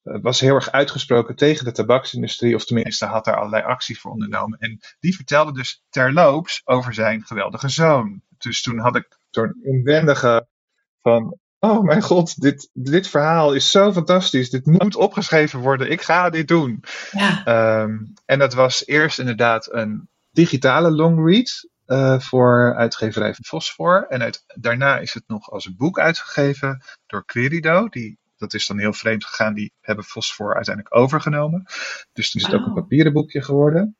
was 0.03 0.41
heel 0.41 0.55
erg 0.55 0.71
uitgesproken 0.71 1.37
tegen 1.37 1.65
de 1.65 1.73
tabaksindustrie, 1.73 2.55
of 2.55 2.65
tenminste 2.65 3.07
had 3.07 3.25
daar 3.25 3.37
allerlei 3.37 3.63
acties 3.63 4.01
voor 4.01 4.11
ondernomen. 4.11 4.59
En 4.59 4.81
die 5.01 5.17
vertelde 5.17 5.53
dus 5.53 5.85
terloops 5.89 6.61
over 6.65 6.95
zijn 6.95 7.23
geweldige 7.25 7.69
zoon. 7.69 8.23
Dus 8.39 8.63
toen 8.63 8.79
had 8.79 8.97
ik 8.97 9.19
door 9.31 9.45
een 9.45 9.65
inwendige 9.65 10.47
van 11.03 11.39
oh 11.65 11.83
mijn 11.83 12.03
god, 12.03 12.41
dit, 12.41 12.71
dit 12.73 13.09
verhaal 13.09 13.55
is 13.55 13.71
zo 13.71 13.93
fantastisch. 13.93 14.51
Dit 14.51 14.67
moet 14.67 14.97
opgeschreven 14.97 15.61
worden. 15.61 15.91
Ik 15.91 16.03
ga 16.03 16.31
dit 16.31 16.49
doen. 16.49 16.85
Ja. 17.11 17.45
Ehm, 17.45 17.99
en 18.25 18.39
dat 18.39 18.55
was 18.55 18.87
eerst 18.87 19.19
inderdaad 19.19 19.73
een 19.73 20.09
digitale 20.31 20.91
longread 20.91 21.69
uh, 21.87 22.21
voor 22.21 22.75
uitgeverij 22.77 23.35
van 23.35 23.45
Fosfor. 23.45 24.07
En 24.09 24.23
uit, 24.23 24.45
daarna 24.47 24.99
is 24.99 25.15
het 25.15 25.25
nog 25.27 25.51
als 25.51 25.67
een 25.67 25.77
boek 25.77 25.99
uitgegeven 25.99 26.83
door 27.07 27.25
Querido. 27.25 27.89
Die, 27.89 28.19
dat 28.37 28.55
is 28.55 28.67
dan 28.67 28.79
heel 28.79 28.93
vreemd 28.93 29.25
gegaan. 29.25 29.55
Die 29.55 29.73
hebben 29.81 30.05
Fosfor 30.05 30.55
uiteindelijk 30.55 30.97
overgenomen. 30.97 31.65
Dus 32.13 32.31
toen 32.31 32.41
is 32.41 32.47
het 32.47 32.57
ook 32.61 32.67
een 32.67 32.75
papieren 32.75 33.13
boekje 33.13 33.43
geworden. 33.43 33.97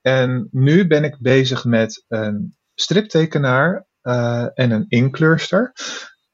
En 0.00 0.48
nu 0.50 0.86
ben 0.86 1.04
ik 1.04 1.16
bezig 1.20 1.64
met 1.64 2.04
een 2.08 2.56
striptekenaar 2.74 3.86
uh, 4.02 4.46
en 4.54 4.70
een 4.70 4.84
inkleurster. 4.88 5.72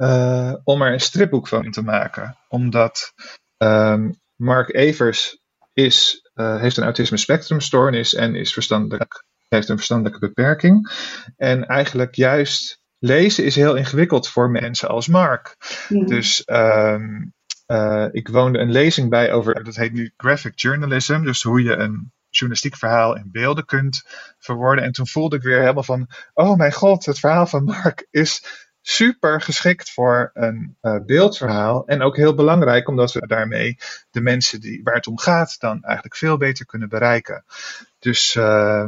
Uh, 0.02 0.54
om 0.64 0.82
er 0.82 0.92
een 0.92 1.00
stripboek 1.00 1.48
van 1.48 1.70
te 1.70 1.82
maken. 1.82 2.36
Omdat 2.48 3.12
um, 3.58 4.20
Mark 4.36 4.74
Evers 4.74 5.38
is, 5.72 6.30
uh, 6.34 6.60
heeft 6.60 6.76
een 6.76 6.84
autisme 6.84 7.16
spectrumstoornis 7.16 8.14
en 8.14 8.34
is 8.34 8.52
verstandelijk, 8.52 9.24
heeft 9.48 9.68
een 9.68 9.76
verstandelijke 9.76 10.26
beperking. 10.26 10.92
En 11.36 11.66
eigenlijk 11.66 12.14
juist 12.14 12.80
lezen 12.98 13.44
is 13.44 13.56
heel 13.56 13.74
ingewikkeld 13.74 14.28
voor 14.28 14.50
mensen 14.50 14.88
als 14.88 15.08
Mark. 15.08 15.56
Dus 15.88 16.42
um, 16.46 17.32
uh, 17.66 18.06
ik 18.10 18.28
woonde 18.28 18.58
een 18.58 18.72
lezing 18.72 19.10
bij 19.10 19.32
over, 19.32 19.64
dat 19.64 19.76
heet 19.76 19.92
nu 19.92 20.12
graphic 20.16 20.60
journalism. 20.60 21.22
Dus 21.22 21.42
hoe 21.42 21.62
je 21.62 21.76
een 21.76 22.12
journalistiek 22.28 22.76
verhaal 22.76 23.16
in 23.16 23.28
beelden 23.32 23.64
kunt 23.64 24.02
verwoorden. 24.38 24.84
En 24.84 24.92
toen 24.92 25.06
voelde 25.06 25.36
ik 25.36 25.42
weer 25.42 25.60
helemaal 25.60 25.82
van, 25.82 26.08
oh 26.34 26.56
mijn 26.56 26.72
god, 26.72 27.04
het 27.04 27.18
verhaal 27.18 27.46
van 27.46 27.64
Mark 27.64 28.06
is 28.10 28.44
super 28.82 29.40
geschikt 29.40 29.90
voor 29.90 30.30
een 30.34 30.76
uh, 30.82 30.96
beeldverhaal. 31.06 31.86
En 31.86 32.02
ook 32.02 32.16
heel 32.16 32.34
belangrijk, 32.34 32.88
omdat 32.88 33.12
we 33.12 33.26
daarmee 33.26 33.76
de 34.10 34.20
mensen 34.20 34.60
die, 34.60 34.80
waar 34.82 34.94
het 34.94 35.06
om 35.06 35.18
gaat, 35.18 35.60
dan 35.60 35.82
eigenlijk 35.82 36.16
veel 36.16 36.36
beter 36.36 36.66
kunnen 36.66 36.88
bereiken. 36.88 37.44
Dus 37.98 38.34
uh, 38.34 38.86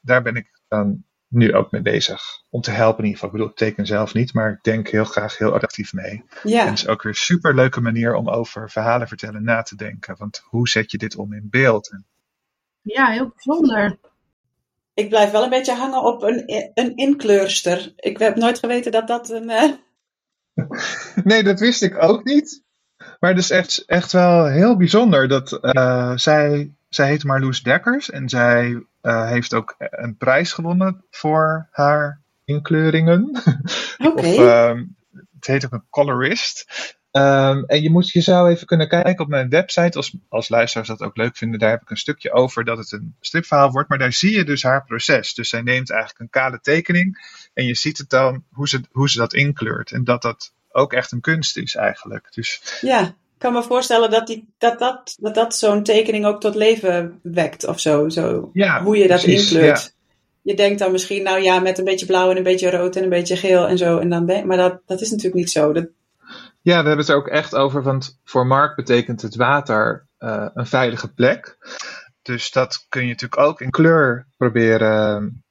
daar 0.00 0.22
ben 0.22 0.36
ik 0.36 0.60
dan 0.68 1.04
nu 1.28 1.54
ook 1.54 1.70
mee 1.70 1.82
bezig. 1.82 2.42
Om 2.50 2.60
te 2.60 2.70
helpen 2.70 2.98
in 2.98 3.04
ieder 3.04 3.20
geval. 3.20 3.28
Ik 3.28 3.34
bedoel, 3.34 3.50
ik 3.50 3.56
teken 3.56 3.86
zelf 3.86 4.14
niet, 4.14 4.34
maar 4.34 4.50
ik 4.50 4.62
denk 4.62 4.88
heel 4.88 5.04
graag 5.04 5.38
heel 5.38 5.52
actief 5.52 5.92
mee. 5.92 6.24
Ja. 6.42 6.60
En 6.60 6.68
het 6.68 6.78
is 6.78 6.88
ook 6.88 7.02
weer 7.02 7.12
een 7.12 7.18
super 7.18 7.54
leuke 7.54 7.80
manier 7.80 8.14
om 8.14 8.28
over 8.28 8.70
verhalen 8.70 9.08
vertellen 9.08 9.44
na 9.44 9.62
te 9.62 9.76
denken. 9.76 10.16
Want 10.18 10.42
hoe 10.44 10.68
zet 10.68 10.90
je 10.90 10.98
dit 10.98 11.16
om 11.16 11.32
in 11.32 11.48
beeld? 11.50 11.96
Ja, 12.80 13.10
heel 13.10 13.32
bijzonder. 13.34 13.98
Ik 14.94 15.08
blijf 15.08 15.30
wel 15.30 15.42
een 15.42 15.50
beetje 15.50 15.74
hangen 15.74 16.02
op 16.02 16.22
een, 16.22 16.42
een 16.74 16.96
inkleurster. 16.96 17.92
Ik 17.96 18.18
heb 18.18 18.36
nooit 18.36 18.58
geweten 18.58 18.92
dat 18.92 19.06
dat 19.08 19.30
een. 19.30 19.50
Uh... 19.50 19.72
Nee, 21.24 21.42
dat 21.42 21.60
wist 21.60 21.82
ik 21.82 22.02
ook 22.02 22.24
niet. 22.24 22.62
Maar 23.20 23.30
het 23.30 23.38
is 23.38 23.50
echt, 23.50 23.84
echt 23.86 24.12
wel 24.12 24.46
heel 24.46 24.76
bijzonder 24.76 25.28
dat 25.28 25.58
uh, 25.62 26.16
zij, 26.16 26.74
zij 26.88 27.08
heet 27.08 27.24
Marloes 27.24 27.62
Dekkers 27.62 28.10
en 28.10 28.28
zij 28.28 28.84
uh, 29.02 29.28
heeft 29.28 29.54
ook 29.54 29.74
een 29.78 30.16
prijs 30.16 30.52
gewonnen 30.52 31.04
voor 31.10 31.68
haar 31.70 32.20
inkleuringen. 32.44 33.30
Okay. 33.98 34.34
of, 34.34 34.76
het 35.34 35.46
heet 35.46 35.64
ook 35.64 35.72
een 35.72 35.86
colorist. 35.90 36.66
Um, 37.16 37.64
en 37.66 37.82
je, 37.82 37.90
moet, 37.90 38.10
je 38.10 38.20
zou 38.20 38.50
even 38.50 38.66
kunnen 38.66 38.88
kijken 38.88 39.24
op 39.24 39.28
mijn 39.28 39.48
website, 39.48 39.96
als, 39.96 40.14
als 40.28 40.48
luisteraars 40.48 40.88
dat 40.88 41.00
ook 41.00 41.16
leuk 41.16 41.36
vinden. 41.36 41.58
Daar 41.58 41.70
heb 41.70 41.82
ik 41.82 41.90
een 41.90 41.96
stukje 41.96 42.32
over 42.32 42.64
dat 42.64 42.78
het 42.78 42.92
een 42.92 43.14
stripverhaal 43.20 43.70
wordt. 43.70 43.88
Maar 43.88 43.98
daar 43.98 44.12
zie 44.12 44.36
je 44.36 44.44
dus 44.44 44.62
haar 44.62 44.84
proces. 44.84 45.34
Dus 45.34 45.48
zij 45.48 45.62
neemt 45.62 45.90
eigenlijk 45.90 46.20
een 46.20 46.30
kale 46.30 46.60
tekening. 46.60 47.18
En 47.52 47.66
je 47.66 47.74
ziet 47.74 47.98
het 47.98 48.10
dan 48.10 48.44
hoe 48.52 48.68
ze, 48.68 48.80
hoe 48.90 49.10
ze 49.10 49.18
dat 49.18 49.34
inkleurt. 49.34 49.90
En 49.90 50.04
dat 50.04 50.22
dat 50.22 50.52
ook 50.70 50.92
echt 50.92 51.12
een 51.12 51.20
kunst 51.20 51.56
is 51.56 51.74
eigenlijk. 51.74 52.26
Dus, 52.34 52.78
ja, 52.80 53.00
ik 53.06 53.14
kan 53.38 53.52
me 53.52 53.62
voorstellen 53.62 54.10
dat 54.10 54.26
die, 54.26 54.48
dat, 54.58 54.78
dat, 54.78 55.16
dat, 55.20 55.34
dat 55.34 55.56
zo'n 55.56 55.82
tekening 55.82 56.26
ook 56.26 56.40
tot 56.40 56.54
leven 56.54 57.18
wekt 57.22 57.66
of 57.66 57.80
zo. 57.80 58.08
zo 58.08 58.50
ja, 58.52 58.82
hoe 58.82 58.96
je 58.96 59.08
dat 59.08 59.22
precies, 59.22 59.52
inkleurt. 59.52 59.82
ja. 59.82 59.92
Je 60.42 60.54
denkt 60.54 60.78
dan 60.78 60.92
misschien, 60.92 61.22
nou 61.22 61.42
ja, 61.42 61.58
met 61.58 61.78
een 61.78 61.84
beetje 61.84 62.06
blauw 62.06 62.30
en 62.30 62.36
een 62.36 62.42
beetje 62.42 62.70
rood 62.70 62.96
en 62.96 63.02
een 63.02 63.08
beetje 63.08 63.36
geel 63.36 63.68
en 63.68 63.78
zo. 63.78 63.98
En 63.98 64.08
dan 64.08 64.26
ben, 64.26 64.46
maar 64.46 64.56
dat, 64.56 64.80
dat 64.86 65.00
is 65.00 65.10
natuurlijk 65.10 65.36
niet 65.36 65.50
zo. 65.50 65.72
Dat, 65.72 65.86
Ja, 66.64 66.80
we 66.82 66.86
hebben 66.88 66.98
het 66.98 67.08
er 67.08 67.16
ook 67.16 67.28
echt 67.28 67.54
over, 67.54 67.82
want 67.82 68.20
voor 68.24 68.46
Mark 68.46 68.76
betekent 68.76 69.22
het 69.22 69.36
water 69.36 70.08
uh, 70.18 70.46
een 70.54 70.66
veilige 70.66 71.12
plek. 71.12 71.56
Dus 72.22 72.50
dat 72.50 72.86
kun 72.88 73.02
je 73.02 73.08
natuurlijk 73.08 73.40
ook 73.40 73.60
in 73.60 73.70
kleur 73.70 74.26
proberen 74.36 75.44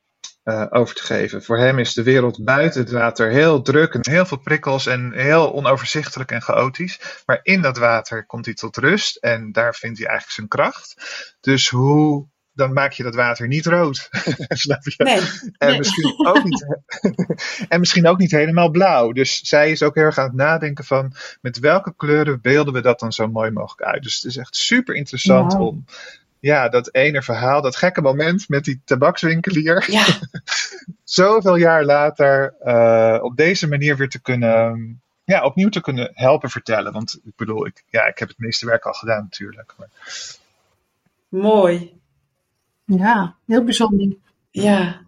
uh, 0.43 0.65
over 0.69 0.95
te 0.95 1.03
geven. 1.03 1.43
Voor 1.43 1.57
hem 1.57 1.79
is 1.79 1.93
de 1.93 2.03
wereld 2.03 2.43
buiten 2.43 2.81
het 2.81 2.91
water 2.91 3.29
heel 3.29 3.61
druk 3.61 3.93
en 3.93 4.11
heel 4.11 4.25
veel 4.25 4.39
prikkels 4.39 4.85
en 4.85 5.11
heel 5.11 5.53
onoverzichtelijk 5.53 6.31
en 6.31 6.41
chaotisch. 6.41 7.23
Maar 7.25 7.39
in 7.41 7.61
dat 7.61 7.77
water 7.77 8.25
komt 8.25 8.45
hij 8.45 8.53
tot 8.53 8.77
rust 8.77 9.15
en 9.15 9.51
daar 9.51 9.75
vindt 9.75 9.97
hij 9.97 10.07
eigenlijk 10.07 10.37
zijn 10.37 10.47
kracht. 10.47 10.95
Dus 11.39 11.69
hoe 11.69 12.27
dan 12.53 12.73
maak 12.73 12.91
je 12.91 13.03
dat 13.03 13.15
water 13.15 13.47
niet 13.47 13.65
rood. 13.65 14.09
Snap 14.49 14.83
je? 14.83 15.03
Nee, 15.03 15.19
en, 15.57 15.69
nee. 15.69 15.77
Misschien 15.77 16.27
ook 16.27 16.43
niet, 16.43 16.65
en 17.69 17.79
misschien 17.79 18.07
ook 18.07 18.17
niet 18.17 18.31
helemaal 18.31 18.69
blauw. 18.69 19.11
Dus 19.11 19.39
zij 19.39 19.71
is 19.71 19.83
ook 19.83 19.95
heel 19.95 20.03
erg 20.03 20.17
aan 20.17 20.25
het 20.25 20.35
nadenken 20.35 20.85
van 20.85 21.13
met 21.41 21.59
welke 21.59 21.93
kleuren 21.95 22.41
beelden 22.41 22.73
we 22.73 22.81
dat 22.81 22.99
dan 22.99 23.13
zo 23.13 23.27
mooi 23.27 23.51
mogelijk 23.51 23.81
uit. 23.81 24.03
Dus 24.03 24.15
het 24.15 24.25
is 24.25 24.37
echt 24.37 24.55
super 24.55 24.95
interessant 24.95 25.55
om 25.55 25.85
ja, 26.43 26.69
dat 26.69 26.93
ene 26.93 27.21
verhaal, 27.21 27.61
dat 27.61 27.75
gekke 27.75 28.01
moment 28.01 28.49
met 28.49 28.63
die 28.63 28.81
tabakswinkelier, 28.85 29.91
Ja, 29.91 30.05
zoveel 31.03 31.55
jaar 31.55 31.85
later 31.85 32.55
uh, 32.63 33.23
op 33.23 33.37
deze 33.37 33.67
manier 33.67 33.97
weer 33.97 34.09
te 34.09 34.21
kunnen, 34.21 35.01
ja, 35.23 35.43
opnieuw 35.43 35.69
te 35.69 35.81
kunnen 35.81 36.11
helpen 36.13 36.49
vertellen. 36.49 36.93
Want 36.93 37.19
ik 37.23 37.35
bedoel, 37.35 37.65
ik, 37.65 37.83
ja, 37.89 38.05
ik 38.05 38.19
heb 38.19 38.27
het 38.27 38.37
meeste 38.37 38.65
werk 38.65 38.85
al 38.85 38.93
gedaan 38.93 39.21
natuurlijk. 39.21 39.73
Maar 39.77 39.89
mooi. 41.29 42.01
Ja, 42.85 43.35
heel 43.45 43.63
bijzonder. 43.63 44.15
Ja, 44.51 45.01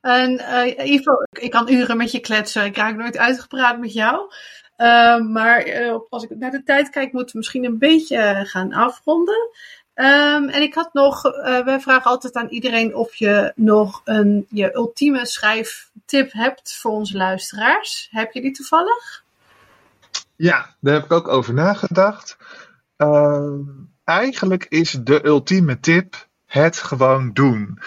En 0.00 0.38
eh, 0.38 0.90
Ivo, 0.92 1.12
ik- 1.30 1.38
ik 1.42 1.50
kan 1.50 1.70
uren 1.72 1.96
met 1.96 2.12
je 2.12 2.20
kletsen. 2.20 2.64
Ik 2.64 2.76
raak 2.76 2.96
nooit 2.96 3.16
uitgepraat 3.18 3.78
met 3.78 3.92
jou. 3.92 4.30
Eh, 4.76 5.18
maar 5.20 5.58
eh, 5.60 5.96
als 6.08 6.22
ik 6.24 6.36
naar 6.38 6.50
de 6.50 6.62
tijd 6.62 6.90
kijk, 6.90 7.12
moeten 7.12 7.32
we 7.32 7.38
misschien 7.38 7.64
een 7.64 7.78
beetje 7.78 8.16
eh, 8.16 8.44
gaan 8.44 8.72
afronden. 8.72 9.50
Ehm, 9.94 10.48
en 10.48 10.62
ik 10.62 10.74
had 10.74 10.92
nog, 10.92 11.24
eh, 11.24 11.64
wij 11.64 11.80
vragen 11.80 12.10
altijd 12.10 12.34
aan 12.34 12.48
iedereen 12.48 12.94
of 12.94 13.14
je 13.14 13.52
nog 13.54 14.00
een 14.04 14.46
je 14.50 14.74
ultieme 14.74 15.26
schrijftip 15.26 16.32
hebt 16.32 16.76
voor 16.76 16.90
onze 16.92 17.16
luisteraars. 17.16 18.08
Heb 18.10 18.32
je 18.32 18.40
die 18.40 18.52
toevallig? 18.52 19.24
Ja, 20.36 20.74
daar 20.80 20.94
heb 20.94 21.04
ik 21.04 21.12
ook 21.12 21.28
over 21.28 21.54
nagedacht. 21.54 22.36
Ehm, 22.96 23.60
eigenlijk 24.06 24.66
is 24.68 24.90
de 24.90 25.26
ultieme 25.26 25.80
tip 25.80 26.28
het 26.46 26.76
gewoon 26.76 27.32
doen. 27.32 27.78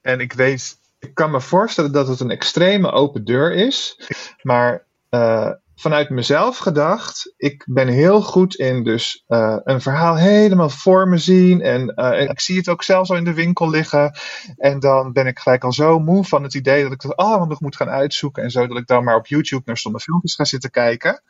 En 0.00 0.20
ik 0.20 0.32
weet, 0.32 0.78
ik 0.98 1.14
kan 1.14 1.30
me 1.30 1.40
voorstellen 1.40 1.92
dat 1.92 2.08
het 2.08 2.20
een 2.20 2.30
extreme 2.30 2.90
open 2.90 3.24
deur 3.24 3.52
is. 3.52 4.00
Maar 4.42 4.84
eh, 5.08 5.50
vanuit 5.74 6.10
mezelf 6.10 6.58
gedacht, 6.58 7.32
ik 7.36 7.64
ben 7.68 7.88
heel 7.88 8.22
goed 8.22 8.54
in 8.54 8.84
dus 8.84 9.24
eh, 9.26 9.56
een 9.64 9.80
verhaal 9.80 10.16
helemaal 10.16 10.70
voor 10.70 11.08
me 11.08 11.18
zien. 11.18 11.60
En, 11.60 11.94
eh, 11.94 12.20
en 12.20 12.28
ik 12.28 12.40
zie 12.40 12.56
het 12.56 12.68
ook 12.68 12.82
zelfs 12.82 13.10
al 13.10 13.16
in 13.16 13.24
de 13.24 13.34
winkel 13.34 13.70
liggen. 13.70 14.18
En 14.56 14.80
dan 14.80 15.12
ben 15.12 15.26
ik 15.26 15.38
gelijk 15.38 15.64
al 15.64 15.72
zo 15.72 15.98
moe 15.98 16.24
van 16.24 16.42
het 16.42 16.54
idee 16.54 16.82
dat 16.82 16.92
ik 16.92 17.02
het 17.02 17.16
allemaal 17.16 17.46
nog 17.46 17.60
moet 17.60 17.76
gaan 17.76 17.90
uitzoeken. 17.90 18.42
En 18.42 18.50
zo 18.50 18.66
dat 18.66 18.78
ik 18.78 18.86
dan 18.86 19.04
maar 19.04 19.16
op 19.16 19.26
YouTube 19.26 19.62
naar 19.64 19.78
stomme 19.78 20.00
filmpjes 20.00 20.34
ga 20.34 20.44
zitten 20.44 20.70
kijken. 20.70 21.22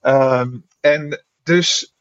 Ehm, 0.00 0.50
en 0.80 1.24
dus 1.42 1.93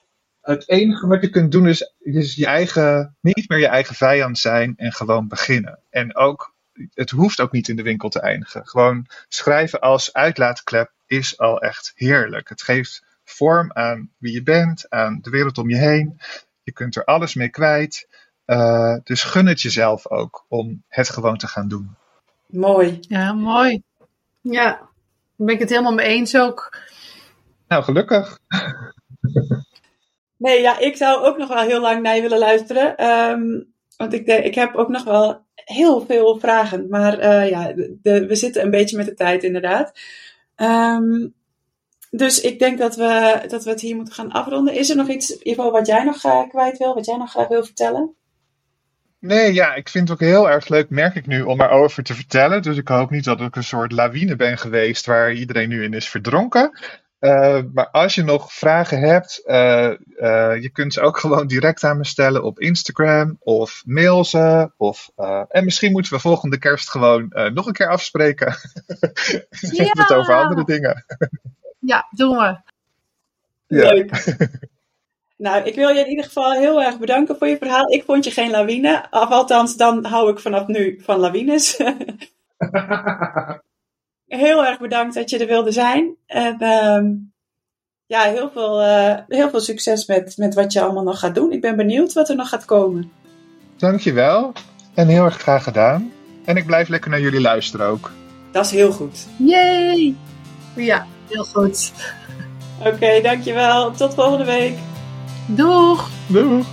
het 0.44 0.70
enige 0.70 1.08
wat 1.08 1.22
je 1.22 1.30
kunt 1.30 1.52
doen 1.52 1.68
is, 1.68 1.94
is 2.00 2.36
je 2.36 2.46
eigen, 2.46 3.16
niet 3.22 3.50
meer 3.50 3.60
je 3.60 3.68
eigen 3.68 3.96
vijand 3.96 4.38
zijn 4.38 4.74
en 4.78 4.92
gewoon 4.92 5.28
beginnen. 5.28 5.80
En 5.90 6.16
ook, 6.16 6.54
het 6.94 7.10
hoeft 7.10 7.40
ook 7.40 7.52
niet 7.52 7.68
in 7.68 7.76
de 7.76 7.84
winkel 7.84 8.10
te 8.10 8.20
eindigen. 8.20 8.68
Gewoon 8.68 9.06
schrijven 9.28 9.80
als 9.80 10.14
uitlaatklep 10.14 10.92
is 11.06 11.38
al 11.38 11.62
echt 11.62 11.92
heerlijk. 11.96 12.50
Het 12.50 12.62
geeft 12.62 13.04
vorm 13.24 13.72
aan 13.74 14.10
wie 14.18 14.34
je 14.34 14.44
bent, 14.44 14.90
aan 14.90 15.20
de 15.22 15.30
wereld 15.30 15.58
om 15.58 15.70
je 15.70 15.78
heen. 15.78 16.20
Je 16.64 16.72
kunt 16.72 16.96
er 16.96 17.06
alles 17.06 17.34
mee 17.34 17.50
kwijt. 17.50 18.08
Uh, 18.46 18.96
dus 19.04 19.24
gun 19.24 19.46
het 19.46 19.62
jezelf 19.62 20.10
ook 20.10 20.46
om 20.48 20.84
het 20.88 21.10
gewoon 21.10 21.38
te 21.38 21.48
gaan 21.48 21.68
doen. 21.68 21.96
mooi. 22.46 22.98
Ja, 23.02 23.34
mooi. 23.34 23.82
Ja, 24.42 24.64
daar 24.66 24.88
ben 25.36 25.56
ik 25.56 25.60
het 25.60 25.70
helemaal 25.70 25.94
mee 25.94 26.08
eens 26.08 26.38
ook. 26.38 26.78
Nou, 27.68 27.84
gelukkig. 27.84 28.40
Nee, 30.44 30.62
ja, 30.62 30.80
ik 30.80 30.98
zou 30.98 31.26
ook 31.26 31.38
nog 31.38 31.48
wel 31.48 31.64
heel 31.64 31.82
lang 31.82 32.02
naar 32.02 32.16
je 32.16 32.22
willen 32.22 32.38
luisteren. 32.38 32.98
Ehm, 32.98 33.62
want 33.98 34.14
ik, 34.14 34.26
denk, 34.26 34.44
ik 34.44 34.56
heb 34.56 34.76
ook 34.76 34.90
nog 34.90 35.04
wel 35.04 35.46
heel 35.56 36.06
veel 36.06 36.40
vragen. 36.40 36.90
Maar 36.90 37.20
eh, 37.20 37.50
ja, 37.50 37.74
de, 38.02 38.26
we 38.26 38.36
zitten 38.36 38.64
een 38.64 38.72
beetje 38.72 38.98
met 38.98 39.06
de 39.06 39.14
tijd 39.14 39.44
inderdaad. 39.44 40.00
Ehm, 40.56 41.28
dus 42.12 42.42
ik 42.42 42.60
denk 42.60 42.78
dat 42.78 42.96
we, 42.96 43.44
dat 43.48 43.64
we 43.64 43.70
het 43.70 43.82
hier 43.82 43.96
moeten 43.96 44.14
gaan 44.14 44.32
afronden. 44.32 44.74
Is 44.74 44.90
er 44.90 44.96
nog 44.96 45.08
iets, 45.08 45.38
Ivo, 45.42 45.72
wat 45.72 45.88
jij 45.88 46.04
nog 46.04 46.24
uh, 46.24 46.50
kwijt 46.50 46.78
wil? 46.78 46.94
Wat 46.94 47.06
jij 47.06 47.18
nog 47.18 47.30
graag 47.30 47.48
wil 47.48 47.64
vertellen? 47.64 48.16
Nee, 49.20 49.54
ja, 49.54 49.74
ik 49.74 49.90
vind 49.90 50.10
het 50.10 50.18
ook 50.22 50.28
heel 50.28 50.50
erg 50.50 50.68
leuk, 50.68 50.90
merk 50.90 51.16
ik 51.16 51.28
nu, 51.28 51.42
om 51.42 51.62
erover 51.62 52.04
te 52.04 52.14
vertellen. 52.14 52.62
Dus 52.62 52.78
ik 52.78 52.88
hoop 52.88 53.10
niet 53.10 53.24
dat 53.24 53.42
ik 53.42 53.56
een 53.56 53.64
soort 53.64 53.92
lawine 53.92 54.36
ben 54.36 54.58
geweest 54.58 55.06
waar 55.06 55.34
iedereen 55.34 55.70
nu 55.70 55.84
in 55.84 55.94
is 55.94 56.10
verdronken. 56.10 56.72
Uh, 57.24 57.60
maar 57.74 57.90
als 57.90 58.16
je 58.16 58.24
nog 58.24 58.54
vragen 58.54 59.00
hebt, 59.00 59.42
uh, 59.46 59.92
uh, 60.18 60.62
je 60.62 60.70
kunt 60.74 60.94
ze 60.94 61.02
ook 61.02 61.18
gewoon 61.24 61.48
direct 61.48 61.84
aan 61.84 61.98
me 61.98 62.06
stellen 62.06 62.44
op 62.44 62.60
Instagram 62.60 63.38
of 63.40 63.84
mail 63.86 64.26
ze. 64.26 64.72
Of, 64.78 65.10
en 65.50 65.64
misschien 65.64 65.92
moeten 65.92 66.14
we 66.14 66.20
volgende 66.20 66.58
kerst 66.58 66.90
gewoon 66.90 67.32
nog 67.54 67.68
een 67.68 67.74
keer 67.74 67.90
afspreken. 67.90 68.48
Dan 69.00 69.72
ja. 69.72 69.84
hebben 69.84 69.94
we 69.94 70.02
het 70.02 70.14
over 70.14 70.36
andere 70.36 70.64
dingen. 70.64 71.06
ja, 71.80 72.08
doen 72.12 72.38
we. 72.38 72.58
Ja. 73.68 73.94
Leuk. 73.94 74.12
Nou, 75.38 75.64
ik 75.64 75.76
wil 75.76 75.90
je 75.90 76.00
in 76.00 76.10
ieder 76.10 76.26
geval 76.26 76.52
heel 76.52 76.84
erg 76.84 77.00
bedanken 77.00 77.38
voor 77.38 77.48
je 77.48 77.58
verhaal. 77.58 77.92
Ik 77.92 78.04
vond 78.04 78.24
je 78.24 78.32
geen 78.32 78.52
lawine. 78.52 79.08
Of 79.10 79.30
althans, 79.30 79.78
dan 79.78 80.06
hou 80.06 80.32
ik 80.32 80.40
vanaf 80.40 80.68
nu 80.68 81.02
van 81.04 81.20
lawines. 81.20 81.78
heel 84.28 84.66
erg 84.66 84.80
bedankt 84.80 85.16
dat 85.16 85.30
je 85.30 85.38
er 85.38 85.48
wilde 85.48 85.72
zijn. 85.72 86.18
En 86.34 86.58
uh, 86.60 87.12
ja, 88.06 88.22
heel 88.22 88.50
veel, 88.54 88.82
uh, 88.82 89.18
heel 89.28 89.50
veel 89.50 89.60
succes 89.60 90.06
met, 90.06 90.38
met 90.38 90.54
wat 90.54 90.74
je 90.74 90.82
allemaal 90.82 91.04
nog 91.04 91.20
gaat 91.20 91.36
doen. 91.36 91.52
Ik 91.52 91.62
ben 91.62 91.76
benieuwd 91.76 92.14
wat 92.14 92.30
er 92.30 92.36
nog 92.36 92.50
gaat 92.50 92.66
komen. 92.66 93.12
Dankjewel. 93.78 94.52
En 94.94 95.08
heel 95.08 95.24
erg 95.24 95.38
graag 95.38 95.64
gedaan. 95.64 96.12
En 96.46 96.58
ik 96.58 96.66
blijf 96.66 96.88
lekker 96.88 97.10
naar 97.10 97.22
jullie 97.22 97.42
luisteren 97.42 97.88
ook. 97.88 98.12
Dat 98.52 98.66
is 98.66 98.72
heel 98.72 98.92
goed. 98.92 99.28
Yay! 99.38 100.16
Ja, 100.76 101.06
heel 101.30 101.44
goed. 101.44 101.92
Oké, 102.80 102.88
okay, 102.88 103.22
dankjewel. 103.22 103.92
Tot 103.92 104.14
volgende 104.14 104.46
week. 104.46 104.78
Doeg! 105.48 106.10
Doeg! 106.28 106.66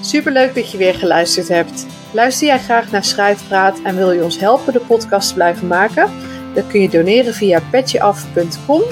Superleuk 0.00 0.54
dat 0.54 0.70
je 0.70 0.78
weer 0.78 0.94
geluisterd 0.94 1.48
hebt. 1.48 1.86
Luister 2.12 2.46
jij 2.46 2.58
graag 2.58 2.90
naar 2.90 3.04
Schrijfpraat 3.04 3.80
en 3.82 3.96
wil 3.96 4.10
je 4.10 4.22
ons 4.22 4.38
helpen 4.38 4.72
de 4.72 4.80
podcast 4.80 5.28
te 5.28 5.34
blijven 5.34 5.66
maken? 5.66 6.10
Dan 6.58 6.66
kun 6.68 6.80
je 6.80 6.88
doneren 6.88 7.34
via 7.34 7.60
petjeaf.com 7.70 8.82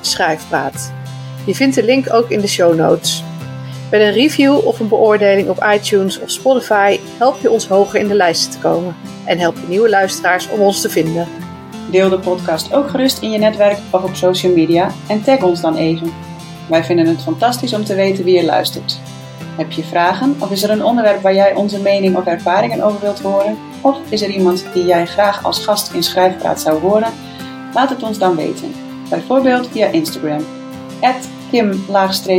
schrijfpraat. 0.00 0.92
Je 1.46 1.54
vindt 1.54 1.74
de 1.74 1.84
link 1.84 2.12
ook 2.12 2.30
in 2.30 2.40
de 2.40 2.46
show 2.46 2.74
notes. 2.74 3.24
Met 3.90 4.00
een 4.00 4.12
review 4.12 4.66
of 4.66 4.80
een 4.80 4.88
beoordeling 4.88 5.48
op 5.48 5.66
iTunes 5.74 6.20
of 6.20 6.30
Spotify 6.30 6.98
help 7.18 7.40
je 7.40 7.50
ons 7.50 7.68
hoger 7.68 8.00
in 8.00 8.08
de 8.08 8.14
lijsten 8.14 8.50
te 8.50 8.58
komen 8.58 8.96
en 9.24 9.38
help 9.38 9.56
je 9.56 9.68
nieuwe 9.68 9.88
luisteraars 9.88 10.48
om 10.48 10.60
ons 10.60 10.80
te 10.80 10.88
vinden. 10.88 11.28
Deel 11.90 12.08
de 12.08 12.18
podcast 12.18 12.72
ook 12.72 12.90
gerust 12.90 13.22
in 13.22 13.30
je 13.30 13.38
netwerk 13.38 13.78
of 13.90 14.02
op 14.04 14.14
social 14.14 14.52
media 14.52 14.90
en 15.06 15.22
tag 15.22 15.42
ons 15.42 15.60
dan 15.60 15.76
even. 15.76 16.12
Wij 16.68 16.84
vinden 16.84 17.06
het 17.06 17.22
fantastisch 17.22 17.72
om 17.72 17.84
te 17.84 17.94
weten 17.94 18.24
wie 18.24 18.34
je 18.34 18.44
luistert. 18.44 19.00
Heb 19.56 19.72
je 19.72 19.84
vragen 19.84 20.36
of 20.38 20.50
is 20.50 20.62
er 20.62 20.70
een 20.70 20.84
onderwerp 20.84 21.22
waar 21.22 21.34
jij 21.34 21.54
onze 21.54 21.80
mening 21.80 22.16
of 22.16 22.26
ervaringen 22.26 22.82
over 22.82 23.00
wilt 23.00 23.20
horen? 23.20 23.67
Of 23.80 23.98
is 24.08 24.22
er 24.22 24.30
iemand 24.30 24.64
die 24.72 24.84
jij 24.84 25.06
graag 25.06 25.44
als 25.44 25.64
gast 25.64 25.92
in 25.92 26.02
Schrijfpraat 26.02 26.60
zou 26.60 26.80
horen? 26.80 27.12
Laat 27.74 27.90
het 27.90 28.02
ons 28.02 28.18
dan 28.18 28.36
weten. 28.36 28.72
Bijvoorbeeld 29.08 29.68
via 29.68 29.86
Instagram. 29.86 30.44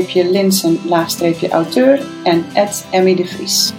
Kim-Linsen-auteur 0.05 2.05
en 2.23 2.45
Emmy 2.91 3.15
de 3.15 3.25
Vries. 3.25 3.73